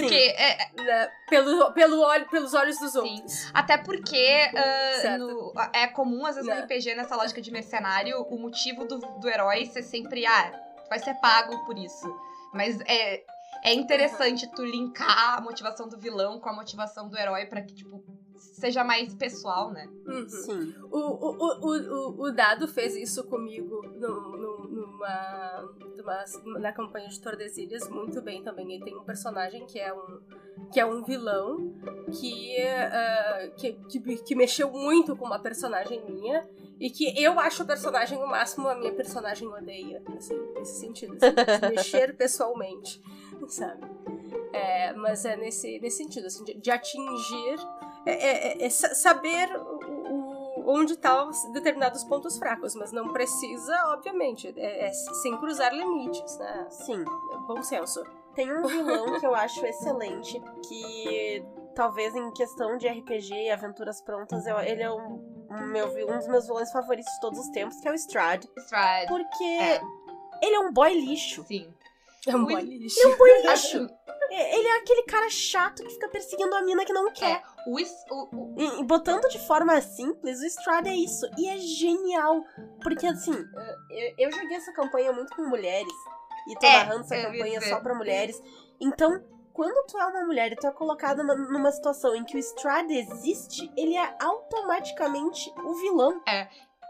Porque. 0.01 0.09
Sim. 0.29 0.35
é- 0.37 0.69
né? 0.81 1.11
Pelo, 1.29 1.71
pelo 1.73 1.99
olho, 2.01 2.29
pelos 2.29 2.53
olhos 2.53 2.77
dos 2.77 2.91
Sim. 2.91 2.99
outros. 2.99 3.49
Até 3.53 3.77
porque 3.77 4.49
Certo. 5.01 5.19
no- 5.25 5.53
é 5.73 5.87
comum, 5.87 6.25
às 6.25 6.35
vezes, 6.35 6.49
no 6.49 6.55
Né. 6.55 6.61
RPG, 6.61 6.95
nessa 6.95 7.15
lógica 7.15 7.41
de 7.41 7.49
mercenário, 7.51 8.21
o 8.23 8.37
motivo 8.37 8.85
do, 8.85 8.99
do 8.99 9.29
herói 9.29 9.65
ser 9.65 9.83
sempre, 9.83 10.25
ah, 10.25 10.51
tu 10.83 10.89
vai 10.89 10.99
ser 10.99 11.13
pago 11.15 11.65
por 11.65 11.77
isso. 11.77 12.07
Mas 12.53 12.79
é, 12.81 13.21
é 13.63 13.73
interessante 13.73 14.47
tu 14.55 14.63
linkar 14.63 15.37
a 15.37 15.41
motivação 15.41 15.87
do 15.87 15.97
vilão 15.97 16.39
com 16.39 16.49
a 16.49 16.53
motivação 16.53 17.09
do 17.09 17.17
herói 17.17 17.45
pra 17.47 17.61
que, 17.61 17.73
tipo, 17.73 18.03
seja 18.53 18.83
mais 18.83 19.13
pessoal, 19.13 19.71
né? 19.71 19.87
Uhum. 20.05 20.29
Sim. 20.29 20.73
O, 20.91 20.97
o, 20.97 21.37
o, 21.61 21.69
o, 21.71 22.21
o 22.27 22.31
Dado 22.31 22.67
fez 22.67 22.95
isso 22.95 23.23
comigo 23.25 23.81
no, 23.95 24.37
no- 24.37 24.65
numa, 24.67 25.69
numa, 25.97 26.59
na 26.59 26.71
campanha 26.71 27.07
de 27.09 27.19
Tordesilhas 27.19 27.87
muito 27.89 28.21
bem 28.21 28.43
também. 28.43 28.71
Ele 28.73 28.83
tem 28.83 28.95
um 28.97 29.03
personagem 29.03 29.65
que 29.65 29.79
é 29.79 29.93
um, 29.93 30.19
que 30.71 30.79
é 30.79 30.85
um 30.85 31.03
vilão 31.03 31.73
que, 32.19 32.57
ah, 32.61 33.49
que, 33.57 33.73
que, 33.89 33.99
que 34.17 34.35
mexeu 34.35 34.71
muito 34.71 35.15
com 35.15 35.25
uma 35.25 35.39
personagem 35.39 36.03
minha. 36.05 36.47
E 36.77 36.89
que 36.89 37.17
eu 37.23 37.39
acho 37.39 37.63
o 37.63 37.65
personagem 37.65 38.17
o 38.17 38.27
máximo, 38.27 38.67
a 38.67 38.75
minha 38.75 38.91
personagem 38.93 39.47
odeia. 39.47 40.03
Assim, 40.17 40.35
nesse 40.55 40.79
sentido. 40.79 41.13
Assim, 41.15 41.33
de 41.61 41.69
mexer 41.75 42.15
pessoalmente, 42.17 43.01
sabe? 43.47 43.85
É, 44.51 44.91
mas 44.93 45.23
é 45.23 45.37
nesse, 45.37 45.79
nesse 45.79 45.97
sentido, 45.97 46.27
assim, 46.27 46.43
de, 46.43 46.53
de 46.55 46.69
atingir. 46.71 47.55
É, 48.05 48.11
é- 48.61 48.65
é 48.65 48.69
sa- 48.69 48.93
saber 48.93 49.49
o, 49.57 50.63
onde 50.67 50.93
estão 50.93 51.29
determinados 51.53 52.03
pontos 52.03 52.37
fracos, 52.37 52.75
mas 52.75 52.91
não 52.91 53.11
precisa, 53.13 53.73
obviamente, 53.87 54.53
é, 54.57 54.87
é 54.87 54.91
sem 54.93 55.35
cruzar 55.37 55.73
limites, 55.73 56.37
né? 56.37 56.67
Sim. 56.69 57.01
É 57.33 57.37
Bom 57.47 57.61
senso. 57.63 58.03
Tem 58.33 58.51
um 58.51 58.63
vilão 58.67 59.19
que 59.19 59.25
eu 59.25 59.33
acho 59.35 59.65
excelente, 59.65 60.41
que 60.67 61.43
talvez 61.73 62.15
em 62.15 62.31
questão 62.31 62.77
de 62.77 62.87
RPG 62.87 63.33
e 63.33 63.51
aventuras 63.51 64.01
prontas, 64.01 64.45
eu- 64.45 64.59
ele 64.59 64.81
é 64.83 64.91
um, 64.91 65.45
um 65.49 65.67
meu, 65.67 65.87
um 66.09 66.17
dos 66.17 66.27
meus 66.27 66.45
vilões 66.45 66.71
favoritos 66.71 67.11
de 67.13 67.19
todos 67.21 67.39
os 67.39 67.49
tempos, 67.49 67.79
que 67.79 67.87
é 67.87 67.91
o 67.91 67.95
Strad. 67.95 68.43
Stride. 68.57 69.07
Porque 69.07 69.43
É. 69.43 69.81
ele 70.41 70.55
é 70.55 70.59
um 70.59 70.71
boy 70.73 70.93
lixo. 70.93 71.43
Sim. 71.47 71.71
É 72.27 72.35
um 72.35 72.43
bom 72.45 72.57
lixo. 72.59 72.99
Ele 72.99 73.11
é 73.11 73.13
um 73.13 73.17
boy 73.17 73.41
lixo. 73.43 73.89
É, 74.37 74.57
Ele 74.57 74.67
é 74.67 74.77
aquele 74.79 75.03
cara 75.03 75.29
chato 75.29 75.81
que 75.83 75.89
fica 75.91 76.09
perseguindo 76.09 76.53
a 76.55 76.61
mina 76.61 76.83
que 76.83 76.91
não 76.93 77.11
quer. 77.13 77.41
O, 77.67 77.79
is- 77.79 78.03
o- 78.11 78.29
o- 78.55 78.55
e 78.81 78.83
botando 78.83 79.27
de 79.29 79.39
forma 79.47 79.79
simples, 79.81 80.39
o 80.41 80.45
Strada 80.45 80.89
é 80.89 80.93
isso. 80.95 81.25
E 81.37 81.47
é 81.47 81.57
genial. 81.57 82.43
Porque, 82.83 83.07
assim, 83.07 83.33
eh, 83.33 84.13
eu, 84.17 84.25
eu 84.27 84.31
joguei 84.31 84.57
essa 84.57 84.73
campanha 84.73 85.13
muito 85.13 85.35
com 85.35 85.43
mulheres. 85.47 85.93
E 86.49 86.55
tô 86.59 86.65
É, 86.65 86.77
narrando 86.79 87.01
essa 87.01 87.15
campanha 87.15 87.59
dizer. 87.59 87.69
só 87.73 87.79
pra 87.79 87.95
mulheres. 87.95 88.41
Então, 88.79 89.23
quando 89.53 89.87
tu 89.87 89.97
é 89.97 90.05
uma 90.05 90.25
mulher 90.25 90.51
e 90.51 90.55
tu 90.57 90.67
é 90.67 90.71
colocada 90.71 91.23
numa, 91.23 91.35
numa 91.35 91.71
situação 91.71 92.13
em 92.15 92.23
que 92.25 92.35
o 92.35 92.39
Strada 92.39 92.91
existe, 92.93 93.71
ele 93.77 93.95
é 93.95 94.15
automaticamente 94.19 95.51
o 95.63 95.73
vilão. 95.75 96.21
É. 96.27 96.47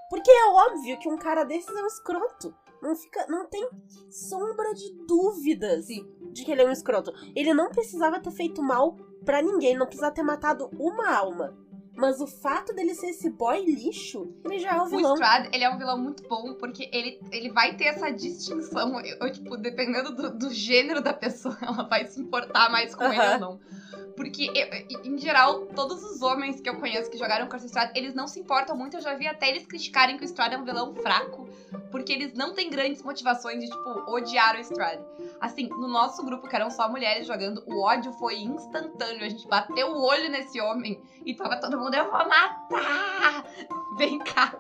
Porque 0.09 0.29
é 0.31 0.45
óbvio 0.49 0.97
que 0.99 1.07
um 1.07 1.17
cara 1.17 1.43
desses 1.43 1.75
é 1.75 1.81
um 1.81 1.87
escroto. 1.87 2.55
Não, 2.85 2.95
fica, 2.95 3.25
não 3.27 3.45
tem 3.45 3.67
sombra 4.09 4.73
de 4.73 5.05
dúvidas 5.07 5.85
Sim. 5.85 6.05
de 6.31 6.45
que 6.45 6.51
ele 6.51 6.61
é 6.61 6.65
um 6.65 6.71
escroto. 6.71 7.11
Ele 7.35 7.53
não 7.53 7.69
precisava 7.69 8.19
ter 8.19 8.31
feito 8.31 8.61
mal 8.61 8.95
pra 9.23 9.41
ninguém, 9.41 9.75
não 9.75 9.85
precisava 9.85 10.13
ter 10.13 10.23
matado 10.23 10.69
uma 10.79 11.11
alma. 11.13 11.53
Mas 11.97 12.19
o 12.19 12.27
fato 12.27 12.73
dele 12.75 12.93
ser 12.93 13.07
esse 13.07 13.29
boy 13.29 13.63
lixo, 13.65 14.29
ele 14.43 14.59
já 14.59 14.75
é 14.75 14.81
o 14.81 14.83
O 14.83 14.89
vilão. 14.89 15.13
Strad, 15.13 15.47
ele 15.53 15.63
é 15.63 15.69
um 15.69 15.77
vilão 15.77 15.97
muito 15.97 16.27
bom, 16.27 16.53
porque 16.55 16.89
ele, 16.91 17.21
ele 17.31 17.49
vai 17.49 17.77
ter 17.77 17.85
essa 17.85 18.11
distinção. 18.11 18.99
Eu, 18.99 19.17
eu, 19.21 19.31
tipo, 19.31 19.55
dependendo 19.55 20.13
do, 20.13 20.37
do 20.37 20.49
gênero 20.53 21.01
da 21.01 21.13
pessoa, 21.13 21.57
ela 21.63 21.83
vai 21.83 22.05
se 22.05 22.19
importar 22.19 22.69
mais 22.69 22.93
com 22.93 23.05
ele 23.05 23.17
Aham. 23.17 23.33
ou 23.33 23.39
não. 23.39 23.59
Porque, 24.15 24.49
eu- 24.55 25.01
em 25.03 25.17
geral, 25.17 25.65
todos 25.67 26.01
os 26.03 26.21
homens 26.21 26.61
que 26.61 26.69
eu 26.69 26.79
conheço 26.79 27.09
que 27.09 27.17
jogaram 27.17 27.47
o 27.47 27.55
Strad, 27.57 27.91
eles 27.95 28.13
não 28.13 28.27
se 28.27 28.39
importam 28.39 28.75
muito. 28.75 28.95
Eu 28.97 29.01
já 29.01 29.13
vi 29.13 29.27
até 29.27 29.49
eles 29.49 29.65
criticarem 29.65 30.17
que 30.17 30.23
o 30.23 30.25
Strad 30.25 30.53
é 30.53 30.57
um 30.57 30.63
vilão 30.63 30.93
fraco, 30.95 31.49
porque 31.91 32.13
eles 32.13 32.33
não 32.33 32.53
têm 32.53 32.69
grandes 32.69 33.01
motivações 33.01 33.59
de, 33.59 33.67
tipo, 33.69 34.11
odiar 34.11 34.55
o 34.55 34.59
Strad. 34.59 34.99
Assim, 35.39 35.67
no 35.67 35.87
nosso 35.87 36.23
grupo, 36.23 36.47
que 36.47 36.55
eram 36.55 36.69
só 36.69 36.89
mulheres 36.89 37.27
jogando, 37.27 37.61
o 37.67 37.81
ódio 37.83 38.11
foi 38.13 38.35
instantâneo. 38.39 39.25
A 39.25 39.29
gente 39.29 39.47
bateu 39.47 39.89
o 39.89 40.01
olho 40.01 40.29
nesse 40.29 40.61
homem 40.61 41.01
e 41.25 41.35
tava 41.35 41.57
todo 41.59 41.77
mundo, 41.77 41.93
eu 41.93 42.05
vou 42.09 42.27
matar! 42.27 43.43
Vem 43.97 44.17
cá. 44.19 44.53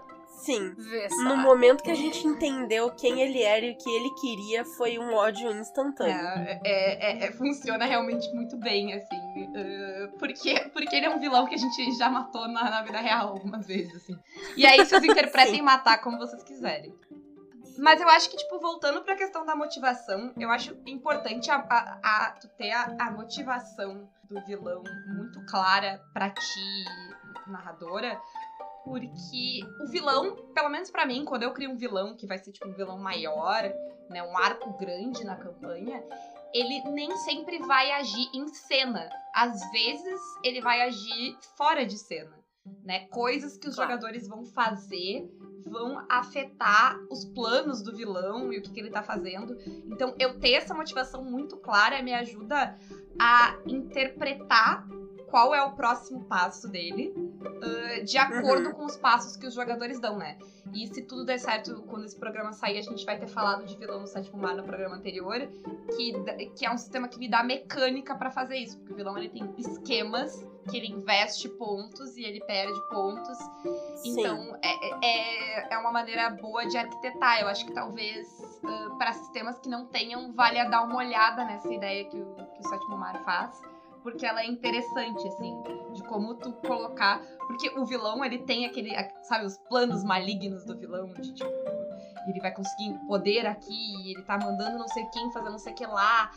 Sim. 0.43 0.75
Só. 1.09 1.23
No 1.23 1.37
momento 1.37 1.83
que 1.83 1.89
a 1.91 1.95
gente 1.95 2.25
entendeu 2.27 2.91
quem 2.91 3.21
ele 3.21 3.41
era 3.41 3.65
e 3.65 3.71
o 3.71 3.77
que 3.77 3.89
ele 3.89 4.09
queria, 4.21 4.65
foi 4.77 4.99
um 4.99 5.13
ódio 5.13 5.49
instantâneo. 5.51 6.13
É, 6.13 6.61
é, 6.63 7.11
é, 7.23 7.25
é, 7.27 7.31
funciona 7.31 7.85
realmente 7.85 8.31
muito 8.33 8.57
bem, 8.57 8.93
assim. 8.93 9.15
eh, 9.55 10.09
porque, 10.19 10.69
porque 10.73 10.95
ele 10.95 11.05
é 11.05 11.09
um 11.09 11.19
vilão 11.19 11.45
que 11.47 11.55
a 11.55 11.57
gente 11.57 11.91
já 11.97 12.09
matou 12.09 12.47
na, 12.47 12.69
na 12.69 12.81
vida 12.83 12.99
real 12.99 13.29
algumas 13.29 13.65
vezes, 13.65 13.95
assim. 13.95 14.19
E 14.55 14.65
aí 14.65 14.77
vocês 14.85 15.03
interpretem 15.03 15.61
matar 15.63 15.99
como 16.01 16.17
vocês 16.17 16.43
quiserem. 16.43 16.93
Mas 17.77 17.99
eu 17.99 18.07
acho 18.07 18.29
que, 18.29 18.37
tipo, 18.37 18.57
voltando 18.59 19.01
pra 19.03 19.15
questão 19.17 19.45
da 19.45 19.53
motivação, 19.55 20.31
eu 20.37 20.49
acho 20.49 20.77
importante 20.85 21.51
a, 21.51 21.55
a, 21.57 21.99
a- 22.27 22.31
tu 22.39 22.47
ter 22.57 22.71
a, 22.71 22.95
a 22.99 23.11
motivação 23.11 24.07
do 24.29 24.39
vilão 24.45 24.81
muito 25.07 25.45
clara 25.45 26.01
pra 26.13 26.29
ti, 26.29 26.85
narradora, 27.47 28.17
porque 28.85 29.61
o 29.81 29.87
vilão, 29.87 30.35
pelo 30.53 30.69
menos 30.69 30.91
pra 30.91 31.05
mim, 31.05 31.25
quando 31.25 31.43
eu 31.43 31.51
crio 31.51 31.71
um 31.71 31.75
vilão 31.75 32.15
que 32.15 32.27
vai 32.27 32.37
ser, 32.37 32.51
tipo, 32.51 32.67
um 32.67 32.73
vilão 32.73 32.97
maior, 32.97 33.63
né, 34.09 34.21
um 34.21 34.37
arco 34.37 34.77
grande 34.77 35.23
na 35.23 35.35
campanha, 35.35 36.01
ele 36.53 36.79
nem 36.91 37.13
sempre 37.17 37.57
vai 37.57 37.91
agir 37.91 38.29
em 38.33 38.47
cena. 38.47 39.09
Às 39.33 39.59
vezes, 39.71 40.19
ele 40.43 40.61
vai 40.61 40.81
agir 40.81 41.35
fora 41.57 41.83
de 41.85 41.97
cena, 41.97 42.39
né? 42.83 42.99
Coisas 43.09 43.57
que 43.57 43.67
os 43.67 43.75
Claro. 43.75 43.89
jogadores 43.91 44.27
vão 44.27 44.45
fazer 44.45 45.27
vão 45.65 46.05
afetar 46.07 46.95
os 47.09 47.25
planos 47.25 47.81
do 47.81 47.91
vilão 47.91 48.53
e 48.53 48.59
o 48.59 48.61
que, 48.61 48.71
que 48.71 48.79
ele 48.79 48.91
tá 48.91 49.01
fazendo. 49.01 49.57
Então, 49.91 50.13
eu 50.19 50.39
ter 50.39 50.51
essa 50.51 50.75
motivação 50.75 51.23
muito 51.23 51.57
clara 51.57 52.01
me 52.03 52.13
ajuda 52.13 52.77
a 53.19 53.51
interpretar 53.65 54.85
qual 55.27 55.55
é 55.55 55.61
o 55.63 55.71
próximo 55.71 56.23
passo 56.25 56.67
dele, 56.67 57.11
ah, 57.45 58.03
de 58.03 58.17
acordo 58.17 58.73
com 58.73 58.85
os 58.85 58.97
passos 58.97 59.35
que 59.37 59.45
os 59.47 59.53
jogadores 59.53 59.99
dão, 59.99 60.17
né? 60.17 60.37
E 60.73 60.87
se 60.87 61.01
tudo 61.03 61.23
der 61.23 61.37
certo, 61.37 61.83
quando 61.87 62.05
esse 62.05 62.17
programa 62.17 62.51
sair, 62.51 62.77
a 62.77 62.81
gente 62.81 63.05
vai 63.05 63.17
ter 63.17 63.27
falado 63.27 63.65
de 63.65 63.77
vilão 63.77 64.01
no 64.01 64.07
sétimo 64.07 64.37
mar 64.37 64.55
no 64.55 64.63
programa 64.63 64.95
anterior, 64.95 65.47
que, 65.95 66.13
que 66.55 66.65
é 66.65 66.71
um 66.71 66.77
sistema 66.77 67.07
que 67.07 67.17
me 67.19 67.29
dá 67.29 67.43
mecânica 67.43 68.15
pra 68.15 68.29
fazer 68.29 68.57
isso. 68.57 68.77
Porque 68.79 68.93
o 68.93 68.95
vilão 68.95 69.17
ele 69.17 69.29
tem 69.29 69.53
esquemas 69.57 70.35
que 70.69 70.77
ele 70.77 70.87
investe 70.87 71.47
pontos 71.49 72.17
e 72.17 72.23
ele 72.23 72.41
perde 72.41 72.79
pontos. 72.89 73.37
Sim. 73.97 74.19
Então, 74.19 74.57
é, 74.61 75.05
é, 75.05 75.73
é 75.73 75.77
uma 75.77 75.91
maneira 75.91 76.29
boa 76.31 76.65
de 76.65 76.77
arquitetar. 76.77 77.41
Eu 77.41 77.47
acho 77.47 77.65
que 77.65 77.73
talvez 77.73 78.27
ah, 78.63 78.95
para 78.97 79.13
sistemas 79.13 79.59
que 79.59 79.69
não 79.69 79.85
tenham, 79.85 80.33
valha 80.33 80.65
dar 80.65 80.81
uma 80.81 80.97
olhada 80.97 81.45
nessa 81.45 81.71
ideia 81.71 82.05
que 82.05 82.17
o, 82.17 82.35
que 82.35 82.59
o 82.59 82.69
Sétimo 82.69 82.97
Mar 82.97 83.23
faz. 83.23 83.61
Porque 84.05 84.23
ela 84.23 84.43
é 84.43 84.45
interessante, 84.45 85.27
assim, 85.27 85.63
de 85.93 86.03
como 86.03 86.35
tu 86.35 86.53
colocar. 86.67 87.25
Porque 87.47 87.69
o 87.69 87.87
vilão, 87.87 88.23
ele 88.23 88.37
tem 88.37 88.67
aquele, 88.67 88.91
sabe, 89.23 89.45
os 89.45 89.57
planos 89.67 90.03
malignos 90.03 90.63
do 90.63 90.77
vilão, 90.77 91.11
de 91.13 91.33
tipo. 91.33 91.49
Ele 92.27 92.39
vai 92.39 92.53
conseguir 92.53 92.93
poder 93.07 93.47
aqui, 93.47 94.11
ele 94.11 94.21
tá 94.21 94.37
mandando 94.37 94.77
não 94.77 94.87
sei 94.87 95.03
quem 95.07 95.31
fazer 95.31 95.49
não 95.49 95.57
sei 95.57 95.73
o 95.73 95.75
que 95.75 95.87
lá. 95.87 96.31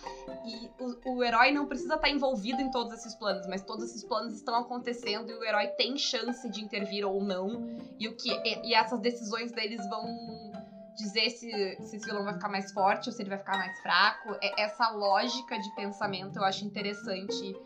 E 0.47 0.71
o, 0.83 1.17
o 1.17 1.25
herói 1.25 1.51
não 1.51 1.67
precisa 1.67 1.97
estar 1.97 2.09
envolvido 2.09 2.63
em 2.63 2.71
todos 2.71 2.95
esses 2.95 3.15
planos, 3.15 3.47
mas 3.47 3.63
todos 3.63 3.85
esses 3.85 4.03
planos 4.03 4.35
estão 4.35 4.55
acontecendo 4.55 5.31
e 5.31 5.35
o 5.35 5.45
herói 5.45 5.67
tem 5.69 5.97
chance 5.99 6.49
de 6.49 6.65
intervir 6.65 7.07
ou 7.07 7.23
não. 7.23 7.77
E, 7.99 8.09
o 8.09 8.17
que, 8.17 8.31
e, 8.31 8.69
e 8.69 8.75
essas 8.75 8.99
decisões 9.01 9.53
deles 9.53 9.87
vão 9.91 10.48
dizer 10.99 11.31
se, 11.31 11.51
se 11.87 11.97
esse 11.97 12.07
vilão 12.07 12.25
vai 12.25 12.35
ficar 12.35 12.49
mais 12.49 12.73
forte 12.73 13.09
ou 13.09 13.13
se 13.13 13.23
ele 13.23 13.31
vai 13.31 13.39
ficar 13.39 13.57
mais 13.57 13.79
fraco. 13.81 14.37
É- 14.43 14.63
essa 14.63 14.91
lógica 14.91 15.59
de 15.59 15.75
pensamento 15.75 16.37
eu 16.37 16.45
acho 16.45 16.65
interessante 16.65 17.57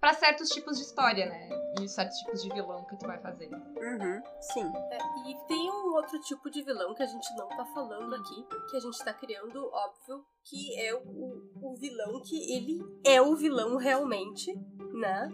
para 0.00 0.14
certos 0.14 0.48
tipos 0.48 0.78
de 0.78 0.84
história, 0.84 1.26
né? 1.26 1.48
E 1.80 1.88
certos 1.88 2.16
tipos 2.18 2.42
de 2.42 2.48
vilão 2.50 2.84
que 2.84 2.96
tu 2.96 3.06
vai 3.06 3.18
fazer. 3.18 3.48
Uhum, 3.50 4.22
sim. 4.40 4.72
É, 4.90 4.98
e 5.28 5.34
tem 5.46 5.70
um 5.70 5.92
outro 5.94 6.18
tipo 6.20 6.50
de 6.50 6.62
vilão 6.62 6.94
que 6.94 7.02
a 7.02 7.06
gente 7.06 7.28
não 7.36 7.48
tá 7.48 7.64
falando 7.66 8.14
aqui, 8.14 8.46
que 8.70 8.76
a 8.76 8.80
gente 8.80 9.04
tá 9.04 9.12
criando, 9.12 9.68
óbvio, 9.72 10.24
que 10.44 10.78
é 10.80 10.94
o, 10.94 11.42
o 11.62 11.76
vilão 11.76 12.20
que 12.22 12.52
ele 12.52 12.80
é 13.04 13.20
o 13.20 13.36
vilão 13.36 13.76
realmente, 13.76 14.52
né? 14.94 15.28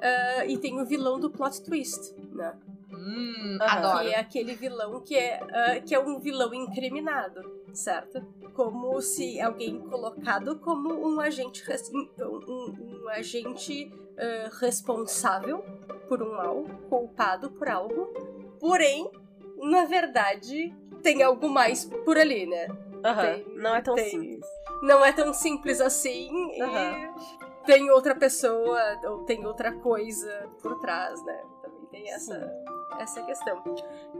Ah, 0.00 0.44
e 0.46 0.58
tem 0.58 0.80
o 0.80 0.84
vilão 0.84 1.18
do 1.18 1.30
plot 1.30 1.62
twist, 1.64 2.14
né? 2.32 2.58
Hum, 3.04 3.58
adoro. 3.60 4.04
Que 4.04 4.14
é 4.14 4.18
aquele 4.18 4.54
vilão 4.54 5.00
que 5.00 5.16
é, 5.16 5.40
ah, 5.52 5.80
que 5.80 5.94
é 5.94 5.98
um 5.98 6.18
vilão 6.20 6.54
incriminado, 6.54 7.40
certo? 7.72 8.22
Como 8.54 9.00
se 9.00 9.40
alguém 9.40 9.78
colocado 9.80 10.58
como 10.60 10.92
um 11.06 11.18
agente, 11.20 11.62
um, 11.92 12.08
um- 12.24 13.08
agente 13.08 13.92
ah, 14.18 14.50
responsável 14.60 15.64
por 16.08 16.22
um 16.22 16.30
mal, 16.36 16.64
culpado 16.88 17.50
por 17.50 17.68
algo, 17.68 18.12
porém, 18.60 19.10
na 19.58 19.84
verdade, 19.84 20.74
tem 21.02 21.22
algo 21.22 21.48
mais 21.48 21.84
por 21.84 22.16
ali, 22.16 22.46
né? 22.46 22.68
Aham. 23.04 23.22
Tem- 23.34 23.46
Não 23.56 23.74
é 23.74 23.80
tão 23.82 23.94
tem- 23.96 24.10
simples. 24.10 24.46
Não 24.82 25.04
é 25.04 25.12
tão 25.12 25.32
simples 25.34 25.80
assim 25.80 26.28
Aham. 26.60 27.14
e 27.62 27.66
tem 27.66 27.90
outra 27.90 28.14
pessoa 28.14 28.80
ou 29.04 29.24
tem 29.24 29.44
outra 29.46 29.72
coisa 29.72 30.48
por 30.60 30.78
trás, 30.80 31.24
né? 31.24 31.40
Também 31.62 31.86
tem 31.90 32.10
essa, 32.12 32.52
essa 32.98 33.22
questão. 33.22 33.62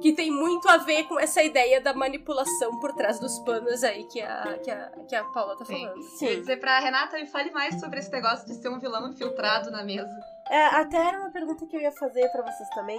Que 0.00 0.12
tem 0.12 0.30
muito 0.30 0.68
a 0.68 0.78
ver 0.78 1.04
com 1.04 1.18
essa 1.18 1.42
ideia 1.42 1.80
da 1.80 1.94
manipulação 1.94 2.78
por 2.80 2.92
trás 2.92 3.18
dos 3.18 3.38
panos 3.40 3.82
aí 3.84 4.04
que 4.04 4.20
a, 4.20 4.58
que 4.58 4.70
a, 4.70 4.90
que 5.08 5.14
a 5.14 5.24
Paula 5.24 5.56
tá 5.56 5.64
Sim. 5.64 5.84
falando. 5.84 5.96
Eu 5.96 6.02
ia 6.02 6.10
Sim. 6.10 6.40
dizer 6.40 6.56
pra 6.58 6.78
Renata, 6.80 7.18
me 7.18 7.26
fale 7.26 7.50
mais 7.50 7.78
sobre 7.80 7.98
esse 7.98 8.10
negócio 8.10 8.46
de 8.46 8.54
ser 8.54 8.68
um 8.68 8.78
vilão 8.78 9.08
infiltrado 9.08 9.70
na 9.70 9.84
mesa. 9.84 10.10
É, 10.50 10.66
até 10.66 10.96
era 10.96 11.18
uma 11.18 11.30
pergunta 11.30 11.66
que 11.66 11.76
eu 11.76 11.80
ia 11.80 11.92
fazer 11.92 12.28
pra 12.30 12.42
vocês 12.42 12.68
também. 12.70 12.98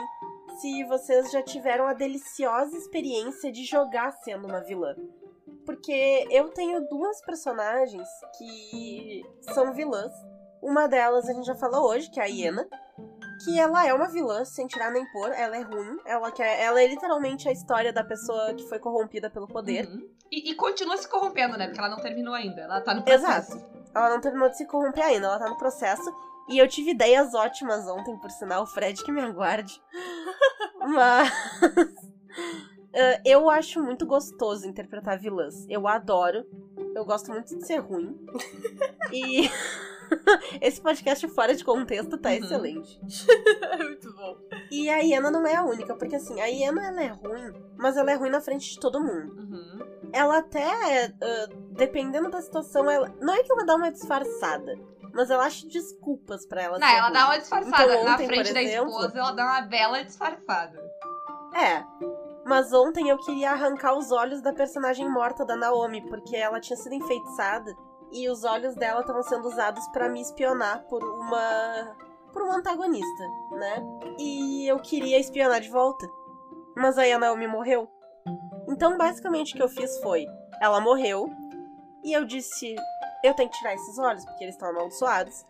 Se 0.59 0.83
vocês 0.85 1.31
já 1.31 1.41
tiveram 1.41 1.87
a 1.87 1.93
deliciosa 1.93 2.75
experiência 2.77 3.51
de 3.51 3.63
jogar 3.63 4.11
sendo 4.23 4.47
uma 4.47 4.61
vilã. 4.61 4.95
Porque 5.65 6.27
eu 6.29 6.49
tenho 6.49 6.87
duas 6.87 7.21
personagens 7.21 8.07
que 8.37 9.23
são 9.53 9.73
vilãs. 9.73 10.13
Uma 10.61 10.87
delas 10.87 11.27
a 11.27 11.33
gente 11.33 11.45
já 11.45 11.55
falou 11.55 11.89
hoje, 11.89 12.09
que 12.09 12.19
é 12.19 12.23
a 12.23 12.27
Iena. 12.27 12.67
Que 13.43 13.59
ela 13.59 13.85
é 13.85 13.93
uma 13.93 14.07
vilã, 14.07 14.45
sem 14.45 14.67
tirar 14.67 14.91
nem 14.91 15.05
pôr. 15.11 15.31
Ela 15.31 15.57
é 15.57 15.61
ruim. 15.61 15.97
Ela, 16.05 16.31
quer, 16.31 16.61
ela 16.61 16.81
é 16.81 16.87
literalmente 16.87 17.49
a 17.49 17.51
história 17.51 17.91
da 17.91 18.03
pessoa 18.03 18.53
que 18.53 18.67
foi 18.69 18.79
corrompida 18.79 19.29
pelo 19.29 19.47
poder. 19.47 19.85
Uhum. 19.85 20.07
E, 20.31 20.51
e 20.51 20.55
continua 20.55 20.97
se 20.97 21.07
corrompendo, 21.07 21.57
né? 21.57 21.65
Porque 21.67 21.79
ela 21.79 21.89
não 21.89 22.01
terminou 22.01 22.33
ainda. 22.33 22.61
Ela 22.61 22.81
tá 22.81 22.93
no 22.93 23.03
processo. 23.03 23.53
Exato. 23.53 23.83
Ela 23.93 24.09
não 24.09 24.21
terminou 24.21 24.49
de 24.49 24.57
se 24.57 24.65
corromper 24.65 25.03
ainda, 25.03 25.27
ela 25.27 25.39
tá 25.39 25.49
no 25.49 25.57
processo. 25.57 26.03
E 26.49 26.57
eu 26.57 26.67
tive 26.67 26.91
ideias 26.91 27.33
ótimas 27.33 27.87
ontem, 27.87 28.17
por 28.17 28.31
sinal, 28.31 28.63
o 28.63 28.67
Fred 28.67 29.01
que 29.03 29.11
me 29.11 29.21
aguarde. 29.21 29.81
Mas. 30.79 31.31
eh, 32.93 33.21
eu 33.25 33.49
acho 33.49 33.81
muito 33.81 34.05
gostoso 34.05 34.67
interpretar 34.67 35.19
vilãs. 35.19 35.65
Eu 35.69 35.87
adoro. 35.87 36.45
Eu 36.95 37.05
gosto 37.05 37.31
muito 37.31 37.55
de 37.57 37.65
ser 37.65 37.77
ruim. 37.77 38.17
E. 39.11 39.49
Esse 40.61 40.81
podcast 40.81 41.27
fora 41.29 41.55
de 41.55 41.63
contexto 41.63 42.17
tá 42.17 42.29
Uhum. 42.29 42.35
excelente. 42.35 42.99
muito 43.77 44.13
bom. 44.15 44.37
E 44.71 44.89
a 44.89 44.97
Iena 44.99 45.29
não 45.31 45.45
é 45.45 45.55
a 45.55 45.63
única, 45.63 45.95
porque 45.95 46.15
assim, 46.15 46.39
a 46.41 46.45
Iena 46.45 46.85
ela 46.87 47.03
é 47.03 47.07
ruim, 47.07 47.53
mas 47.77 47.97
ela 47.97 48.11
é 48.11 48.15
ruim 48.15 48.29
na 48.29 48.41
frente 48.41 48.69
de 48.71 48.79
todo 48.79 48.99
mundo. 49.01 49.33
Uhum. 49.37 49.79
ela 50.11 50.37
até, 50.37 51.05
ah, 51.21 51.47
dependendo 51.71 52.29
da 52.29 52.41
situação, 52.41 52.89
ela 52.89 53.11
não 53.19 53.33
é 53.33 53.41
que 53.43 53.51
ela 53.51 53.65
dá 53.65 53.75
uma 53.75 53.91
disfarçada, 53.91 54.75
mas 55.13 55.29
ela 55.31 55.45
acha 55.45 55.67
desculpas 55.67 56.45
pra 56.45 56.61
ela 56.61 56.77
Não, 56.79 56.87
ela 56.87 57.05
ruim. 57.05 57.13
dá 57.13 57.25
uma 57.25 57.37
disfarçada. 57.39 57.83
Então, 57.83 58.03
Na 58.05 58.13
ontem, 58.13 58.27
por 58.27 58.33
frente 58.35 58.53
da 58.53 58.61
exemplo- 58.63 58.89
esposa, 58.91 59.17
ela 59.19 59.31
dá 59.31 59.43
uma 59.43 59.61
bela 59.61 60.03
disfarçada. 60.03 60.79
É. 61.55 61.83
Mas 62.45 62.73
ontem 62.73 63.07
eu 63.09 63.17
queria 63.19 63.51
arrancar 63.51 63.97
os 63.97 64.11
olhos 64.11 64.41
da 64.41 64.51
personagem 64.53 65.09
morta 65.09 65.45
da 65.45 65.55
Naomi, 65.55 66.01
porque 66.09 66.35
ela 66.35 66.59
tinha 66.59 66.75
sido 66.77 66.93
enfeitiçada 66.93 67.73
e 68.13 68.29
os 68.29 68.43
olhos 68.43 68.75
dela 68.75 69.01
estavam 69.01 69.23
sendo 69.23 69.47
usados 69.47 69.85
pra 69.87 70.07
me 70.07 70.21
espionar 70.21 70.83
por 70.83 71.03
uma 71.03 71.95
por 72.31 72.41
um 72.41 72.51
antagonista, 72.51 73.23
né? 73.51 73.83
E 74.17 74.67
eu 74.67 74.79
queria 74.79 75.19
espionar 75.19 75.61
de 75.61 75.69
volta. 75.69 76.07
Mas 76.75 76.97
aí 76.97 77.11
a 77.11 77.19
Naomi 77.19 77.47
morreu. 77.47 77.87
Então, 78.67 78.97
basicamente 78.97 79.53
o 79.53 79.57
que 79.57 79.63
eu 79.63 79.69
fiz 79.69 79.99
foi, 79.99 80.25
ela 80.59 80.81
morreu 80.81 81.29
e 82.03 82.11
eu 82.11 82.25
disse, 82.25 82.75
eu 83.23 83.35
tenho 83.35 83.49
que 83.49 83.57
tirar 83.57 83.75
esses 83.75 83.99
olhos 83.99 84.25
porque 84.25 84.43
eles 84.43 84.55
estão 84.55 84.69
amaldiçoados. 84.69 85.45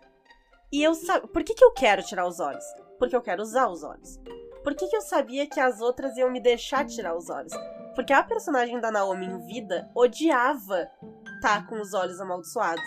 E 0.71 0.83
eu 0.83 0.93
sabia, 0.93 1.27
por 1.27 1.43
que 1.43 1.53
que 1.53 1.63
eu 1.63 1.71
quero 1.71 2.03
tirar 2.03 2.27
os 2.27 2.39
olhos? 2.39 2.65
Porque 2.99 3.15
eu 3.15 3.21
quero 3.21 3.41
usar 3.41 3.69
os 3.69 3.83
olhos. 3.83 4.19
Por 4.63 4.73
que, 4.73 4.87
que 4.87 4.95
eu 4.95 5.01
sabia 5.01 5.45
que 5.45 5.59
as 5.59 5.81
outras 5.81 6.15
iam 6.15 6.31
me 6.31 6.39
deixar 6.39 6.85
tirar 6.85 7.15
os 7.15 7.29
olhos? 7.29 7.53
Porque 7.95 8.13
a 8.13 8.23
personagem 8.23 8.79
da 8.79 8.89
Naomi 8.89 9.25
em 9.25 9.37
vida 9.39 9.89
odiava 9.93 10.89
estar 11.43 11.67
com 11.67 11.81
os 11.81 11.93
olhos 11.93 12.21
amaldiçoados. 12.21 12.83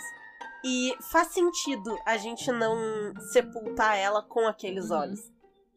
E 0.65 0.91
faz 1.11 1.27
sentido 1.27 1.95
a 2.03 2.17
gente 2.17 2.51
não 2.51 3.13
sepultar 3.31 3.95
ela 3.95 4.23
com 4.23 4.47
aqueles 4.47 4.89
Uhum. 4.89 4.97
olhos. 4.97 5.19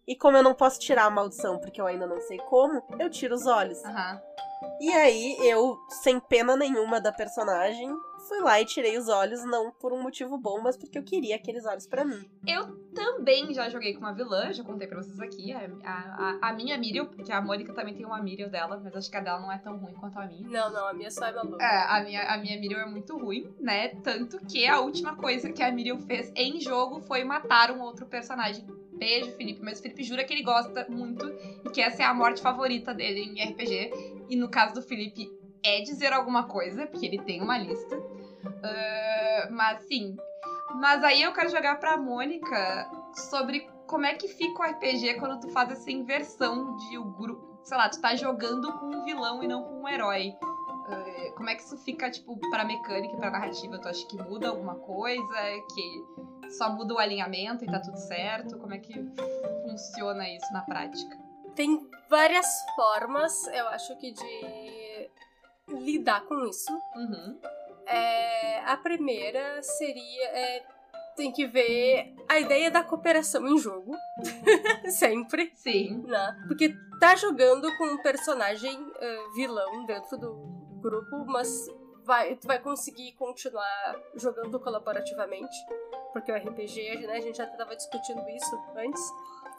E 0.08 0.16
como 0.16 0.38
eu 0.38 0.42
não 0.42 0.54
posso 0.54 0.80
tirar 0.80 1.04
a 1.04 1.10
maldição 1.10 1.58
porque 1.58 1.80
eu 1.80 1.86
ainda 1.86 2.06
não 2.06 2.20
sei 2.22 2.38
como, 2.38 2.82
eu 2.98 3.10
tiro 3.10 3.34
os 3.34 3.46
olhos. 3.46 3.84
Aham. 3.84 4.20
E 4.80 4.90
aí 4.92 5.36
eu, 5.46 5.78
sem 6.02 6.18
pena 6.18 6.56
nenhuma 6.56 7.00
da 7.00 7.12
personagem, 7.12 7.94
fui 8.30 8.40
lá 8.40 8.60
e 8.60 8.64
tirei 8.64 8.96
os 8.96 9.08
olhos, 9.08 9.44
não 9.44 9.72
por 9.72 9.92
um 9.92 10.00
motivo 10.00 10.38
bom, 10.38 10.60
mas 10.62 10.76
porque 10.76 10.96
eu 10.96 11.02
queria 11.02 11.34
aqueles 11.34 11.66
olhos 11.66 11.84
pra 11.84 12.04
mim. 12.04 12.30
Eu 12.46 12.64
também 12.94 13.52
já 13.52 13.68
joguei 13.68 13.92
com 13.92 13.98
uma 14.00 14.12
vilã, 14.14 14.52
já 14.52 14.62
contei 14.62 14.86
pra 14.86 15.02
vocês 15.02 15.18
aqui. 15.18 15.52
A, 15.52 15.68
a, 15.84 16.38
a- 16.44 16.48
a 16.50 16.52
minha 16.52 16.78
Miriam, 16.78 17.06
porque 17.06 17.32
a 17.32 17.40
Mônica 17.40 17.72
também 17.74 17.92
tem 17.92 18.06
uma 18.06 18.22
Miriam 18.22 18.48
dela, 18.48 18.80
mas 18.82 18.94
acho 18.94 19.10
que 19.10 19.16
a 19.16 19.20
dela 19.20 19.40
não 19.40 19.50
é 19.50 19.58
tão 19.58 19.76
ruim 19.76 19.94
quanto 19.94 20.16
a 20.16 20.26
minha. 20.26 20.48
Não, 20.48 20.72
não, 20.72 20.86
a 20.86 20.92
minha 20.92 21.10
só 21.10 21.26
é 21.26 21.32
maluca. 21.32 21.60
É, 21.62 21.86
a 21.98 22.02
minha, 22.04 22.22
a 22.22 22.38
minha 22.38 22.56
Miriam 22.60 22.78
é 22.78 22.86
muito 22.86 23.18
ruim, 23.18 23.52
né? 23.58 23.88
Tanto 24.04 24.38
que 24.46 24.64
a 24.64 24.78
última 24.80 25.16
coisa 25.16 25.50
que 25.52 25.60
a 25.62 25.72
Miriam 25.72 25.98
fez 25.98 26.32
em 26.36 26.60
jogo 26.60 27.00
foi 27.00 27.24
matar 27.24 27.72
um 27.72 27.80
outro 27.80 28.06
personagem. 28.06 28.64
Beijo, 28.92 29.32
Felipe. 29.32 29.60
Mas 29.62 29.80
o 29.80 29.82
Felipe 29.82 30.04
jura 30.04 30.22
que 30.22 30.32
ele 30.32 30.42
gosta 30.44 30.86
muito 30.88 31.26
e 31.64 31.70
que 31.70 31.80
essa 31.80 32.02
é 32.04 32.06
a 32.06 32.14
morte 32.14 32.40
favorita 32.40 32.94
dele 32.94 33.22
em 33.22 33.42
RPG. 33.42 33.90
E 34.28 34.36
no 34.36 34.48
caso 34.48 34.74
do 34.74 34.82
Felipe, 34.82 35.28
é 35.62 35.80
dizer 35.82 36.12
alguma 36.12 36.44
coisa, 36.44 36.86
porque 36.86 37.04
ele 37.06 37.18
tem 37.18 37.42
uma 37.42 37.58
lista. 37.58 37.96
Ah, 38.62 39.48
mas 39.50 39.82
sim. 39.86 40.16
Mas 40.76 41.02
aí 41.02 41.22
eu 41.22 41.32
quero 41.32 41.50
jogar 41.50 41.78
pra 41.80 41.96
Mônica 41.96 42.90
sobre 43.30 43.68
como 43.86 44.06
é 44.06 44.14
que 44.14 44.28
fica 44.28 44.62
o 44.62 44.66
RPG 44.66 45.14
quando 45.18 45.40
tu 45.40 45.48
faz 45.50 45.70
essa 45.70 45.90
inversão 45.90 46.76
de 46.76 46.98
o 46.98 47.04
grupo. 47.04 47.58
Sei 47.64 47.76
lá, 47.76 47.88
tu 47.88 48.00
tá 48.00 48.14
jogando 48.16 48.72
com 48.78 48.86
um 48.86 49.04
vilão 49.04 49.42
e 49.42 49.48
não 49.48 49.64
com 49.64 49.82
um 49.82 49.88
herói. 49.88 50.34
Eh, 50.88 51.32
Como 51.36 51.48
é 51.50 51.54
que 51.54 51.62
isso 51.62 51.76
fica, 51.78 52.10
tipo, 52.10 52.36
pra 52.50 52.64
mecânica 52.64 53.14
e 53.14 53.16
pra 53.16 53.30
narrativa? 53.30 53.78
Tu 53.78 53.88
acha 53.88 54.06
que 54.06 54.16
muda 54.16 54.48
alguma 54.48 54.74
coisa? 54.76 55.34
Que 55.74 56.50
só 56.52 56.70
muda 56.72 56.94
o 56.94 56.98
alinhamento 56.98 57.64
e 57.64 57.66
tá 57.66 57.80
tudo 57.80 57.96
certo? 57.98 58.58
Como 58.58 58.74
é 58.74 58.78
que 58.78 58.94
funciona 59.68 60.28
isso 60.28 60.52
na 60.52 60.62
prática? 60.62 61.16
Tem 61.54 61.88
várias 62.08 62.46
formas, 62.74 63.46
eu 63.48 63.68
acho 63.68 63.96
que, 63.98 64.12
de 64.12 65.10
lidar 65.68 66.22
com 66.22 66.44
isso. 66.46 66.72
Uhum. 66.96 67.38
É, 67.86 68.60
a 68.64 68.76
primeira 68.76 69.62
seria. 69.62 70.28
é, 70.28 70.62
tem 71.16 71.30
que 71.30 71.46
ver 71.46 72.14
a 72.28 72.38
ideia 72.38 72.70
da 72.70 72.82
cooperação 72.82 73.46
em 73.46 73.58
jogo. 73.58 73.94
Sempre. 74.88 75.52
Sim. 75.54 76.02
né? 76.06 76.44
Porque 76.48 76.74
tá 76.98 77.14
jogando 77.16 77.76
com 77.76 77.84
um 77.84 78.02
personagem 78.02 78.92
eh, 78.98 79.18
vilão 79.34 79.84
dentro 79.86 80.16
do 80.16 80.34
grupo, 80.80 81.24
mas 81.26 81.66
vai, 82.04 82.36
tu 82.36 82.46
vai 82.46 82.58
conseguir 82.58 83.12
continuar 83.12 83.96
jogando 84.14 84.58
colaborativamente. 84.60 85.56
Porque 86.12 86.32
o 86.32 86.36
RPG, 86.36 87.06
né, 87.06 87.16
a 87.16 87.20
gente 87.20 87.36
já 87.36 87.46
tava 87.46 87.76
discutindo 87.76 88.28
isso 88.28 88.56
antes, 88.76 89.02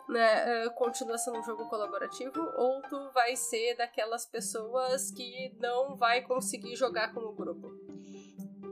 né? 0.09 0.65
eh, 0.65 0.69
continua 0.72 1.17
sendo 1.17 1.39
um 1.39 1.43
jogo 1.43 1.69
colaborativo, 1.69 2.41
ou 2.57 2.82
tu 2.84 3.09
vai 3.13 3.36
ser 3.36 3.76
daquelas 3.76 4.26
pessoas 4.26 5.11
que 5.11 5.55
não 5.59 5.95
vai 5.95 6.22
conseguir 6.22 6.76
jogar 6.76 7.13
com 7.13 7.22
o 7.22 7.32
grupo. 7.32 7.72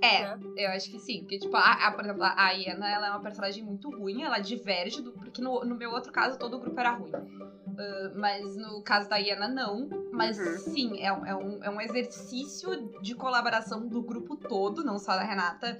É, 0.01 0.21
né? 0.35 0.39
eu 0.55 0.69
acho 0.71 0.89
que 0.89 0.99
sim. 0.99 1.19
Porque, 1.19 1.39
tipo, 1.39 1.55
a, 1.55 1.87
a- 1.87 1.91
por 1.91 2.03
exemplo, 2.05 2.23
a 2.23 2.51
Iena, 2.51 2.89
ela 2.89 3.07
é 3.07 3.09
uma 3.11 3.19
personagem 3.21 3.63
muito 3.63 3.89
ruim, 3.89 4.23
ela 4.23 4.39
diverge 4.39 5.01
do. 5.01 5.11
Porque 5.13 5.41
no, 5.41 5.63
no 5.65 5.75
meu 5.75 5.91
outro 5.91 6.11
caso, 6.11 6.37
todo 6.39 6.55
o 6.55 6.59
grupo 6.59 6.79
era 6.79 6.91
ruim. 6.91 7.11
Ah, 7.13 8.11
mas 8.15 8.55
no 8.55 8.81
caso 8.81 9.09
da 9.09 9.17
Iena, 9.17 9.47
não. 9.47 9.89
Mas 10.11 10.37
Uhum. 10.37 10.57
sim, 10.73 10.99
é, 11.01 11.11
um- 11.13 11.25
é, 11.25 11.35
um, 11.35 11.63
é 11.63 11.69
um 11.69 11.81
exercício 11.81 12.89
de 13.01 13.13
colaboração 13.15 13.87
do 13.87 14.01
grupo 14.01 14.35
todo, 14.35 14.83
não 14.83 14.97
só 14.99 15.15
da 15.15 15.23
Renata, 15.23 15.79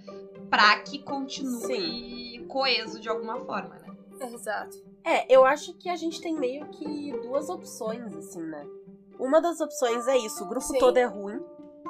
pra 0.50 0.80
que 0.80 1.00
continue 1.04 2.46
coeso 2.48 3.00
de 3.00 3.10
alguma 3.10 3.40
forma, 3.46 3.76
né? 3.76 3.88
Exato. 4.22 4.78
É, 5.04 5.34
eu 5.34 5.46
acho 5.46 5.74
que 5.76 5.90
a 5.90 5.96
gente 5.96 6.22
tem 6.22 6.36
meio 6.38 6.68
que 6.70 7.12
duas 7.22 7.50
opções, 7.50 8.14
assim, 8.16 8.42
né? 8.42 8.66
Uma 9.18 9.42
das 9.42 9.60
opções 9.60 10.08
é 10.08 10.18
isso, 10.18 10.44
o 10.44 10.48
grupo 10.48 10.66
Sim. 10.66 10.78
todo 10.80 10.98
é 10.98 11.06
ruim, 11.06 11.40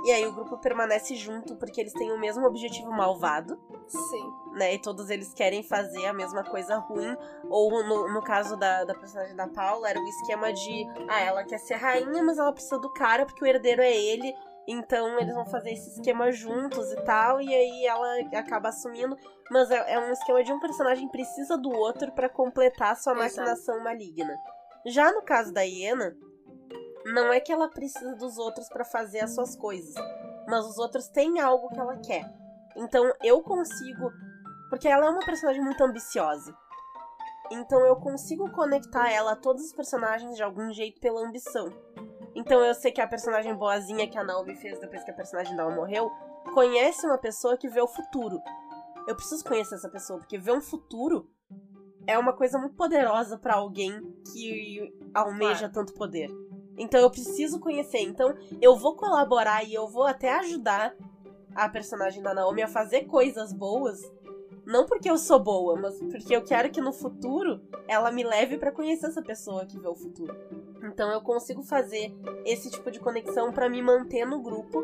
e 0.03 0.11
aí 0.11 0.25
o 0.25 0.31
grupo 0.31 0.57
permanece 0.57 1.15
junto 1.15 1.55
porque 1.55 1.81
eles 1.81 1.93
têm 1.93 2.11
o 2.11 2.19
mesmo 2.19 2.45
objetivo 2.45 2.91
malvado, 2.91 3.59
Sim. 3.87 4.33
né? 4.53 4.73
E 4.73 4.79
todos 4.79 5.09
eles 5.09 5.33
querem 5.33 5.61
fazer 5.61 6.05
a 6.05 6.13
mesma 6.13 6.43
coisa 6.43 6.77
ruim. 6.77 7.15
Ou 7.49 7.83
no, 7.83 8.13
no 8.13 8.21
caso 8.21 8.55
da, 8.55 8.85
da 8.85 8.93
personagem 8.93 9.35
da 9.35 9.47
Paula, 9.47 9.89
era 9.89 9.99
o 9.99 10.07
esquema 10.07 10.53
de 10.53 10.87
ah, 11.07 11.21
ela 11.21 11.43
quer 11.43 11.57
ser 11.59 11.75
rainha, 11.75 12.23
mas 12.23 12.37
ela 12.37 12.53
precisa 12.53 12.79
do 12.79 12.91
cara 12.93 13.25
porque 13.25 13.43
o 13.43 13.47
herdeiro 13.47 13.81
é 13.81 13.95
ele. 13.95 14.33
Então 14.67 15.19
eles 15.19 15.33
vão 15.33 15.45
fazer 15.45 15.71
esse 15.71 15.89
esquema 15.89 16.31
juntos 16.31 16.91
e 16.91 17.01
tal, 17.03 17.41
e 17.41 17.53
aí 17.53 17.85
ela 17.85 18.39
acaba 18.39 18.69
assumindo. 18.69 19.17
Mas 19.49 19.71
é, 19.71 19.93
é 19.93 19.99
um 19.99 20.11
esquema 20.11 20.43
de 20.43 20.53
um 20.53 20.59
personagem 20.59 21.07
precisa 21.09 21.57
do 21.57 21.71
outro 21.71 22.11
pra 22.11 22.29
completar 22.29 22.95
sua 22.95 23.13
Exato. 23.13 23.37
maquinação 23.37 23.83
maligna. 23.83 24.37
Já 24.85 25.11
no 25.11 25.23
caso 25.23 25.51
da 25.51 25.63
Iena, 25.63 26.15
não 27.05 27.31
é 27.31 27.39
que 27.39 27.51
ela 27.51 27.69
precisa 27.69 28.15
dos 28.15 28.37
outros 28.37 28.67
pra 28.69 28.83
fazer 28.83 29.19
as 29.19 29.33
suas 29.33 29.55
coisas, 29.55 29.93
mas 30.47 30.65
os 30.65 30.77
outros 30.77 31.07
têm 31.07 31.39
algo 31.39 31.69
que 31.69 31.79
ela 31.79 31.97
quer. 31.97 32.23
Então 32.75 33.11
eu 33.23 33.41
consigo. 33.41 34.11
Porque 34.69 34.87
ela 34.87 35.07
é 35.07 35.09
uma 35.09 35.25
personagem 35.25 35.63
muito 35.63 35.83
ambiciosa. 35.83 36.55
Então 37.51 37.79
eu 37.81 37.95
consigo 37.95 38.51
conectar 38.51 39.11
ela 39.11 39.31
a 39.31 39.35
todos 39.35 39.63
os 39.65 39.73
personagens 39.73 40.35
de 40.35 40.43
algum 40.43 40.71
jeito 40.71 41.01
pela 41.01 41.25
ambição. 41.27 41.73
Então 42.35 42.63
eu 42.63 42.75
sei 42.75 42.91
que 42.91 43.01
a 43.01 43.07
personagem 43.07 43.55
boazinha 43.55 44.07
que 44.07 44.17
a 44.17 44.23
Naomi 44.23 44.55
fez 44.55 44.79
depois 44.79 45.03
que 45.03 45.11
a 45.11 45.15
personagem 45.15 45.55
dela 45.55 45.73
morreu 45.73 46.11
conhece 46.53 47.05
uma 47.05 47.17
pessoa 47.17 47.57
que 47.57 47.67
vê 47.67 47.81
o 47.81 47.87
futuro. 47.87 48.39
Eu 49.07 49.15
preciso 49.15 49.43
conhecer 49.43 49.75
essa 49.75 49.89
pessoa, 49.89 50.19
porque 50.19 50.37
ver 50.37 50.51
um 50.51 50.61
futuro 50.61 51.27
é 52.05 52.17
uma 52.17 52.33
coisa 52.33 52.57
muito 52.59 52.75
poderosa 52.75 53.37
pra 53.37 53.55
alguém 53.55 53.99
que 54.31 54.93
almeja 55.13 55.67
tanto 55.67 55.93
poder. 55.93 56.29
Então 56.79 56.99
eu 56.99 57.11
preciso 57.11 57.59
conhecer. 57.59 57.99
Então 57.99 58.33
eu 58.61 58.75
vou 58.75 58.95
colaborar 58.95 59.63
e 59.63 59.73
eu 59.73 59.87
vou 59.87 60.05
até 60.05 60.33
ajudar 60.39 60.95
a 61.53 61.67
personagem 61.67 62.23
da 62.23 62.33
Naomi 62.33 62.63
a 62.63 62.67
fazer 62.67 63.03
coisas 63.03 63.51
boas. 63.51 64.01
Não 64.65 64.85
porque 64.85 65.09
eu 65.09 65.17
sou 65.17 65.39
boa, 65.39 65.75
mas 65.75 65.99
porque 65.99 66.35
eu 66.35 66.43
quero 66.43 66.69
que 66.71 66.79
no 66.79 66.93
futuro 66.93 67.61
ela 67.87 68.11
me 68.11 68.23
leve 68.23 68.57
pra 68.57 68.71
conhecer 68.71 69.07
essa 69.07 69.21
pessoa 69.21 69.65
que 69.65 69.79
vê 69.79 69.87
o 69.87 69.95
futuro. 69.95 70.35
Então 70.83 71.11
eu 71.11 71.21
consigo 71.21 71.61
fazer 71.61 72.15
esse 72.45 72.69
tipo 72.69 72.89
de 72.89 72.99
conexão 72.99 73.51
pra 73.51 73.67
me 73.67 73.81
manter 73.81 74.25
no 74.25 74.41
grupo 74.41 74.83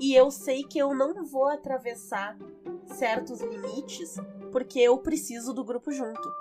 e 0.00 0.14
eu 0.14 0.30
sei 0.30 0.64
que 0.64 0.78
eu 0.78 0.94
não 0.94 1.24
vou 1.24 1.48
atravessar 1.48 2.38
certos 2.86 3.40
limites 3.40 4.16
porque 4.50 4.78
eu 4.78 4.96
preciso 4.98 5.52
do 5.52 5.64
grupo 5.64 5.92
junto. 5.92 6.32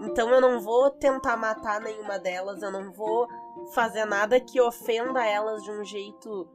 Então 0.00 0.28
eu 0.30 0.40
não 0.40 0.60
vou 0.60 0.90
tentar 0.90 1.36
matar 1.36 1.80
nenhuma 1.80 2.18
delas, 2.18 2.60
eu 2.60 2.70
não 2.70 2.92
vou 2.92 3.28
fazer 3.74 4.04
nada 4.04 4.38
que 4.40 4.60
ofenda 4.60 5.24
elas 5.24 5.62
de 5.62 5.70
um 5.70 5.84
jeito 5.84 6.48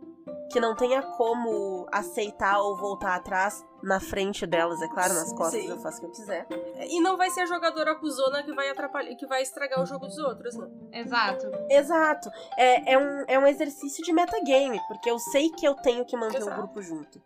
que 0.52 0.60
não 0.60 0.76
tenha 0.76 1.02
como 1.02 1.88
aceitar 1.92 2.60
ou 2.60 2.76
voltar 2.76 3.16
atrás 3.16 3.66
na 3.82 4.00
frente 4.00 4.46
delas, 4.46 4.82
é 4.82 4.88
claro, 4.90 5.14
nas 5.14 5.32
costas 5.34 5.62
Sim. 5.62 5.70
eu 5.70 5.80
faço 5.80 5.98
o 5.98 6.02
que 6.02 6.06
eu 6.08 6.12
quiser. 6.12 6.48
E 6.90 7.00
não 7.02 7.18
vai 7.18 7.30
ser 7.32 7.42
a 7.42 7.46
jogadora 7.46 7.92
acusona 7.94 8.44
que 8.44 8.54
vai 8.54 8.70
atrapalhar, 8.70 9.16
que 9.16 9.26
vai 9.26 9.42
estragar 9.42 9.82
o 9.82 9.86
jogo 9.86 10.06
dos 10.08 10.18
outros, 10.18 10.56
né? 10.56 10.68
Exato. 10.92 11.48
Exato. 11.70 12.30
É, 12.58 12.94
é, 12.94 12.98
um, 12.98 13.24
é 13.28 13.40
um 13.40 13.48
exercício 13.48 14.04
de 14.04 14.12
metagame, 14.14 14.80
porque 14.88 15.10
eu 15.10 15.18
sei 15.18 15.50
que 15.50 15.66
eu 15.66 15.74
tenho 15.76 16.06
que 16.06 16.16
manter 16.18 16.38
Exato. 16.38 16.52
o 16.52 16.58
grupo 16.64 16.82
junto. 16.82 17.22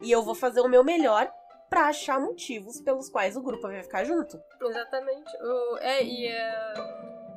E 0.00 0.10
eu 0.10 0.22
vou 0.22 0.34
fazer 0.34 0.60
o 0.60 0.68
meu 0.68 0.82
melhor 0.84 1.32
pra 1.70 1.86
achar 1.86 2.20
motivos 2.20 2.80
pelos 2.82 3.08
quais 3.08 3.36
o 3.36 3.42
grupo 3.42 3.62
vai 3.62 3.82
ficar 3.82 4.04
junto. 4.04 4.38
Exatamente. 4.60 5.30
O- 5.42 5.78
é, 5.78 6.04
e 6.04 6.26
é, 6.26 6.74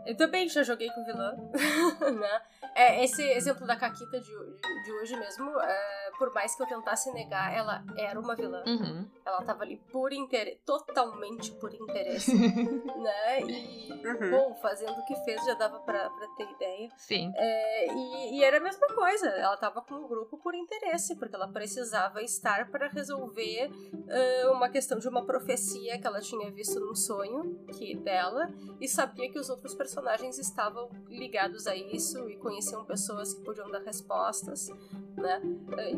Eu 0.07 0.15
também 0.15 0.47
já 0.47 0.63
joguei 0.63 0.89
com 0.89 1.03
vilã, 1.03 1.35
né? 2.17 2.41
É, 2.73 3.03
esse 3.03 3.21
exemplo 3.21 3.67
da 3.67 3.75
Caquita 3.75 4.17
de, 4.21 4.31
de 4.31 4.91
hoje 4.93 5.17
mesmo, 5.17 5.59
é, 5.59 6.06
por 6.17 6.33
mais 6.33 6.55
que 6.55 6.63
eu 6.63 6.67
tentasse 6.67 7.11
negar, 7.13 7.53
ela 7.53 7.83
era 7.97 8.19
uma 8.19 8.35
vilã. 8.35 8.63
Uhum. 8.65 9.05
Ela 9.25 9.41
tava 9.43 9.63
ali 9.63 9.77
por 9.91 10.11
interesse, 10.13 10.59
totalmente 10.65 11.51
por 11.53 11.73
interesse, 11.73 12.33
né? 12.97 13.41
E, 13.41 13.87
Uhum. 14.07 14.31
bom, 14.31 14.55
fazendo 14.61 14.93
o 14.97 15.05
que 15.05 15.15
fez 15.23 15.43
já 15.43 15.53
dava 15.55 15.79
pra, 15.79 16.09
pra 16.09 16.27
ter 16.37 16.49
ideia. 16.51 16.89
Sim. 16.97 17.31
É, 17.35 17.91
e, 17.93 18.37
e 18.39 18.43
era 18.43 18.57
a 18.57 18.59
mesma 18.59 18.87
coisa, 18.87 19.27
ela 19.27 19.57
tava 19.57 19.81
com 19.81 19.95
o 19.95 20.07
grupo 20.07 20.37
por 20.37 20.53
interesse, 20.55 21.15
porque 21.15 21.35
ela 21.35 21.47
precisava 21.47 22.21
estar 22.21 22.69
para 22.69 22.87
resolver 22.87 23.69
ah, 24.09 24.51
uma 24.51 24.69
questão 24.69 24.97
de 24.99 25.07
uma 25.09 25.25
profecia 25.25 25.99
que 25.99 26.07
ela 26.07 26.21
tinha 26.21 26.49
visto 26.51 26.79
num 26.79 26.95
sonho 26.95 27.59
que 27.77 27.95
dela 27.97 28.49
e 28.79 28.87
sabia 28.87 29.29
que 29.31 29.39
os 29.39 29.49
outros 29.49 29.73
personagens 29.73 30.37
estavam 30.37 30.89
ligados 31.09 31.67
a 31.67 31.75
isso 31.75 32.29
e 32.29 32.37
conheciam 32.37 32.85
pessoas 32.85 33.33
que 33.33 33.43
podiam 33.43 33.69
dar 33.69 33.79
respostas, 33.81 34.69
né? 35.17 35.41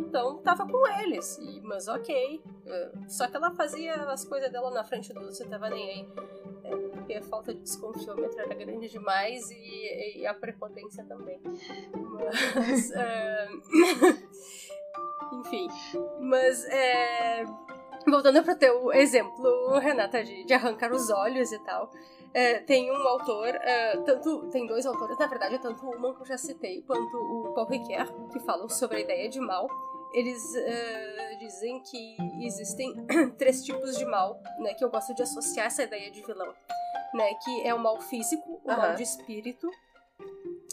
Então 0.09 0.37
tava 0.39 0.67
com 0.67 0.87
eles, 1.01 1.37
e, 1.37 1.61
mas 1.61 1.87
ok. 1.87 2.41
Ah, 2.67 2.91
Só 3.07 3.27
que 3.27 3.37
ela 3.37 3.51
fazia 3.51 3.93
as 3.93 4.25
coisas 4.25 4.51
dela 4.51 4.71
na 4.71 4.83
frente 4.83 5.13
outros 5.13 5.39
e 5.39 5.47
tava 5.47 5.69
nem 5.69 5.89
aí. 5.89 6.07
É, 6.63 6.75
porque 6.89 7.13
a 7.13 7.21
falta 7.21 7.53
de 7.53 7.61
desconfiômetro 7.61 8.39
era 8.39 8.53
grande 8.55 8.89
demais 8.89 9.49
e, 9.51 10.19
e 10.19 10.25
a 10.27 10.33
prepotência 10.33 11.05
também. 11.05 11.39
Mas. 11.43 12.91
ah, 12.95 13.47
Enfim. 15.33 15.67
Mas. 16.19 16.65
é, 16.65 17.43
Voltando 18.07 18.41
pro 18.43 18.55
teu 18.57 18.91
exemplo, 18.93 19.77
Renata, 19.77 20.23
de, 20.23 20.43
de 20.43 20.53
arrancar 20.53 20.91
os 20.91 21.09
olhos 21.11 21.51
e 21.51 21.59
tal. 21.59 21.91
é, 22.33 22.59
tem 22.59 22.89
um 22.91 23.07
autor, 23.07 23.47
é, 23.47 23.97
tanto 23.97 24.47
tem 24.49 24.65
dois 24.65 24.85
autores, 24.85 25.17
na 25.17 25.27
verdade, 25.27 25.59
tanto 25.59 25.85
uma 25.85 26.15
que 26.15 26.21
eu 26.21 26.25
já 26.25 26.37
citei, 26.37 26.81
quanto 26.83 27.17
o 27.17 27.53
Paul 27.53 27.67
Ricoeur, 27.67 28.07
que 28.31 28.39
falam 28.39 28.69
sobre 28.69 28.97
a 28.97 28.99
ideia 29.01 29.29
de 29.29 29.39
mal. 29.39 29.67
Eles 30.13 30.55
é, 30.55 31.35
dizem 31.39 31.81
que 31.83 32.17
existem 32.41 32.93
três 33.37 33.63
tipos 33.63 33.97
de 33.97 34.05
mal, 34.05 34.41
né, 34.59 34.73
que 34.73 34.83
eu 34.83 34.89
gosto 34.89 35.13
de 35.13 35.21
associar 35.21 35.67
essa 35.67 35.83
ideia 35.83 36.09
de 36.11 36.21
vilão, 36.23 36.53
né, 37.13 37.33
que 37.43 37.61
é 37.67 37.73
o 37.73 37.79
mal 37.79 37.99
físico, 38.01 38.59
o 38.63 38.67
mal 38.67 38.79
Aham. 38.81 38.95
de 38.95 39.03
espírito, 39.03 39.69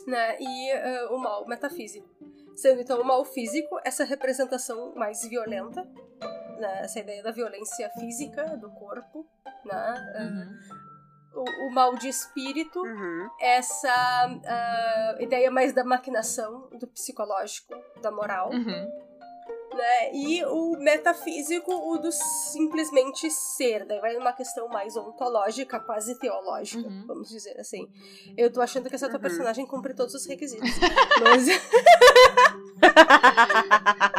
né, 0.06 0.36
e 0.40 0.70
é, 0.70 1.06
o 1.06 1.18
mal 1.18 1.46
metafísico. 1.46 2.08
Sendo 2.56 2.80
então 2.80 2.98
o 3.00 3.04
mal 3.04 3.22
físico 3.26 3.78
essa 3.84 4.04
representação 4.04 4.94
mais 4.94 5.22
violenta, 5.28 5.82
né, 6.58 6.80
essa 6.84 6.98
ideia 7.00 7.22
da 7.22 7.30
violência 7.30 7.90
física 7.90 8.56
do 8.56 8.70
corpo, 8.70 9.26
né, 9.64 10.12
é, 10.14 10.22
Uhum. 10.22 11.44
o, 11.44 11.68
o 11.68 11.70
mal 11.74 11.94
de 11.96 12.08
espírito, 12.08 12.80
Uhum. 12.80 13.28
essa 13.38 13.90
ah, 14.46 15.16
ideia 15.20 15.50
mais 15.50 15.74
da 15.74 15.84
maquinação, 15.84 16.70
do 16.70 16.86
psicológico, 16.86 17.74
da 18.00 18.10
moral, 18.10 18.50
Uhum. 18.50 19.04
Né? 19.76 20.12
E 20.14 20.44
o 20.44 20.76
metafísico, 20.78 21.72
o 21.72 21.98
do 21.98 22.10
simplesmente 22.12 23.30
ser. 23.30 23.84
Daí 23.86 24.00
vai 24.00 24.14
numa 24.14 24.32
questão 24.32 24.68
mais 24.68 24.96
ontológica, 24.96 25.78
quase 25.80 26.18
teológica, 26.18 26.86
Uhum. 26.88 27.04
vamos 27.06 27.28
dizer 27.28 27.58
assim. 27.60 27.88
Eu 28.36 28.52
tô 28.52 28.60
achando 28.60 28.88
que 28.88 28.94
essa 28.94 29.06
tua 29.08 29.16
Uhum. 29.16 29.22
personagem 29.22 29.66
cumpre 29.66 29.94
todos 29.94 30.14
os 30.14 30.26
requisitos. 30.26 30.68
Mas 31.22 31.46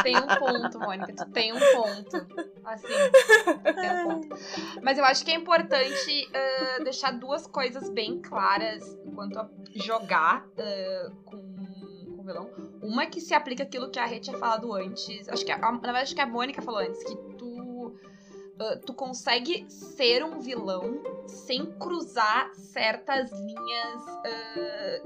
Tem 0.03 0.17
um 0.17 0.27
ponto, 0.27 0.79
Mônica. 0.79 1.13
Tu 1.13 1.31
tem 1.31 1.53
um 1.53 1.59
ponto. 1.59 2.17
Assim, 2.63 2.87
tem 3.63 3.91
um 3.91 4.03
ponto. 4.03 4.37
Mas 4.81 4.97
eu 4.97 5.05
acho 5.05 5.23
que 5.25 5.31
é 5.31 5.35
importante 5.35 6.29
ah, 6.33 6.83
deixar 6.83 7.11
duas 7.11 7.47
coisas 7.47 7.89
bem 7.89 8.21
claras 8.21 8.83
quanto 9.15 9.39
a 9.39 9.49
jogar 9.75 10.45
ah, 10.57 11.11
com, 11.25 11.56
vilão. 12.27 12.49
Uma 12.81 13.05
que 13.07 13.19
se 13.19 13.33
aplica 13.33 13.63
aquilo 13.63 13.89
que 13.89 13.97
a 13.99 14.05
Rê 14.05 14.19
tinha 14.19 14.37
falado 14.37 14.73
antes. 14.73 15.27
Acho 15.29 15.45
que 15.45 15.51
a- 15.51 15.57
na 15.57 15.71
verdade 15.71 16.03
acho 16.03 16.15
que 16.15 16.21
a 16.21 16.27
Mônica 16.27 16.61
falou 16.61 16.79
antes, 16.81 17.03
que 17.03 17.15
tu. 17.37 17.93
ah, 18.59 18.75
tu 18.85 18.93
consegue 18.93 19.65
ser 19.69 20.23
um 20.23 20.39
vilão 20.39 21.01
sem 21.27 21.65
cruzar 21.77 22.53
certas 22.55 23.31
linhas 23.31 24.01
ah, 24.25 25.01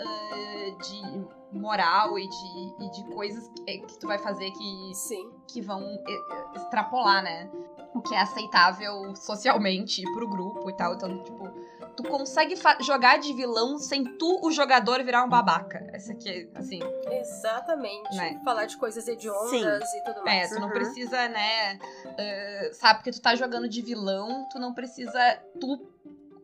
ah, 0.00 0.82
de 0.82 1.45
moral 1.56 2.18
e 2.18 2.28
de, 2.28 2.84
e 2.84 2.90
de 2.90 3.04
coisas 3.14 3.48
que, 3.48 3.78
que 3.78 3.98
tu 3.98 4.06
vai 4.06 4.18
fazer 4.18 4.50
que, 4.50 4.94
sim. 4.94 5.30
que 5.48 5.60
vão 5.60 5.80
eh, 5.82 6.02
eh, 6.08 6.56
extrapolar, 6.56 7.22
né? 7.22 7.50
O 7.94 8.00
que 8.02 8.14
é 8.14 8.20
aceitável 8.20 9.14
socialmente 9.16 10.02
pro 10.12 10.28
grupo 10.28 10.68
e 10.68 10.76
tal. 10.76 10.94
Então, 10.94 11.22
tipo, 11.24 11.48
tu 11.96 12.02
consegue 12.04 12.54
jogar 12.80 13.18
de 13.18 13.32
vilão 13.32 13.78
sem 13.78 14.04
tu, 14.18 14.40
o 14.42 14.50
jogador, 14.50 15.02
virar 15.02 15.24
um 15.24 15.28
babaca. 15.28 15.82
Essa 15.92 16.12
aqui, 16.12 16.50
assim, 16.54 16.80
Exatamente. 17.10 18.14
Né? 18.14 18.40
Falar 18.44 18.66
de 18.66 18.76
coisas 18.76 19.06
hediondas 19.08 19.50
Sim. 19.90 19.98
e 19.98 20.04
tudo 20.04 20.22
mais. 20.24 20.50
é, 20.50 20.54
tu 20.54 20.60
não 20.60 20.68
Uhum. 20.68 20.74
precisa, 20.74 21.28
né? 21.28 21.78
eh, 22.18 22.70
sabe, 22.74 22.98
porque 22.98 23.12
tu 23.12 23.20
tá 23.20 23.34
jogando 23.34 23.68
de 23.68 23.80
vilão, 23.80 24.46
tu 24.50 24.58
não 24.58 24.74
precisa, 24.74 25.18
tu, 25.60 25.86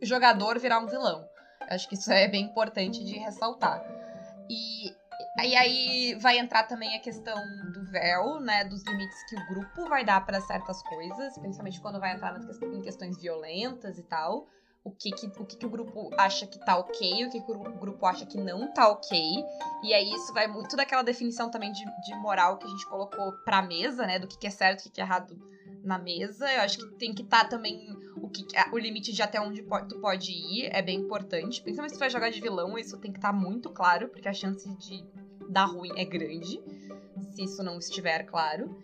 jogador, 0.01 0.59
virar 0.59 0.79
um 0.79 0.87
vilão. 0.87 1.25
Acho 1.69 1.89
que 1.89 1.95
isso 1.95 2.11
é 2.11 2.27
bem 2.29 2.45
importante 2.45 3.05
de 3.05 3.19
ressaltar. 3.19 3.85
E 4.51 4.95
aí, 5.39 5.57
aí 5.57 6.15
vai 6.21 6.39
entrar 6.39 6.65
também 6.65 6.97
a 6.97 7.01
questão 7.01 7.37
do 7.73 7.85
véu, 7.85 8.41
né? 8.41 8.65
Dos 8.65 8.83
limites 8.85 9.25
que 9.29 9.37
o 9.37 9.47
grupo 9.49 9.89
vai 9.89 10.05
dar 10.05 10.25
para 10.25 10.41
certas 10.41 10.83
coisas, 10.83 11.39
principalmente 11.39 11.81
quando 11.81 12.01
vai 12.01 12.15
entrar 12.15 12.39
em 12.41 12.81
questões 12.81 13.21
violentas 13.21 13.99
e 13.99 14.03
tal. 14.03 14.47
O 14.85 14.91
que 14.91 15.13
que, 15.13 15.27
o 15.27 15.47
que 15.47 15.57
que 15.57 15.67
o 15.67 15.71
grupo 15.71 16.11
acha 16.19 16.45
que 16.45 16.59
tá 16.59 16.77
ok, 16.77 17.27
o 17.27 17.31
que, 17.31 17.41
que 17.41 17.53
o 17.53 17.79
grupo 17.79 18.05
acha 18.05 18.27
que 18.27 18.37
não 18.37 18.73
tá 18.73 18.89
ok. 18.89 19.17
E 19.85 19.95
aí 19.95 20.13
isso 20.13 20.33
vai 20.35 20.49
muito 20.49 20.77
daquela 20.77 21.03
definição 21.03 21.49
também 21.51 21.71
de, 21.73 21.85
de 22.03 22.15
moral 22.17 22.59
que 22.59 22.67
a 22.67 22.71
gente 22.71 22.87
colocou 22.87 23.33
pra 23.45 23.63
mesa, 23.63 24.05
né? 24.07 24.19
Do 24.19 24.27
que, 24.27 24.37
que 24.37 24.47
é 24.47 24.51
certo 24.51 24.81
e 24.81 24.81
o 24.81 24.85
que, 24.85 24.91
que 24.91 25.01
é 25.01 25.05
errado 25.05 25.39
na 25.85 25.99
mesa. 25.99 26.51
Eu 26.53 26.63
acho 26.63 26.79
que 26.79 26.87
tem 26.97 27.15
que 27.15 27.23
estar 27.23 27.49
também 27.49 27.97
o, 28.17 28.29
que, 28.29 28.45
o 28.73 28.79
limite 28.79 29.13
de 29.13 29.23
até 29.23 29.41
onde 29.41 29.63
tu 29.89 30.01
pode 30.01 30.33
ir. 30.33 30.69
É 30.73 30.83
bem 30.83 30.99
importante. 30.99 31.63
Principalmente 31.63 31.93
se 31.93 31.99
tu 31.99 32.01
vai 32.01 32.11
jogar 32.11 32.31
de 32.31 32.41
vilão, 32.41 32.77
isso 32.77 32.99
tem 32.99 33.13
que 33.13 33.19
estar 33.19 33.33
muito 33.33 33.71
claro, 33.71 34.09
porque 34.09 34.29
a 34.29 34.33
chance 34.33 34.69
de 34.79 35.05
dar 35.53 35.67
ruim 35.67 35.91
é 35.97 36.05
grande. 36.05 36.61
Se 37.33 37.45
isso 37.45 37.63
não 37.63 37.79
estiver 37.79 38.25
claro. 38.25 38.75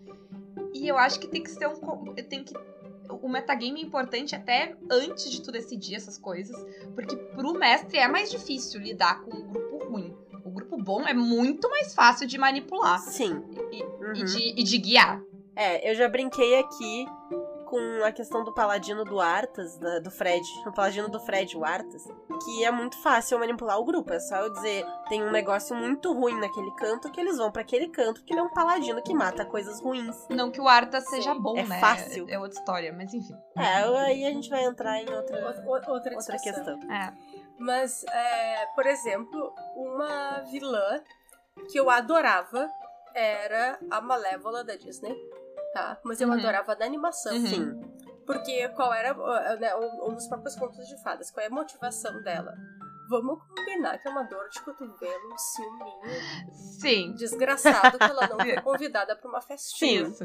E 0.75 0.87
eu 0.87 0.97
acho 0.99 1.19
que 1.19 1.27
tem 1.27 1.43
que 1.43 1.51
ser 1.51 1.67
um. 1.67 2.15
Tem 2.15 2.45
que. 2.45 2.55
O 3.11 3.29
metagame 3.29 3.81
é 3.81 3.85
importante 3.85 4.35
até 4.35 4.77
antes 4.91 5.31
de 5.31 5.41
tu 5.43 5.51
decidir 5.51 5.95
essas 5.97 6.19
coisas. 6.19 6.57
Porque 6.95 7.17
pro 7.17 7.55
mestre 7.55 7.99
é 7.99 8.07
mais 8.07 8.31
difícil 8.31 8.81
lidar 8.81 9.23
com 9.23 9.35
um 9.35 9.49
grupo 9.49 9.85
ruim. 9.91 10.15
O 10.45 10.51
grupo 10.51 10.77
bom 10.77 11.03
é 11.07 11.15
muito 11.15 11.69
mais 11.71 11.95
fácil 11.95 12.27
de 12.27 12.39
manipular 12.39 12.99
Sim. 13.01 13.43
e, 13.73 13.83
Uhum. 13.83 14.13
e 14.15 14.25
de, 14.25 14.61
e 14.61 14.63
de 14.63 14.79
guiar. 14.79 15.23
É, 15.57 15.91
eu 15.91 15.95
já 15.95 16.09
brinquei 16.09 16.59
aqui 16.59 17.07
com 17.69 18.03
a 18.05 18.11
questão 18.11 18.43
do 18.45 18.53
paladino 18.55 19.05
do 19.05 19.21
Arthas, 19.21 19.77
da- 19.79 19.99
do 19.99 20.11
Fred, 20.11 20.43
o 20.67 20.73
paladino 20.73 21.09
do 21.09 21.21
Fred, 21.21 21.57
o 21.57 21.65
Arthas, 21.65 22.03
que 22.45 22.65
é 22.65 22.71
muito 22.71 22.97
fácil 23.03 23.39
manipular 23.39 23.79
o 23.79 23.85
grupo. 23.85 24.13
É 24.13 24.19
só 24.21 24.37
eu 24.37 24.51
dizer, 24.53 24.87
tem 25.09 25.23
um 25.23 25.31
negócio 25.31 25.77
muito 25.77 26.13
ruim 26.13 26.39
naquele 26.41 26.71
canto, 26.77 27.11
que 27.13 27.21
eles 27.21 27.37
vão 27.37 27.53
pra 27.53 27.63
aquele 27.63 27.89
canto, 27.89 28.25
que 28.25 28.33
ele 28.33 28.41
é 28.41 28.43
um 28.43 28.49
paladino 28.49 29.03
que 29.03 29.13
mata 29.13 29.45
coisas 29.45 29.81
ruins. 29.81 30.17
Não 30.31 30.51
que 30.51 30.61
o 30.61 30.67
Arta 30.67 31.01
Sim, 31.01 31.17
seja 31.17 31.35
bom, 31.35 31.57
é 31.59 31.65
né? 31.65 31.79
fácil. 31.79 32.27
É 32.29 32.39
outra 32.39 32.59
história, 32.59 32.93
mas 32.93 33.13
enfim. 33.13 33.37
É, 33.57 33.85
aí 34.07 34.25
a 34.25 34.31
gente 34.31 34.49
vai 34.49 34.65
entrar 34.65 34.99
em 35.03 35.11
outra, 35.15 35.39
Outra, 35.67 35.93
outra 35.93 36.39
questão. 36.39 36.79
É. 36.91 37.13
Mas, 37.59 38.05
é, 38.05 38.67
por 38.75 38.87
exemplo, 38.87 39.53
uma 39.77 40.41
vilã 40.51 41.03
que 41.71 41.79
eu 41.79 41.91
adorava 41.91 42.71
era 43.15 43.79
a 43.91 44.01
Malévola 44.01 44.63
da 44.63 44.77
Disney, 44.77 45.15
tá? 45.79 45.99
Mas 46.05 46.21
eu 46.21 46.29
Uhum. 46.29 46.35
adorava 46.35 46.75
da 46.77 46.85
animação. 46.85 47.33
Uhum. 47.35 47.47
Sim. 47.47 47.81
Porque 48.27 48.69
qual 48.71 48.93
era, 48.93 49.15
uh, 49.15 49.59
né, 49.59 49.75
um 49.77 50.13
dos 50.15 50.27
próprios 50.27 50.55
contos 50.57 50.87
de 50.87 51.03
fadas, 51.03 51.31
qual 51.31 51.43
é 51.45 51.47
a 51.47 51.51
motivação 51.51 52.23
dela? 52.23 52.55
Vamos 53.09 53.39
combinar 53.57 53.97
que 53.99 54.07
é 54.07 54.11
uma 54.11 54.23
dor 54.25 54.51
de 54.51 54.61
cotovelo, 54.61 55.33
um 55.33 55.39
ciúminho 55.39 56.23
Sim. 56.79 57.15
desgraçado 57.15 57.97
que 57.97 58.05
ela 58.05 58.27
não 58.29 58.37
foi 58.45 58.61
convidada 58.61 59.17
pra 59.17 59.31
uma 59.31 59.41
festinha, 59.41 60.03
Isso. 60.03 60.25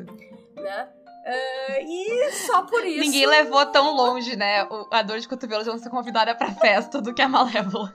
né? 0.55 0.89
Ah, 1.25 1.79
e 1.79 2.31
só 2.45 2.63
por 2.63 2.85
isso... 2.85 2.99
Ninguém 2.99 3.25
levou 3.25 3.65
tão 3.67 3.95
longe, 3.95 4.35
né? 4.35 4.67
A 4.91 5.01
dor 5.01 5.19
de 5.19 5.27
cotovelo 5.29 5.63
de 5.63 5.69
não 5.69 5.77
ser 5.77 5.89
convidada 5.89 6.35
pra 6.35 6.51
festa 6.51 7.01
do 7.01 7.13
que 7.13 7.21
a 7.21 7.29
Malévola. 7.29 7.93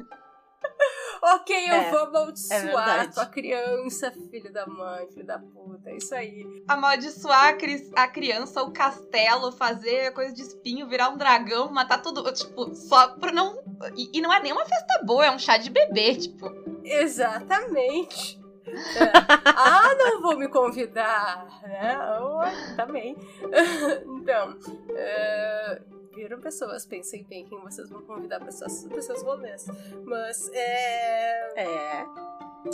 Ok, 1.20 1.56
eu 1.68 1.74
É, 1.74 1.90
vou 1.90 1.98
é 2.00 2.02
amaldiçoar 2.04 2.62
verdade. 2.64 3.14
tua 3.14 3.26
criança, 3.26 4.12
filho 4.30 4.52
da 4.52 4.66
mãe, 4.66 5.06
filho 5.08 5.26
da 5.26 5.38
puta, 5.38 5.90
é 5.90 5.96
isso 5.96 6.14
aí. 6.14 6.46
Amaldiçoar 6.68 7.48
a, 7.48 7.52
cri- 7.54 7.90
a 7.96 8.06
criança, 8.08 8.62
o 8.62 8.70
castelo, 8.70 9.50
fazer 9.52 10.12
coisa 10.12 10.32
de 10.32 10.42
espinho, 10.42 10.86
virar 10.88 11.08
um 11.10 11.16
dragão, 11.16 11.70
matar 11.70 12.00
tudo. 12.00 12.30
Tipo, 12.32 12.74
só 12.74 13.08
pra 13.16 13.32
não. 13.32 13.58
E, 13.96 14.18
e 14.18 14.20
não 14.20 14.32
é 14.32 14.40
nem 14.40 14.52
uma 14.52 14.64
festa 14.64 15.00
boa, 15.04 15.26
é 15.26 15.30
um 15.30 15.38
chá 15.38 15.56
de 15.56 15.70
bebê, 15.70 16.14
tipo. 16.16 16.50
Exatamente. 16.84 18.38
É. 18.68 19.12
Ah, 19.46 19.94
não 19.96 20.20
vou 20.20 20.36
me 20.36 20.46
convidar, 20.46 21.46
né? 21.62 21.98
Oh, 22.20 22.76
também. 22.76 23.16
Então, 24.06 24.54
é, 24.94 25.80
Viram 26.18 26.40
pessoas? 26.40 26.84
Pensem 26.84 27.22
bem 27.22 27.46
quem 27.46 27.60
vocês 27.60 27.88
vão 27.88 28.02
convidar 28.02 28.40
para 28.40 28.50
seus, 28.50 28.82
pra 28.86 29.00
seus 29.00 29.22
rolês. 29.22 29.66
Mas, 30.04 30.50
é... 30.52 31.62
É. 31.62 32.06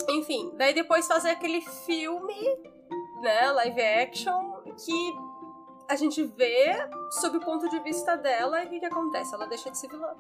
Enfim, 0.09 0.51
daí 0.57 0.73
depois 0.73 1.07
fazer 1.07 1.29
aquele 1.29 1.61
filme, 1.61 2.59
né, 3.21 3.53
live 3.53 3.83
action, 3.83 4.63
que 4.83 5.15
a 5.91 5.95
gente 5.95 6.25
vê 6.25 6.73
sob 7.21 7.37
o 7.37 7.41
ponto 7.41 7.69
de 7.69 7.79
vista 7.81 8.17
dela 8.17 8.63
e 8.63 8.67
o 8.67 8.71
que, 8.71 8.81
que 8.81 8.87
acontece? 8.87 9.35
Ela 9.35 9.47
deixa 9.47 9.71
de 9.71 9.77
ser 9.77 9.89
vilã. 9.89 10.15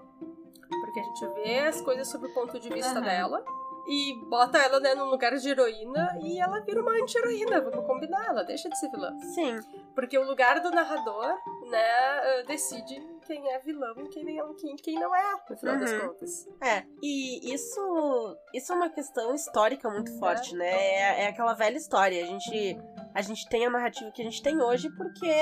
Porque 0.69 1.01
a 1.01 1.03
gente 1.03 1.27
vê 1.37 1.61
as 1.61 1.81
coisas 1.81 2.07
sob 2.07 2.27
o 2.27 2.35
ponto 2.35 2.61
de 2.61 2.69
vista 2.69 2.99
Aham. 2.99 3.01
dela 3.01 3.45
e 3.87 4.15
bota 4.29 4.59
ela, 4.59 4.81
né, 4.81 4.95
num 4.95 5.07
lugar 5.07 5.35
de 5.37 5.49
heroína 5.49 6.19
e 6.23 6.39
ela 6.39 6.61
vira 6.61 6.81
uma 6.81 6.93
anti-heroína, 6.93 7.61
vamos 7.61 7.87
combinar, 7.87 8.29
ela 8.29 8.43
deixa 8.43 8.69
de 8.69 8.79
ser 8.79 8.91
vilã. 8.91 9.17
Sim. 9.35 9.61
Porque 9.95 10.17
o 10.19 10.25
lugar 10.25 10.61
do 10.61 10.71
narrador, 10.71 11.37
né, 11.71 12.39
eh, 12.41 12.45
decide 12.47 13.14
quem 13.25 13.51
é 13.53 13.59
vilão 13.59 13.95
e 13.99 14.09
quem, 14.09 14.25
não- 14.37 14.55
quem, 14.55 14.77
quem 14.77 14.95
não 14.99 15.15
é, 15.15 15.33
no 15.51 15.57
final 15.57 15.79
das 15.79 15.91
Uhum. 15.93 16.09
contas. 16.09 16.49
É, 16.61 16.85
e 17.03 17.53
isso, 17.55 18.37
isso 18.53 18.73
é 18.73 18.77
uma 18.77 18.91
questão 18.91 19.35
histórica 19.35 19.89
muito 19.91 20.17
forte, 20.19 20.55
né? 20.55 20.67
É, 20.71 21.23
é 21.25 21.27
aquela 21.29 21.55
velha 21.55 21.77
história. 21.77 22.23
A 22.23 22.27
gente, 22.27 22.79
a 23.15 23.23
gente 23.23 23.49
tem 23.49 23.67
a 23.67 23.71
narrativa 23.71 24.11
que 24.11 24.23
a 24.23 24.25
gente 24.25 24.43
tem 24.43 24.61
hoje 24.61 24.89
porque 24.97 25.33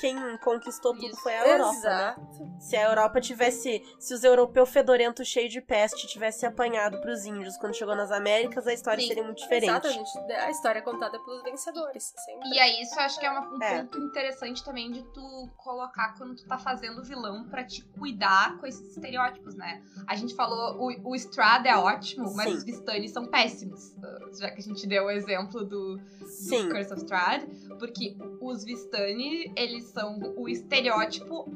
quem 0.00 0.16
conquistou 0.38 0.92
tudo 0.94 1.06
Isso. 1.06 1.22
foi 1.22 1.34
a 1.36 1.46
Europa, 1.46 1.72
né? 1.72 1.78
Exato. 1.78 2.54
Se 2.60 2.76
a 2.76 2.82
Europa 2.88 3.20
tivesse. 3.20 3.82
Se 3.98 4.12
os 4.14 4.24
europeus 4.24 4.68
fedorentos 4.70 5.26
cheios 5.28 5.52
de 5.52 5.60
peste 5.60 6.06
tivesse 6.06 6.44
apanhado 6.46 7.00
pros 7.00 7.24
índios 7.24 7.56
quando 7.56 7.74
chegou 7.74 7.94
nas 7.94 8.10
Américas, 8.10 8.66
a 8.66 8.72
história 8.72 9.00
Sim, 9.00 9.08
seria 9.08 9.24
muito 9.24 9.38
diferente. 9.38 9.68
Exato, 9.70 9.86
a, 9.86 9.90
gente, 9.90 10.18
a 10.32 10.50
história 10.50 10.78
é 10.78 10.82
contada 10.82 11.18
pelos 11.20 11.42
vencedores, 11.42 12.12
sempre. 12.24 12.48
E 12.50 12.58
aí, 12.58 12.82
isso 12.82 12.94
eu 12.94 13.00
acho 13.02 13.18
que 13.20 13.26
é 13.26 13.30
uma- 13.30 13.48
um 13.56 13.62
É. 13.62 13.82
ponto 13.82 13.98
interessante 13.98 14.64
também 14.64 14.90
de 14.90 15.02
tu 15.12 15.48
colocar 15.56 16.14
quando 16.18 16.34
tu 16.36 16.46
tá 16.46 16.58
fazendo 16.58 16.83
vilão 17.02 17.44
pra 17.44 17.64
te 17.64 17.82
cuidar 17.98 18.58
com 18.58 18.66
esses 18.66 18.96
estereótipos, 18.96 19.54
né? 19.54 19.82
A 20.06 20.16
gente 20.16 20.34
falou, 20.34 20.78
o, 20.78 21.10
o 21.10 21.14
Strahd 21.14 21.66
é 21.66 21.76
ótimo, 21.76 22.34
mas 22.34 22.50
Sim. 22.50 22.56
os 22.56 22.64
Vistani 22.64 23.08
são 23.08 23.26
péssimos. 23.26 23.92
Uh, 23.92 24.38
Já 24.38 24.50
que 24.50 24.60
a 24.60 24.62
gente 24.62 24.86
deu 24.86 25.04
o 25.04 25.10
exemplo 25.10 25.64
do, 25.64 25.96
do. 25.96 26.68
Curse 26.70 26.92
of 26.92 27.02
Strahd, 27.02 27.46
porque 27.78 28.16
os 28.40 28.64
Vistani, 28.64 29.52
eles 29.56 29.84
são 29.84 30.18
o 30.36 30.48
estereótipo 30.48 31.50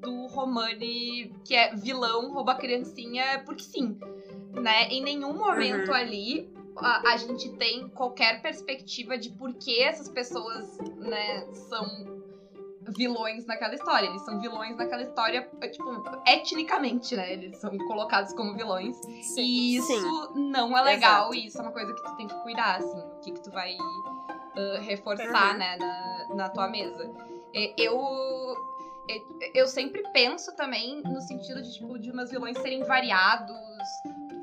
do 0.00 0.26
Romani 0.26 1.32
que 1.44 1.54
é 1.54 1.74
vilão, 1.74 2.32
rouba 2.32 2.54
criancinha, 2.54 3.42
porque 3.44 3.64
sim. 3.64 3.98
Né? 4.52 4.88
Em 4.88 5.02
nenhum 5.02 5.34
momento 5.34 5.88
Uhum. 5.88 5.94
ali 5.94 6.50
a, 6.80 7.12
a 7.12 7.16
gente 7.16 7.50
tem 7.56 7.88
qualquer 7.88 8.40
perspectiva 8.40 9.18
de 9.18 9.30
por 9.30 9.54
que 9.54 9.82
essas 9.82 10.08
pessoas, 10.08 10.78
né, 10.96 11.46
são 11.68 12.17
vilões 12.96 13.44
naquela 13.46 13.74
história. 13.74 14.06
Eles 14.06 14.22
são 14.24 14.40
vilões 14.40 14.76
naquela 14.76 15.02
história, 15.02 15.48
é, 15.60 15.68
tipo, 15.68 15.88
etnicamente, 16.26 17.16
né? 17.16 17.32
Eles 17.32 17.58
são 17.58 17.76
colocados 17.78 18.32
como 18.32 18.54
vilões. 18.54 18.96
Sim. 19.22 19.40
E 19.42 19.76
isso 19.76 19.86
Sim. 20.34 20.50
não 20.50 20.76
é 20.76 20.82
legal, 20.82 21.24
Exato. 21.32 21.34
e 21.34 21.46
isso 21.46 21.58
é 21.58 21.62
uma 21.62 21.72
coisa 21.72 21.92
que 21.94 22.02
tu 22.02 22.16
tem 22.16 22.26
que 22.26 22.34
cuidar, 22.42 22.76
assim, 22.76 22.98
o 22.98 23.20
que, 23.20 23.32
que 23.32 23.40
tu 23.42 23.50
vai 23.50 23.76
ah, 24.56 24.78
reforçar, 24.80 25.52
Uhum. 25.52 25.58
né, 25.58 25.76
na, 25.76 26.34
na 26.34 26.48
tua 26.48 26.68
mesa. 26.68 27.10
E- 27.54 27.74
Eu. 27.78 28.56
e- 29.08 29.58
Eu 29.58 29.66
sempre 29.66 30.02
penso 30.12 30.54
também 30.56 31.00
no 31.02 31.20
sentido 31.20 31.62
de, 31.62 31.72
tipo, 31.74 31.98
de 31.98 32.10
umas 32.10 32.30
vilões 32.30 32.58
serem 32.58 32.82
variados. 32.84 33.56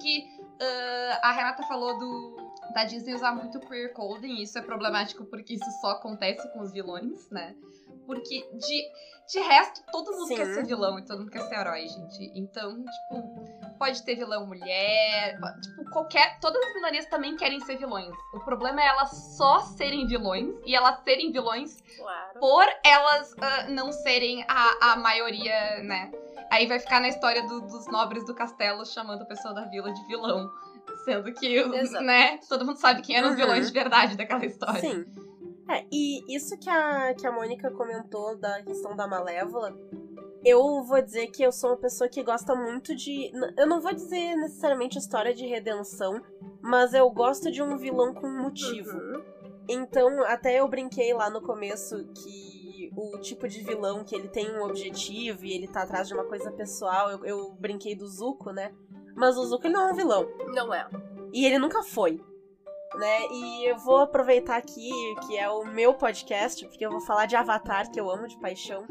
Que 0.02 0.28
ah, 0.62 1.20
a 1.30 1.32
Renata 1.32 1.64
falou 1.64 1.98
do. 2.00 2.46
Da 2.74 2.84
Disney 2.84 3.14
usar 3.14 3.32
muito 3.34 3.58
queer 3.62 3.94
coding, 3.94 4.36
e 4.36 4.44
isso 4.44 4.58
é 4.58 4.62
problemático 4.62 5.24
porque 5.26 5.54
isso 5.54 5.70
só 5.80 5.92
acontece 5.92 6.46
com 6.52 6.60
os 6.60 6.74
vilões, 6.74 7.30
né? 7.30 7.56
Porque 8.06 8.48
de, 8.54 8.84
de 9.32 9.40
resto, 9.40 9.82
todo 9.92 10.12
mundo 10.12 10.28
Sim. 10.28 10.36
quer 10.36 10.46
ser 10.54 10.66
vilão 10.66 11.00
e 11.00 11.06
todo 11.06 11.20
mundo 11.20 11.32
quer 11.32 11.42
ser 11.42 11.56
herói, 11.56 11.88
gente. 11.88 12.32
Então, 12.36 12.76
tipo, 12.84 13.76
pode 13.80 14.04
ter 14.04 14.16
vilão 14.16 14.46
mulher, 14.48 15.40
po- 15.40 15.62
tipo, 15.62 15.92
qualquer. 15.92 16.40
Todas 16.40 16.62
as 16.64 16.74
minorias 16.76 17.06
também 17.08 17.36
querem 17.36 17.60
ser 17.62 17.78
vilões. 17.78 18.14
O 18.34 18.40
problema 18.42 18.82
é 18.82 18.88
elas 18.88 19.36
só 19.38 19.60
serem 19.62 20.06
vilões 20.08 20.54
e 20.66 20.76
elas 20.76 21.04
serem 21.04 21.32
vilões 21.32 21.82
Claro. 21.98 22.40
por 22.40 22.66
elas 22.86 23.34
ah, 23.42 23.64
não 23.70 23.92
serem 23.92 24.44
a, 24.48 24.92
a 24.92 24.96
maioria, 24.98 25.82
né? 25.84 26.12
Aí 26.52 26.68
vai 26.68 26.80
ficar 26.80 27.02
na 27.02 27.08
história 27.10 27.42
do- 27.48 27.62
dos 27.62 27.88
nobres 27.88 28.24
do 28.26 28.36
castelo 28.36 28.86
chamando 28.86 29.24
a 29.24 29.26
pessoa 29.26 29.54
da 29.54 29.66
vila 29.66 29.92
de 29.92 30.06
vilão. 30.08 30.48
Sendo 31.04 31.34
que, 31.34 31.56
Exato. 31.58 32.04
né, 32.04 32.40
todo 32.48 32.66
mundo 32.66 32.78
sabe 32.78 33.02
quem 33.02 33.16
eram 33.18 33.30
os 33.30 33.34
Uhum. 33.36 33.42
vilões 33.42 33.68
de 33.68 33.74
verdade 33.74 34.16
daquela 34.16 34.46
história. 34.46 34.80
Sim. 34.80 35.06
É, 35.70 35.86
e 35.92 36.36
isso 36.36 36.58
que 36.58 36.70
a, 36.70 37.14
que 37.14 37.26
a 37.26 37.32
Mônica 37.32 37.72
comentou 37.72 38.38
da 38.38 38.62
questão 38.64 38.96
da 38.96 39.08
Malévola, 39.08 39.76
eu 40.44 40.84
vou 40.84 41.02
dizer 41.02 41.28
que 41.28 41.42
eu 41.42 41.52
sou 41.52 41.72
uma 41.72 41.78
pessoa 41.78 42.08
que 42.08 42.22
gosta 42.24 42.56
muito 42.56 42.96
de. 42.96 43.32
Eu 43.58 43.66
não 43.66 43.82
vou 43.82 43.94
dizer 43.94 44.36
necessariamente 44.36 45.00
história 45.00 45.34
de 45.34 45.46
redenção, 45.48 46.22
mas 46.62 46.94
eu 46.94 47.10
gosto 47.10 47.52
de 47.52 47.64
um 47.64 47.78
vilão 47.78 48.14
com 48.14 48.30
motivo. 48.30 48.96
Uhum. 48.96 49.24
Então, 49.68 50.24
até 50.26 50.60
eu 50.60 50.68
brinquei 50.68 51.14
lá 51.16 51.32
no 51.32 51.42
começo 51.42 52.06
que 52.14 52.92
o 52.96 53.18
tipo 53.18 53.48
de 53.48 53.64
vilão 53.64 54.04
que 54.04 54.16
ele 54.16 54.28
tem 54.28 54.56
um 54.56 54.64
objetivo 54.64 55.44
e 55.46 55.52
ele 55.52 55.68
tá 55.68 55.82
atrás 55.82 56.08
de 56.08 56.14
uma 56.14 56.26
coisa 56.26 56.52
pessoal, 56.52 57.10
eu, 57.10 57.26
eu 57.26 57.52
brinquei 57.54 57.96
do 57.96 58.08
Zuko, 58.08 58.52
né? 58.52 58.72
Mas 59.16 59.36
o 59.38 59.46
Zuko 59.46 59.66
ele 59.66 59.74
não 59.74 59.90
é 59.90 59.92
um 59.92 59.96
vilão. 59.96 60.28
Não 60.54 60.72
é. 60.72 60.88
E 61.34 61.46
ele 61.46 61.58
nunca 61.58 61.82
foi. 61.82 62.22
Né? 62.98 63.28
E 63.30 63.66
eu 63.70 63.78
vou 63.78 63.98
aproveitar 63.98 64.56
aqui, 64.56 64.90
que 65.26 65.38
é 65.38 65.50
o 65.50 65.66
meu 65.66 65.94
podcast, 65.94 66.66
porque 66.66 66.86
eu 66.86 66.92
vou 66.92 67.02
falar 67.02 67.26
de 67.26 67.36
Avatar, 67.36 67.92
que 67.92 68.00
eu 68.00 68.10
amo 68.10 68.28
de 68.28 68.38
paixão. 68.38 68.86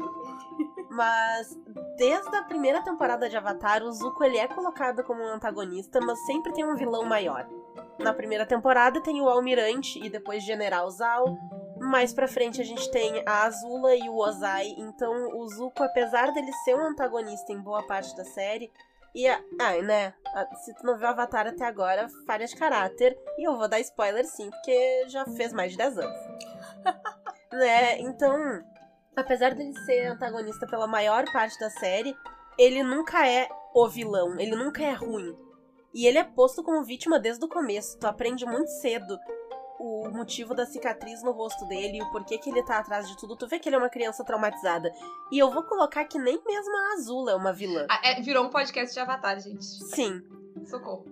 Mas 0.89 1.57
desde 1.97 2.35
a 2.35 2.43
primeira 2.43 2.81
temporada 2.81 3.27
de 3.27 3.35
Avatar, 3.35 3.83
o 3.83 3.91
Zuko 3.91 4.23
ele 4.23 4.37
é 4.37 4.47
colocado 4.47 5.03
como 5.03 5.23
um 5.23 5.27
antagonista, 5.27 5.99
mas 5.99 6.23
sempre 6.25 6.53
tem 6.53 6.63
um 6.63 6.75
vilão 6.75 7.03
maior. 7.03 7.47
Na 7.99 8.13
primeira 8.13 8.45
temporada 8.45 9.01
tem 9.01 9.21
o 9.21 9.27
Almirante 9.27 9.99
e 10.03 10.09
depois 10.09 10.43
General 10.43 10.89
Zal. 10.91 11.37
Mais 11.79 12.13
pra 12.13 12.27
frente 12.27 12.61
a 12.61 12.63
gente 12.63 12.89
tem 12.91 13.23
a 13.25 13.43
Azula 13.43 13.95
e 13.95 14.07
o 14.07 14.17
Ozai. 14.17 14.67
Então 14.77 15.37
o 15.37 15.47
Zuko, 15.47 15.83
apesar 15.83 16.31
dele 16.31 16.51
ser 16.63 16.75
um 16.75 16.87
antagonista 16.87 17.51
em 17.51 17.59
boa 17.59 17.83
parte 17.83 18.15
da 18.15 18.23
série, 18.23 18.71
e, 19.15 19.27
a- 19.27 19.41
ai, 19.59 19.81
né? 19.81 20.13
a- 20.33 20.55
Se 20.57 20.73
tu 20.75 20.85
não 20.85 20.97
viu 20.97 21.07
Avatar 21.07 21.47
até 21.47 21.65
agora, 21.65 22.07
falha 22.27 22.45
de 22.45 22.55
caráter. 22.55 23.17
E 23.37 23.47
eu 23.47 23.57
vou 23.57 23.67
dar 23.67 23.79
spoiler 23.79 24.25
sim, 24.25 24.49
porque 24.51 25.05
já 25.07 25.25
fez 25.25 25.51
mais 25.53 25.71
de 25.71 25.77
10 25.77 25.97
anos. 25.97 26.19
né? 27.51 27.99
Então, 27.99 28.61
apesar 29.15 29.53
dele 29.55 29.73
ser 29.85 30.07
antagonista 30.07 30.67
pela 30.67 30.87
maior 30.87 31.25
parte 31.31 31.57
da 31.59 31.69
série, 31.69 32.15
ele 32.57 32.83
nunca 32.83 33.27
é 33.27 33.47
o 33.73 33.87
vilão, 33.87 34.39
ele 34.39 34.55
nunca 34.55 34.83
é 34.83 34.93
ruim. 34.93 35.35
E 35.93 36.05
ele 36.05 36.17
é 36.17 36.23
posto 36.23 36.61
como 36.61 36.83
vítima 36.83 37.17
desde 37.17 37.43
o 37.45 37.49
começo. 37.49 37.97
Tu 37.97 38.05
aprende 38.05 38.45
muito 38.45 38.67
cedo 38.67 39.17
o 39.79 40.09
motivo 40.09 40.53
da 40.53 40.65
cicatriz 40.65 41.21
no 41.23 41.31
rosto 41.31 41.65
dele, 41.65 42.01
o 42.01 42.11
porquê 42.11 42.37
que 42.37 42.49
ele 42.49 42.63
tá 42.63 42.79
atrás 42.79 43.07
de 43.07 43.17
tudo. 43.17 43.35
Tu 43.35 43.47
vê 43.47 43.59
que 43.59 43.69
ele 43.69 43.75
é 43.75 43.79
uma 43.79 43.89
criança 43.89 44.23
traumatizada. 44.23 44.91
E 45.31 45.39
eu 45.39 45.51
vou 45.51 45.63
colocar 45.63 46.05
que 46.05 46.17
nem 46.17 46.41
mesmo 46.45 46.75
a 46.75 46.93
Azula 46.93 47.31
é 47.31 47.35
uma 47.35 47.53
vilã. 47.53 47.85
Ah, 47.89 48.01
é, 48.03 48.21
virou 48.21 48.45
um 48.45 48.49
podcast 48.49 48.93
de 48.93 48.99
Avatar, 48.99 49.39
gente. 49.39 49.65
Sim. 49.65 50.21
Socorro. 50.65 51.05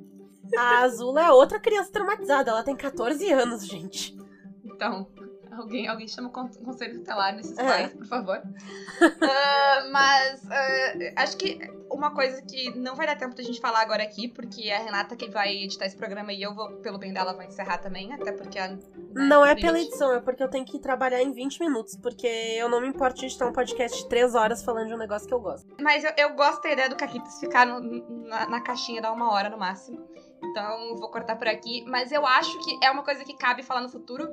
A 0.57 0.79
Azula 0.79 1.25
é 1.25 1.31
outra 1.31 1.59
criança 1.59 1.91
traumatizada. 1.91 2.51
Ela 2.51 2.63
tem 2.63 2.75
14 2.75 3.31
anos, 3.31 3.65
gente. 3.65 4.17
Então, 4.63 5.07
alguém, 5.61 5.87
alguém 5.87 6.07
chama 6.07 6.27
o 6.29 6.31
con- 6.31 6.49
conselho 6.63 6.99
tutelar 6.99 7.35
nesses 7.35 7.57
É. 7.57 7.63
pais, 7.65 7.93
por 7.93 8.05
favor. 8.07 8.41
Ah, 9.21 9.87
mas 9.91 10.41
ah, 10.51 11.21
acho 11.23 11.37
que 11.37 11.59
uma 11.89 12.11
coisa 12.13 12.41
que 12.41 12.75
não 12.77 12.95
vai 12.95 13.05
dar 13.07 13.15
tempo 13.17 13.35
da 13.35 13.43
gente 13.43 13.59
falar 13.59 13.81
agora 13.81 14.03
aqui, 14.03 14.27
porque 14.27 14.69
a 14.71 14.79
Renata 14.79 15.15
que 15.15 15.29
vai 15.29 15.55
editar 15.63 15.85
esse 15.85 15.95
programa 15.97 16.31
e 16.33 16.41
eu 16.41 16.53
vou, 16.53 16.69
pelo 16.77 16.97
bem 16.97 17.13
dela, 17.13 17.33
vou 17.33 17.43
encerrar 17.43 17.77
também, 17.79 18.11
até 18.13 18.31
porque 18.31 18.57
a. 18.59 18.67
né, 18.69 18.79
Não 19.13 19.45
é 19.45 19.55
pela 19.55 19.79
edição, 19.79 20.13
é 20.13 20.19
porque 20.21 20.41
eu 20.43 20.49
tenho 20.49 20.65
que 20.65 20.79
trabalhar 20.79 21.21
em 21.21 21.31
20 21.31 21.59
minutos. 21.59 21.95
Porque 21.97 22.27
eu 22.27 22.69
não 22.69 22.81
me 22.81 22.87
importo 22.87 23.19
de 23.19 23.25
editar 23.27 23.47
um 23.47 23.53
podcast 23.53 23.97
de 24.03 24.09
3 24.09 24.35
horas 24.35 24.63
falando 24.63 24.87
de 24.87 24.93
um 24.93 24.97
negócio 24.97 25.27
que 25.27 25.33
eu 25.33 25.39
gosto. 25.39 25.75
Mas 25.81 26.03
eu, 26.03 26.11
eu 26.17 26.33
gosto 26.35 26.61
da 26.63 26.71
ideia 26.71 26.89
do 26.89 26.95
Caquitas 26.95 27.39
ficar 27.39 27.65
no- 27.65 27.81
na, 28.27 28.47
na 28.47 28.61
caixinha 28.61 29.01
dar 29.01 29.11
uma 29.11 29.31
hora 29.31 29.49
no 29.49 29.57
máximo. 29.57 30.07
Então 30.43 30.95
vou 30.97 31.09
cortar 31.09 31.35
por 31.35 31.47
aqui. 31.47 31.83
Mas 31.87 32.11
eu 32.11 32.25
acho 32.25 32.57
que 32.59 32.79
é 32.83 32.91
uma 32.91 33.03
coisa 33.03 33.23
que 33.23 33.33
cabe 33.33 33.63
falar 33.63 33.81
no 33.81 33.89
futuro. 33.89 34.27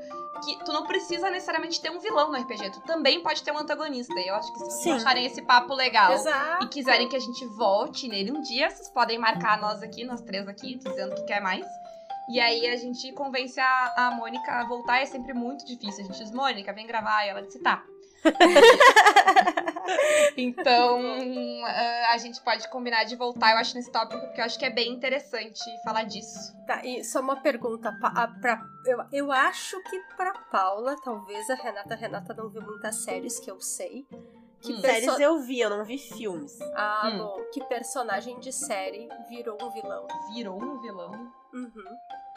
Que 0.44 0.64
tu 0.64 0.72
não 0.72 0.86
precisa 0.86 1.30
necessariamente 1.30 1.80
ter 1.80 1.90
um 1.90 1.98
vilão 1.98 2.30
no 2.30 2.38
RPG. 2.38 2.70
Tu 2.70 2.80
também 2.82 3.22
pode 3.22 3.42
ter 3.42 3.52
um 3.52 3.58
antagonista. 3.58 4.18
E 4.18 4.28
eu 4.28 4.34
acho 4.34 4.52
que 4.52 4.58
se 4.58 4.64
vocês 4.64 4.82
Sim. 4.82 4.92
acharem 4.92 5.26
esse 5.26 5.42
papo 5.42 5.74
legal 5.74 6.12
Exato. 6.12 6.64
e 6.64 6.68
quiserem 6.68 7.08
que 7.08 7.16
a 7.16 7.20
gente 7.20 7.44
volte 7.56 8.08
nele 8.08 8.32
um 8.32 8.40
dia, 8.40 8.70
vocês 8.70 8.88
podem 8.90 9.18
marcar 9.18 9.61
nós 9.61 9.82
aqui, 9.82 10.04
nós 10.04 10.20
três 10.20 10.46
aqui, 10.48 10.76
dizendo 10.76 11.14
que 11.14 11.24
quer 11.24 11.40
mais. 11.40 11.66
E 12.28 12.38
aí 12.38 12.68
a 12.68 12.76
gente 12.76 13.12
convence 13.12 13.58
a, 13.58 13.94
a 13.96 14.11
Mônica 14.12 14.52
a 14.52 14.64
voltar. 14.64 15.00
É 15.00 15.06
sempre 15.06 15.32
muito 15.32 15.64
difícil. 15.64 16.04
A 16.04 16.06
gente 16.06 16.18
diz, 16.18 16.30
Mônica, 16.30 16.72
vem 16.72 16.86
gravar. 16.86 17.24
E 17.26 17.28
ela 17.28 17.42
disse, 17.42 17.58
tá. 17.61 17.82
então, 20.36 21.00
ah, 21.64 22.12
a 22.12 22.18
gente 22.18 22.40
pode 22.42 22.68
combinar 22.68 23.04
de 23.04 23.16
voltar, 23.16 23.52
eu 23.52 23.58
acho, 23.58 23.74
nesse 23.74 23.90
tópico, 23.90 24.20
porque 24.26 24.40
eu 24.40 24.44
acho 24.44 24.58
que 24.58 24.64
é 24.64 24.70
bem 24.70 24.92
interessante 24.92 25.60
falar 25.84 26.04
disso. 26.04 26.54
Tá, 26.66 26.84
e 26.84 27.04
só 27.04 27.20
uma 27.20 27.36
pergunta. 27.40 27.92
pa- 28.00 28.12
a- 28.16 28.28
pra, 28.40 28.62
eu, 28.86 28.98
eu 29.12 29.32
acho 29.32 29.80
que 29.84 29.98
pra 30.16 30.32
Paula, 30.50 30.96
talvez 31.02 31.48
a 31.50 31.54
Renata, 31.54 31.94
a 31.94 31.96
Renata 31.96 32.34
não 32.34 32.48
viu 32.48 32.62
muitas 32.62 32.96
séries 32.96 33.38
que 33.38 33.50
eu 33.50 33.60
sei. 33.60 34.06
Que 34.60 34.74
Hum. 34.74 34.82
perso- 34.82 35.00
Séries 35.06 35.20
eu 35.20 35.40
vi, 35.40 35.60
eu 35.60 35.70
não 35.70 35.84
vi 35.84 35.96
filmes. 35.96 36.58
Ah, 36.74 37.10
Hum. 37.12 37.18
bom. 37.18 37.40
Que 37.52 37.64
personagem 37.64 38.38
de 38.40 38.52
série 38.52 39.08
virou 39.28 39.56
um 39.62 39.70
vilão? 39.70 40.06
Virou 40.34 40.62
um 40.62 40.80
vilão. 40.82 41.32
Uhum. 41.54 41.84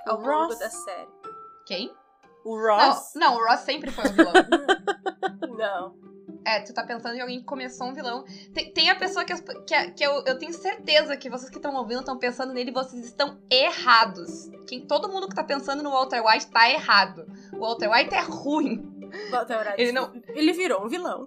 O 0.07 0.09
Ao 0.09 0.17
longo 0.17 0.47
Ross? 0.47 0.59
da 0.59 0.69
série. 0.69 1.09
Quem? 1.65 1.93
O 2.45 2.57
Não, 2.57 2.77
Ross. 2.89 3.11
não, 3.15 3.35
o 3.35 3.45
Ross 3.45 3.59
sempre 3.61 3.91
foi 3.91 4.05
um 4.09 4.13
vilão. 4.13 4.33
Não. 5.57 5.95
É, 6.45 6.59
tu 6.61 6.73
tá 6.73 6.83
pensando 6.83 7.15
em 7.15 7.21
alguém 7.21 7.39
que 7.39 7.45
começou 7.45 7.87
um 7.87 7.93
vilão. 7.93 8.25
Tem, 8.53 8.71
tem 8.73 8.89
a 8.89 8.95
pessoa 8.95 9.23
que, 9.23 9.33
que, 9.65 9.91
que 9.91 10.03
eu, 10.05 10.23
eu 10.25 10.37
tenho 10.37 10.53
certeza 10.53 11.15
que 11.15 11.29
vocês 11.29 11.49
que 11.49 11.57
estão 11.57 11.73
ouvindo 11.75 11.99
estão 12.01 12.17
pensando 12.17 12.51
nele 12.53 12.69
e 12.69 12.73
vocês 12.73 13.03
estão 13.05 13.37
errados. 13.49 14.49
Quem, 14.67 14.81
todo 14.85 15.07
mundo 15.09 15.27
que 15.29 15.35
tá 15.35 15.43
pensando 15.43 15.81
no 15.83 15.91
Walter 15.91 16.21
White 16.25 16.47
tá 16.47 16.69
errado. 16.69 17.25
O 17.53 17.59
Walter 17.59 17.89
White 17.89 18.13
é 18.15 18.21
ruim. 18.21 18.89
Walter 19.31 19.57
White. 19.59 19.73
Ele 19.81 19.91
não- 19.91 20.11
Ele 20.29 20.51
virou 20.53 20.83
um 20.85 20.89
vilão. 20.89 21.25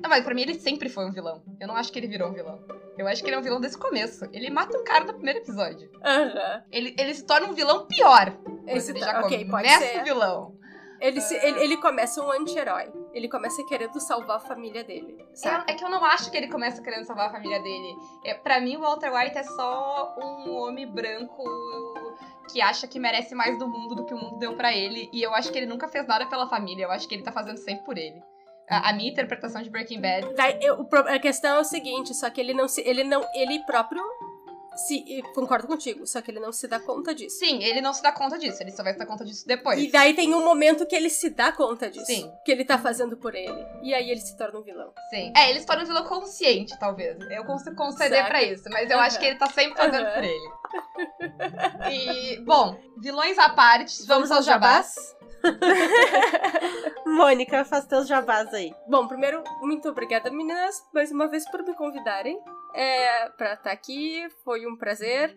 Não, 0.00 0.10
mas 0.10 0.24
pra 0.24 0.34
mim 0.34 0.42
ele 0.42 0.54
sempre 0.54 0.88
foi 0.88 1.06
um 1.06 1.12
vilão. 1.12 1.42
Eu 1.60 1.66
não 1.68 1.76
acho 1.76 1.92
que 1.92 1.98
ele 1.98 2.08
virou 2.08 2.28
um 2.28 2.32
vilão. 2.32 2.60
Eu 2.98 3.06
acho 3.08 3.22
que 3.22 3.28
ele 3.28 3.36
é 3.36 3.38
um 3.38 3.42
vilão 3.42 3.60
desde 3.60 3.78
o 3.78 3.80
começo. 3.80 4.28
Ele 4.32 4.50
mata 4.50 4.76
um 4.76 4.84
cara 4.84 5.04
no 5.04 5.14
primeiro 5.14 5.38
episódio. 5.40 5.90
Aham. 6.04 6.62
Ele, 6.70 6.94
ele 6.98 7.14
se 7.14 7.24
torna 7.24 7.46
um 7.48 7.52
vilão 7.52 7.86
pior. 7.86 8.36
Esse 8.66 8.90
ele 8.92 9.00
tá- 9.00 9.06
já 9.06 9.20
ok, 9.20 9.44
pode 9.46 9.68
ser. 9.68 10.02
vilão. 10.04 10.56
Ele, 11.00 11.20
se- 11.20 11.36
Ah. 11.36 11.46
ele, 11.48 11.60
ele 11.60 11.76
começa 11.78 12.20
um 12.22 12.30
anti-herói. 12.30 12.92
Ele 13.12 13.28
começa 13.28 13.62
querendo 13.64 14.00
salvar 14.00 14.36
a 14.36 14.40
família 14.40 14.82
dele. 14.84 15.24
Sabe? 15.34 15.64
É, 15.70 15.74
é 15.74 15.76
que 15.76 15.84
eu 15.84 15.90
não 15.90 16.04
acho 16.04 16.30
que 16.30 16.36
ele 16.36 16.48
começa 16.48 16.82
querendo 16.82 17.04
salvar 17.04 17.28
a 17.28 17.32
família 17.32 17.60
dele. 17.60 17.94
É, 18.24 18.34
para 18.34 18.60
mim, 18.60 18.76
o 18.76 18.80
Walter 18.80 19.12
White 19.14 19.38
é 19.38 19.42
só 19.42 20.14
um 20.18 20.56
homem 20.56 20.86
branco 20.86 21.42
que 22.50 22.60
acha 22.60 22.86
que 22.86 22.98
merece 22.98 23.34
mais 23.34 23.58
do 23.58 23.68
mundo 23.68 23.94
do 23.94 24.04
que 24.04 24.14
o 24.14 24.18
mundo 24.18 24.38
deu 24.38 24.54
pra 24.56 24.74
ele. 24.74 25.08
E 25.12 25.22
eu 25.22 25.34
acho 25.34 25.50
que 25.52 25.58
ele 25.58 25.66
nunca 25.66 25.88
fez 25.88 26.06
nada 26.06 26.26
pela 26.26 26.46
família. 26.48 26.84
Eu 26.84 26.90
acho 26.90 27.06
que 27.08 27.14
ele 27.14 27.22
tá 27.22 27.32
fazendo 27.32 27.58
sempre 27.58 27.84
por 27.84 27.96
ele. 27.96 28.22
A, 28.68 28.90
a 28.90 28.92
minha 28.92 29.10
interpretação 29.10 29.60
de 29.62 29.68
Breaking 29.70 30.00
Bad. 30.00 30.34
Daí, 30.34 30.58
eu- 30.62 30.86
a 31.08 31.18
questão 31.18 31.56
é 31.56 31.60
o 31.60 31.64
seguinte, 31.64 32.14
só 32.14 32.30
que 32.30 32.40
ele 32.40 32.54
não 32.54 32.66
se. 32.68 32.80
Ele 32.86 33.04
não. 33.04 33.22
Ele 33.34 33.58
próprio 33.64 34.02
se. 34.76 35.22
Concordo 35.34 35.66
contigo, 35.66 36.06
só 36.06 36.20
que 36.20 36.30
ele 36.30 36.40
não 36.40 36.52
se 36.52 36.66
dá 36.68 36.78
conta 36.80 37.14
disso. 37.14 37.38
Sim, 37.38 37.62
ele 37.62 37.80
não 37.80 37.92
se 37.92 38.02
dá 38.02 38.12
conta 38.12 38.38
disso. 38.38 38.62
Ele 38.62 38.72
só 38.72 38.82
vai 38.82 38.92
se 38.92 38.98
dar 38.98 39.06
conta 39.06 39.24
disso 39.24 39.46
depois. 39.46 39.82
E 39.82 39.90
daí 39.90 40.14
tem 40.14 40.34
um 40.34 40.44
momento 40.44 40.86
que 40.86 40.94
ele 40.94 41.10
se 41.10 41.30
dá 41.30 41.52
conta 41.52 41.90
disso. 41.90 42.06
Sim. 42.06 42.30
Que 42.44 42.52
ele 42.52 42.64
tá 42.64 42.78
fazendo 42.78 43.16
por 43.16 43.34
ele. 43.34 43.66
E 43.82 43.94
aí 43.94 44.10
ele 44.10 44.20
se 44.20 44.36
torna 44.36 44.58
um 44.58 44.62
vilão. 44.62 44.92
Sim. 45.10 45.32
É, 45.36 45.50
ele 45.50 45.60
se 45.60 45.66
torna 45.66 45.82
um 45.82 45.86
vilão 45.86 46.04
consciente, 46.04 46.78
talvez. 46.78 47.16
Eu 47.30 47.44
consigo 47.44 47.76
conceder 47.76 48.18
Saca. 48.18 48.28
pra 48.28 48.42
isso. 48.42 48.64
Mas 48.70 48.90
eu 48.90 48.96
Aham. 48.96 49.06
acho 49.06 49.18
que 49.18 49.26
ele 49.26 49.36
tá 49.38 49.46
sempre 49.48 49.76
fazendo 49.76 50.06
Aham. 50.06 50.14
por 50.14 50.24
ele. 50.24 50.52
E, 51.90 52.40
bom, 52.44 52.78
vilões 52.98 53.38
à 53.38 53.50
parte, 53.50 54.06
vamos, 54.06 54.30
aos 54.30 54.44
jabás. 54.44 54.94
Mônica, 57.06 57.64
faz 57.64 57.84
teus 57.86 58.06
jabás 58.06 58.52
aí. 58.54 58.72
Bom, 58.86 59.06
primeiro, 59.08 59.42
muito 59.60 59.88
obrigada, 59.88 60.30
meninas, 60.30 60.82
mais 60.94 61.10
uma 61.10 61.26
vez 61.28 61.48
por 61.50 61.62
me 61.64 61.74
convidarem 61.74 62.38
é, 62.74 63.28
pra 63.30 63.54
estar 63.54 63.72
aqui. 63.72 64.28
Foi 64.44 64.66
um 64.66 64.76
prazer. 64.76 65.36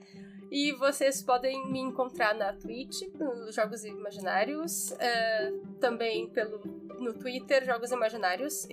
E 0.52 0.72
vocês 0.74 1.22
podem 1.24 1.70
me 1.72 1.80
encontrar 1.80 2.34
na 2.36 2.54
Twitch, 2.54 3.02
nos 3.16 3.56
Jogos 3.56 3.84
Imaginários, 3.84 4.92
é, 5.00 5.52
também 5.80 6.30
pelo, 6.30 6.60
no 7.00 7.14
Twitter, 7.14 7.66
Jogos 7.66 7.92
Imaginários, 7.92 8.68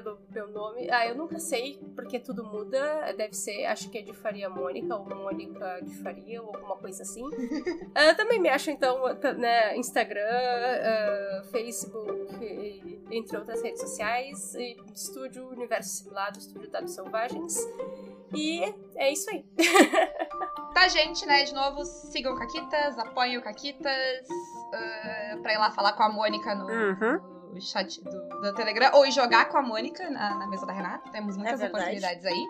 pelo 0.00 0.18
meu 0.30 0.48
nome. 0.48 0.88
Ah, 0.90 1.06
eu 1.06 1.14
nunca 1.14 1.38
sei, 1.38 1.78
porque 1.94 2.18
tudo 2.18 2.42
muda. 2.44 3.12
Deve 3.14 3.34
ser, 3.34 3.66
acho 3.66 3.90
que 3.90 3.98
é 3.98 4.02
de 4.02 4.14
Faria 4.14 4.48
Mônica, 4.48 4.96
ou 4.96 5.04
Mônica 5.04 5.80
de 5.82 5.94
Faria, 6.02 6.40
ou 6.42 6.48
alguma 6.54 6.76
coisa 6.76 7.02
assim. 7.02 7.22
Ah, 7.94 8.14
também 8.14 8.40
me 8.40 8.48
acham, 8.48 8.72
então, 8.72 9.02
né, 9.36 9.76
Instagram, 9.76 10.22
ah, 10.24 11.42
Facebook, 11.50 12.42
e- 12.42 13.02
entre 13.10 13.36
outras 13.36 13.60
redes 13.62 13.80
sociais, 13.82 14.54
e 14.54 14.76
Estúdio 14.94 15.46
Universo 15.48 15.90
Simulado, 15.90 16.38
Estúdio 16.38 16.70
Dados 16.70 16.94
Selvagens. 16.94 17.58
E 18.34 18.62
é 18.96 19.12
isso 19.12 19.28
aí. 19.30 19.44
Tá, 20.72 20.88
gente, 20.88 21.26
né? 21.26 21.44
De 21.44 21.52
novo, 21.52 21.84
sigam 21.84 22.32
o 22.34 22.38
Caquitas, 22.38 22.98
apoiem 22.98 23.36
o 23.36 23.42
Caquitas, 23.42 24.26
uh, 24.26 25.42
pra 25.42 25.52
ir 25.52 25.58
lá 25.58 25.70
falar 25.70 25.92
com 25.92 26.02
a 26.02 26.08
Mônica 26.08 26.54
no, 26.54 26.64
Uhum. 26.66 27.41
No 27.52 27.60
chat 27.60 28.02
do, 28.02 28.28
do 28.40 28.54
Telegram, 28.54 28.90
ou 28.94 29.10
jogar 29.10 29.46
com 29.50 29.58
a 29.58 29.62
Mônica 29.62 30.08
na, 30.10 30.34
na 30.36 30.46
mesa 30.46 30.64
da 30.66 30.72
Renata. 30.72 31.10
Temos 31.10 31.36
muitas 31.36 31.60
É 31.60 31.66
oportunidades 31.66 32.24
aí. 32.24 32.46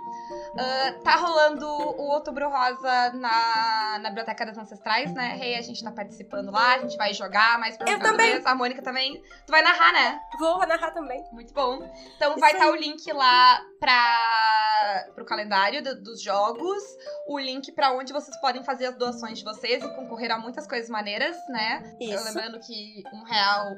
Uh, 0.52 1.02
tá 1.02 1.16
rolando 1.16 1.66
o 1.66 2.02
Outubro 2.12 2.48
Rosa 2.48 3.12
na, 3.14 3.98
na 4.00 4.08
Biblioteca 4.10 4.46
das 4.46 4.56
Ancestrais, 4.56 5.12
né? 5.12 5.34
Rei, 5.36 5.56
a 5.56 5.62
gente 5.62 5.82
tá 5.82 5.90
participando 5.90 6.50
lá, 6.50 6.74
a 6.74 6.78
gente 6.78 6.96
vai 6.96 7.12
jogar 7.12 7.58
mais 7.58 7.76
pra 7.76 7.90
Eu 7.90 7.98
também. 7.98 8.40
A 8.44 8.54
Mônica 8.54 8.82
também. 8.82 9.20
Tu 9.46 9.50
vai 9.50 9.62
narrar, 9.62 9.92
né? 9.92 10.20
Vou 10.38 10.58
narrar 10.66 10.90
também. 10.92 11.24
Muito 11.32 11.52
bom. 11.52 11.82
Então 12.16 12.30
Isso 12.32 12.40
vai 12.40 12.52
estar 12.52 12.64
aí. 12.66 12.70
o 12.70 12.76
link 12.76 13.10
lá 13.12 13.60
para 13.80 15.08
pro 15.14 15.24
calendário 15.24 15.82
do- 15.82 16.00
dos 16.02 16.22
jogos, 16.22 16.82
o 17.26 17.38
link 17.38 17.72
pra 17.72 17.92
onde 17.92 18.12
vocês 18.12 18.36
podem 18.40 18.62
fazer 18.64 18.86
as 18.86 18.96
doações 18.96 19.38
de 19.38 19.44
vocês 19.44 19.82
e 19.82 19.88
concorrer 19.94 20.30
a 20.30 20.38
muitas 20.38 20.66
coisas 20.66 20.88
maneiras, 20.88 21.36
né? 21.48 21.82
Isso. 22.00 22.24
lembrando 22.24 22.58
que 22.60 23.02
um 23.12 23.22
real, 23.24 23.74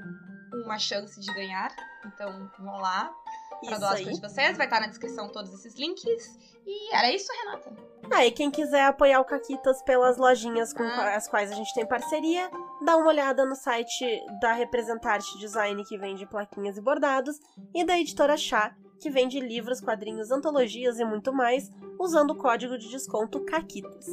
uma 0.62 0.78
chance 0.78 1.20
de 1.20 1.32
ganhar. 1.34 1.74
Então 2.06 2.50
vão 2.58 2.76
lá 2.80 3.12
Isso 3.62 3.78
doar 3.80 3.92
as 3.94 4.02
coisas 4.02 4.20
de 4.20 4.28
vocês. 4.28 4.56
Vai 4.56 4.66
estar 4.66 4.80
na 4.80 4.86
descrição 4.86 5.28
todos 5.30 5.52
esses 5.54 5.74
links. 5.74 6.04
E 6.66 6.94
era 6.94 7.12
isso, 7.12 7.28
Renata. 7.44 7.72
Ah, 8.10 8.24
e 8.24 8.30
quem 8.30 8.50
quiser 8.50 8.84
apoiar 8.86 9.20
o 9.20 9.24
Caquitas 9.24 9.82
pelas 9.82 10.16
lojinhas 10.18 10.72
com 10.72 10.82
Ah. 10.82 11.14
as 11.14 11.26
quais 11.26 11.50
a 11.50 11.54
gente 11.54 11.72
tem 11.74 11.86
parceria, 11.86 12.50
dá 12.82 12.96
uma 12.96 13.08
olhada 13.08 13.44
no 13.46 13.54
site 13.54 14.04
da 14.40 14.52
Representarte 14.52 15.38
Design, 15.38 15.82
que 15.84 15.96
vende 15.96 16.26
plaquinhas 16.26 16.76
e 16.76 16.80
bordados, 16.82 17.38
e 17.74 17.84
da 17.84 17.98
Editora 17.98 18.36
Chá, 18.36 18.74
que 19.00 19.10
vende 19.10 19.40
livros, 19.40 19.80
quadrinhos, 19.80 20.30
antologias 20.30 20.98
e 20.98 21.04
muito 21.04 21.32
mais, 21.32 21.70
usando 21.98 22.30
o 22.32 22.36
código 22.36 22.76
de 22.78 22.88
desconto 22.90 23.44
CAQUITAS. 23.44 24.06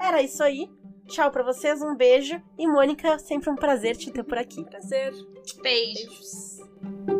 Era 0.00 0.20
isso 0.22 0.42
aí. 0.42 0.68
Tchau 1.10 1.28
pra 1.32 1.42
vocês, 1.42 1.82
um 1.82 1.96
beijo. 1.96 2.40
E 2.56 2.68
Mônica, 2.68 3.18
sempre 3.18 3.50
um 3.50 3.56
prazer 3.56 3.96
te 3.96 4.12
ter 4.12 4.22
por 4.22 4.38
aqui. 4.38 4.64
Prazer. 4.64 5.12
Beijo. 5.60 6.08
Beijos. 6.08 7.19